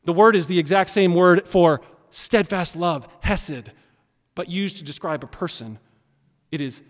The 0.04 0.12
word 0.12 0.36
is 0.36 0.46
the 0.46 0.58
exact 0.58 0.90
same 0.90 1.14
word 1.14 1.48
for 1.48 1.80
steadfast 2.10 2.76
love, 2.76 3.08
hesed, 3.20 3.72
but 4.34 4.48
used 4.48 4.76
to 4.78 4.84
describe 4.84 5.24
a 5.24 5.26
person. 5.26 5.78
It 6.50 6.60
is 6.60 6.82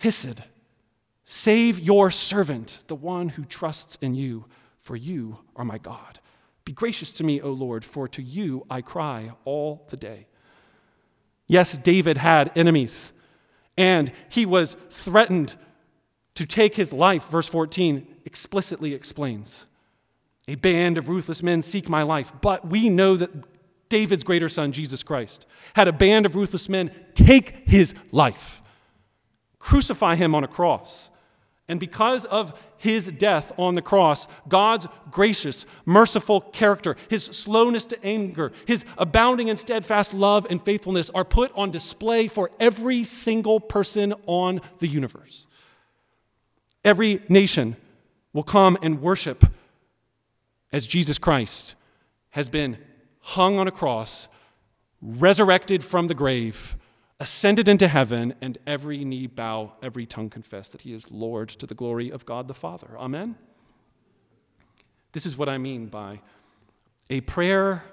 hesed. 0.00 0.42
Save 1.24 1.78
your 1.78 2.10
servant, 2.10 2.82
the 2.88 2.96
one 2.96 3.28
who 3.28 3.44
trusts 3.44 3.96
in 4.00 4.14
you, 4.14 4.46
for 4.80 4.96
you 4.96 5.38
are 5.54 5.64
my 5.64 5.78
God. 5.78 6.18
Be 6.64 6.72
gracious 6.72 7.12
to 7.14 7.24
me, 7.24 7.40
O 7.40 7.52
Lord, 7.52 7.84
for 7.84 8.08
to 8.08 8.22
you 8.22 8.66
I 8.68 8.80
cry 8.80 9.32
all 9.44 9.86
the 9.90 9.96
day. 9.96 10.26
Yes, 11.46 11.76
David 11.76 12.16
had 12.16 12.52
enemies, 12.56 13.12
and 13.76 14.12
he 14.28 14.46
was 14.46 14.76
threatened 14.90 15.56
to 16.34 16.46
take 16.46 16.74
his 16.74 16.92
life, 16.92 17.28
verse 17.28 17.48
14 17.48 18.06
explicitly 18.24 18.94
explains. 18.94 19.66
A 20.48 20.54
band 20.54 20.98
of 20.98 21.08
ruthless 21.08 21.42
men 21.42 21.62
seek 21.62 21.88
my 21.88 22.02
life, 22.02 22.32
but 22.40 22.66
we 22.66 22.88
know 22.88 23.16
that 23.16 23.30
David's 23.88 24.24
greater 24.24 24.48
son, 24.48 24.72
Jesus 24.72 25.02
Christ, 25.02 25.46
had 25.74 25.88
a 25.88 25.92
band 25.92 26.26
of 26.26 26.36
ruthless 26.36 26.68
men 26.68 26.90
take 27.14 27.68
his 27.68 27.94
life, 28.12 28.62
crucify 29.60 30.16
him 30.16 30.34
on 30.34 30.42
a 30.42 30.48
cross. 30.48 31.10
And 31.68 31.78
because 31.78 32.24
of 32.24 32.60
his 32.78 33.06
death 33.06 33.52
on 33.56 33.76
the 33.76 33.82
cross, 33.82 34.26
God's 34.48 34.88
gracious, 35.12 35.66
merciful 35.86 36.40
character, 36.40 36.96
his 37.08 37.24
slowness 37.26 37.84
to 37.86 38.04
anger, 38.04 38.50
his 38.66 38.84
abounding 38.98 39.48
and 39.48 39.56
steadfast 39.56 40.12
love 40.12 40.48
and 40.50 40.60
faithfulness 40.60 41.10
are 41.10 41.24
put 41.24 41.52
on 41.54 41.70
display 41.70 42.26
for 42.26 42.50
every 42.58 43.04
single 43.04 43.60
person 43.60 44.14
on 44.26 44.60
the 44.78 44.88
universe. 44.88 45.46
Every 46.84 47.22
nation 47.28 47.76
will 48.32 48.42
come 48.42 48.76
and 48.82 49.00
worship 49.00 49.44
as 50.72 50.88
Jesus 50.88 51.18
Christ 51.18 51.76
has 52.30 52.48
been 52.48 52.78
hung 53.20 53.58
on 53.58 53.68
a 53.68 53.72
cross, 53.72 54.28
resurrected 55.00 55.84
from 55.84 56.08
the 56.08 56.14
grave, 56.14 56.76
ascended 57.20 57.68
into 57.68 57.86
heaven, 57.86 58.34
and 58.40 58.56
every 58.66 59.04
knee 59.04 59.26
bow, 59.26 59.74
every 59.82 60.06
tongue 60.06 60.30
confess 60.30 60.70
that 60.70 60.80
he 60.80 60.94
is 60.94 61.10
Lord 61.10 61.50
to 61.50 61.66
the 61.66 61.74
glory 61.74 62.10
of 62.10 62.24
God 62.24 62.48
the 62.48 62.54
Father. 62.54 62.98
Amen? 62.98 63.36
This 65.12 65.26
is 65.26 65.36
what 65.36 65.48
I 65.48 65.58
mean 65.58 65.86
by 65.86 66.22
a 67.10 67.20
prayer 67.20 67.84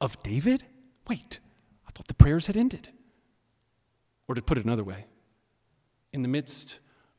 of 0.00 0.20
David? 0.22 0.64
Wait, 1.08 1.38
I 1.86 1.90
thought 1.92 2.08
the 2.08 2.14
prayers 2.14 2.46
had 2.46 2.56
ended. 2.56 2.88
Or 4.26 4.34
to 4.34 4.42
put 4.42 4.56
it 4.56 4.64
another 4.64 4.84
way, 4.84 5.04
in 6.12 6.22
the 6.22 6.28
midst 6.28 6.78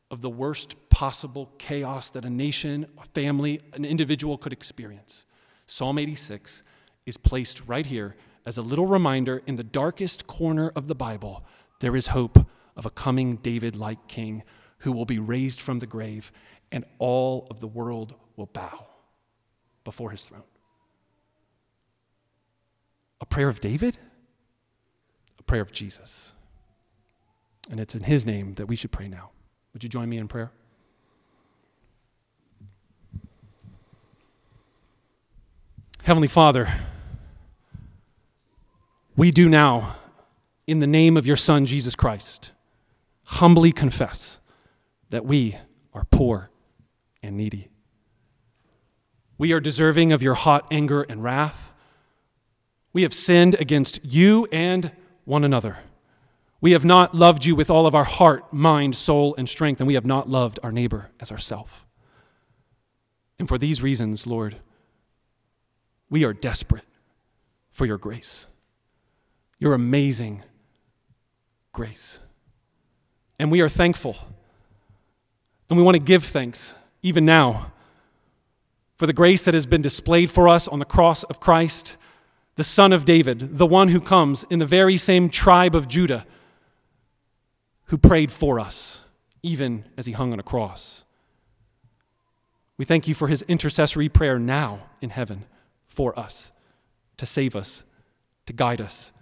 of 0.09 0.21
the 0.21 0.29
worst 0.29 0.89
possible 0.89 1.51
chaos 1.57 2.09
that 2.11 2.25
a 2.25 2.29
nation, 2.29 2.87
a 2.97 3.05
family, 3.13 3.61
an 3.73 3.85
individual 3.85 4.37
could 4.37 4.53
experience. 4.53 5.25
Psalm 5.67 5.99
86 5.99 6.63
is 7.05 7.17
placed 7.17 7.67
right 7.67 7.85
here 7.85 8.15
as 8.45 8.57
a 8.57 8.61
little 8.61 8.87
reminder 8.87 9.41
in 9.47 9.55
the 9.55 9.63
darkest 9.63 10.27
corner 10.27 10.71
of 10.75 10.87
the 10.87 10.95
Bible 10.95 11.43
there 11.79 11.95
is 11.95 12.07
hope 12.07 12.45
of 12.75 12.85
a 12.85 12.89
coming 12.89 13.37
David 13.37 13.75
like 13.75 14.07
king 14.07 14.43
who 14.79 14.91
will 14.91 15.05
be 15.05 15.19
raised 15.19 15.61
from 15.61 15.79
the 15.79 15.87
grave, 15.87 16.31
and 16.71 16.83
all 16.99 17.47
of 17.49 17.59
the 17.59 17.67
world 17.67 18.15
will 18.35 18.47
bow 18.47 18.85
before 19.83 20.11
his 20.11 20.25
throne. 20.25 20.43
A 23.21 23.25
prayer 23.25 23.47
of 23.47 23.61
David? 23.61 23.97
A 25.39 25.43
prayer 25.43 25.61
of 25.61 25.71
Jesus. 25.71 26.33
And 27.71 27.79
it's 27.79 27.95
in 27.95 28.03
his 28.03 28.25
name 28.25 28.55
that 28.55 28.65
we 28.65 28.75
should 28.75 28.91
pray 28.91 29.07
now. 29.07 29.31
Would 29.73 29.83
you 29.83 29.89
join 29.89 30.09
me 30.09 30.17
in 30.17 30.27
prayer? 30.27 30.51
Heavenly 36.03 36.27
Father, 36.27 36.67
we 39.15 39.31
do 39.31 39.49
now, 39.49 39.95
in 40.65 40.79
the 40.79 40.87
name 40.87 41.17
of 41.17 41.25
your 41.25 41.35
Son, 41.35 41.65
Jesus 41.65 41.95
Christ, 41.95 42.51
humbly 43.23 43.71
confess 43.71 44.39
that 45.09 45.25
we 45.25 45.57
are 45.93 46.05
poor 46.05 46.49
and 47.21 47.37
needy. 47.37 47.69
We 49.37 49.51
are 49.53 49.59
deserving 49.59 50.11
of 50.11 50.23
your 50.23 50.33
hot 50.35 50.67
anger 50.71 51.03
and 51.03 51.23
wrath. 51.23 51.71
We 52.93 53.03
have 53.03 53.13
sinned 53.13 53.55
against 53.55 53.99
you 54.03 54.47
and 54.51 54.91
one 55.25 55.43
another. 55.43 55.77
We 56.61 56.71
have 56.71 56.85
not 56.85 57.13
loved 57.13 57.43
you 57.43 57.55
with 57.55 57.69
all 57.69 57.85
of 57.85 57.93
our 57.93 58.05
heart, 58.05 58.53
mind, 58.53 58.95
soul, 58.95 59.35
and 59.37 59.49
strength, 59.49 59.81
and 59.81 59.87
we 59.87 59.95
have 59.95 60.05
not 60.05 60.29
loved 60.29 60.59
our 60.63 60.71
neighbor 60.71 61.09
as 61.19 61.31
ourself. 61.31 61.85
And 63.37 63.47
for 63.47 63.57
these 63.57 63.83
reasons, 63.83 64.25
Lord, 64.25 64.57
we 66.09 66.23
are 66.23 66.33
desperate 66.33 66.85
for 67.71 67.85
your 67.85 67.97
grace, 67.97 68.47
your 69.63 69.73
amazing 69.73 70.43
grace. 71.71 72.19
And 73.39 73.49
we 73.49 73.61
are 73.61 73.69
thankful. 73.69 74.17
And 75.69 75.77
we 75.77 75.83
want 75.83 75.95
to 75.95 76.03
give 76.03 76.25
thanks, 76.25 76.75
even 77.01 77.23
now, 77.23 77.71
for 78.97 79.07
the 79.07 79.13
grace 79.13 79.41
that 79.43 79.53
has 79.53 79.65
been 79.65 79.81
displayed 79.81 80.29
for 80.29 80.49
us 80.49 80.67
on 80.67 80.79
the 80.79 80.85
cross 80.85 81.23
of 81.23 81.39
Christ, 81.39 81.95
the 82.57 82.63
Son 82.63 82.91
of 82.91 83.05
David, 83.05 83.57
the 83.57 83.65
one 83.65 83.87
who 83.87 84.01
comes 84.01 84.43
in 84.49 84.59
the 84.59 84.65
very 84.65 84.97
same 84.97 85.29
tribe 85.29 85.75
of 85.75 85.87
Judah 85.87 86.27
who 87.85 87.97
prayed 87.97 88.33
for 88.33 88.59
us, 88.59 89.05
even 89.43 89.85
as 89.95 90.05
he 90.05 90.11
hung 90.11 90.33
on 90.33 90.41
a 90.41 90.43
cross. 90.43 91.05
We 92.77 92.83
thank 92.83 93.07
you 93.07 93.15
for 93.15 93.29
his 93.29 93.43
intercessory 93.43 94.09
prayer 94.09 94.37
now 94.37 94.87
in 94.99 95.11
heaven 95.11 95.45
for 95.87 96.19
us, 96.19 96.51
to 97.15 97.25
save 97.25 97.55
us, 97.55 97.85
to 98.45 98.51
guide 98.51 98.81
us, 98.81 99.13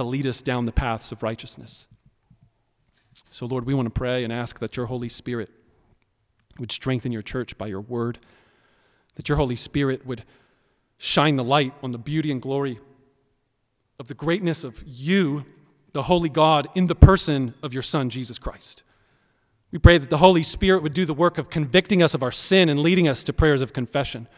to 0.00 0.08
lead 0.08 0.26
us 0.26 0.42
down 0.42 0.64
the 0.64 0.72
paths 0.72 1.12
of 1.12 1.22
righteousness. 1.22 1.86
So, 3.30 3.46
Lord, 3.46 3.66
we 3.66 3.74
want 3.74 3.86
to 3.86 3.90
pray 3.90 4.24
and 4.24 4.32
ask 4.32 4.58
that 4.58 4.76
your 4.76 4.86
Holy 4.86 5.08
Spirit 5.08 5.50
would 6.58 6.72
strengthen 6.72 7.12
your 7.12 7.22
church 7.22 7.56
by 7.56 7.66
your 7.66 7.80
word, 7.80 8.18
that 9.14 9.28
your 9.28 9.36
Holy 9.36 9.56
Spirit 9.56 10.06
would 10.06 10.24
shine 10.98 11.36
the 11.36 11.44
light 11.44 11.72
on 11.82 11.92
the 11.92 11.98
beauty 11.98 12.30
and 12.30 12.42
glory 12.42 12.78
of 13.98 14.08
the 14.08 14.14
greatness 14.14 14.64
of 14.64 14.82
you 14.86 15.44
the 15.92 16.02
holy 16.02 16.28
God 16.28 16.68
in 16.74 16.86
the 16.86 16.94
person 16.94 17.54
of 17.62 17.72
your 17.72 17.82
Son, 17.82 18.10
Jesus 18.10 18.38
Christ. 18.38 18.82
We 19.72 19.78
pray 19.78 19.98
that 19.98 20.10
the 20.10 20.18
Holy 20.18 20.42
Spirit 20.42 20.82
would 20.82 20.94
do 20.94 21.04
the 21.04 21.14
work 21.14 21.38
of 21.38 21.50
convicting 21.50 22.02
us 22.02 22.14
of 22.14 22.22
our 22.22 22.32
sin 22.32 22.68
and 22.68 22.80
leading 22.80 23.08
us 23.08 23.24
to 23.24 23.32
prayers 23.32 23.62
of 23.62 23.72
confession, 23.72 24.28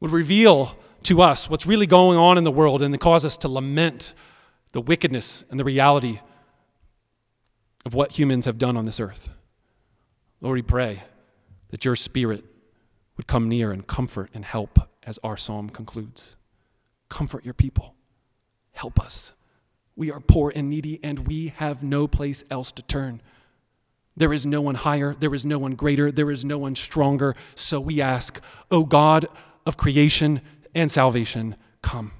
would 0.00 0.10
reveal 0.10 0.76
to 1.04 1.22
us 1.22 1.48
what's 1.48 1.66
really 1.66 1.86
going 1.86 2.18
on 2.18 2.38
in 2.38 2.44
the 2.44 2.50
world 2.50 2.82
and 2.82 2.98
cause 3.00 3.24
us 3.24 3.36
to 3.38 3.48
lament 3.48 4.14
the 4.72 4.80
wickedness 4.80 5.44
and 5.50 5.60
the 5.60 5.64
reality 5.64 6.20
of 7.84 7.94
what 7.94 8.18
humans 8.18 8.46
have 8.46 8.58
done 8.58 8.76
on 8.76 8.84
this 8.84 9.00
earth. 9.00 9.30
Lord, 10.40 10.54
we 10.54 10.62
pray 10.62 11.02
that 11.70 11.84
your 11.84 11.96
Spirit 11.96 12.44
would 13.16 13.26
come 13.26 13.48
near 13.48 13.70
and 13.70 13.86
comfort 13.86 14.30
and 14.34 14.44
help 14.44 14.78
as 15.04 15.18
our 15.22 15.36
psalm 15.36 15.68
concludes. 15.68 16.36
Comfort 17.08 17.44
your 17.44 17.54
people. 17.54 17.94
Help 18.72 18.98
us. 19.00 19.34
We 19.94 20.10
are 20.10 20.20
poor 20.20 20.52
and 20.54 20.70
needy, 20.70 20.98
and 21.02 21.26
we 21.26 21.48
have 21.56 21.82
no 21.82 22.08
place 22.08 22.44
else 22.50 22.72
to 22.72 22.82
turn. 22.82 23.20
There 24.16 24.32
is 24.32 24.46
no 24.46 24.60
one 24.62 24.74
higher, 24.74 25.14
there 25.18 25.34
is 25.34 25.44
no 25.44 25.58
one 25.58 25.74
greater, 25.74 26.10
there 26.10 26.30
is 26.30 26.44
no 26.44 26.58
one 26.58 26.74
stronger. 26.74 27.34
So 27.54 27.80
we 27.80 28.00
ask, 28.00 28.40
O 28.70 28.84
God 28.84 29.26
of 29.66 29.76
creation 29.76 30.40
and 30.74 30.90
salvation, 30.90 31.56
come. 31.82 32.12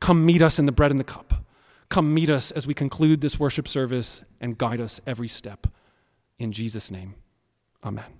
Come 0.00 0.24
meet 0.24 0.42
us 0.42 0.58
in 0.58 0.66
the 0.66 0.72
bread 0.72 0.90
and 0.90 1.00
the 1.00 1.04
cup. 1.04 1.44
Come 1.88 2.14
meet 2.14 2.30
us 2.30 2.50
as 2.52 2.66
we 2.66 2.74
conclude 2.74 3.20
this 3.20 3.38
worship 3.38 3.66
service 3.66 4.24
and 4.40 4.56
guide 4.56 4.80
us 4.80 5.00
every 5.06 5.28
step. 5.28 5.66
In 6.38 6.52
Jesus' 6.52 6.90
name, 6.90 7.16
amen. 7.84 8.19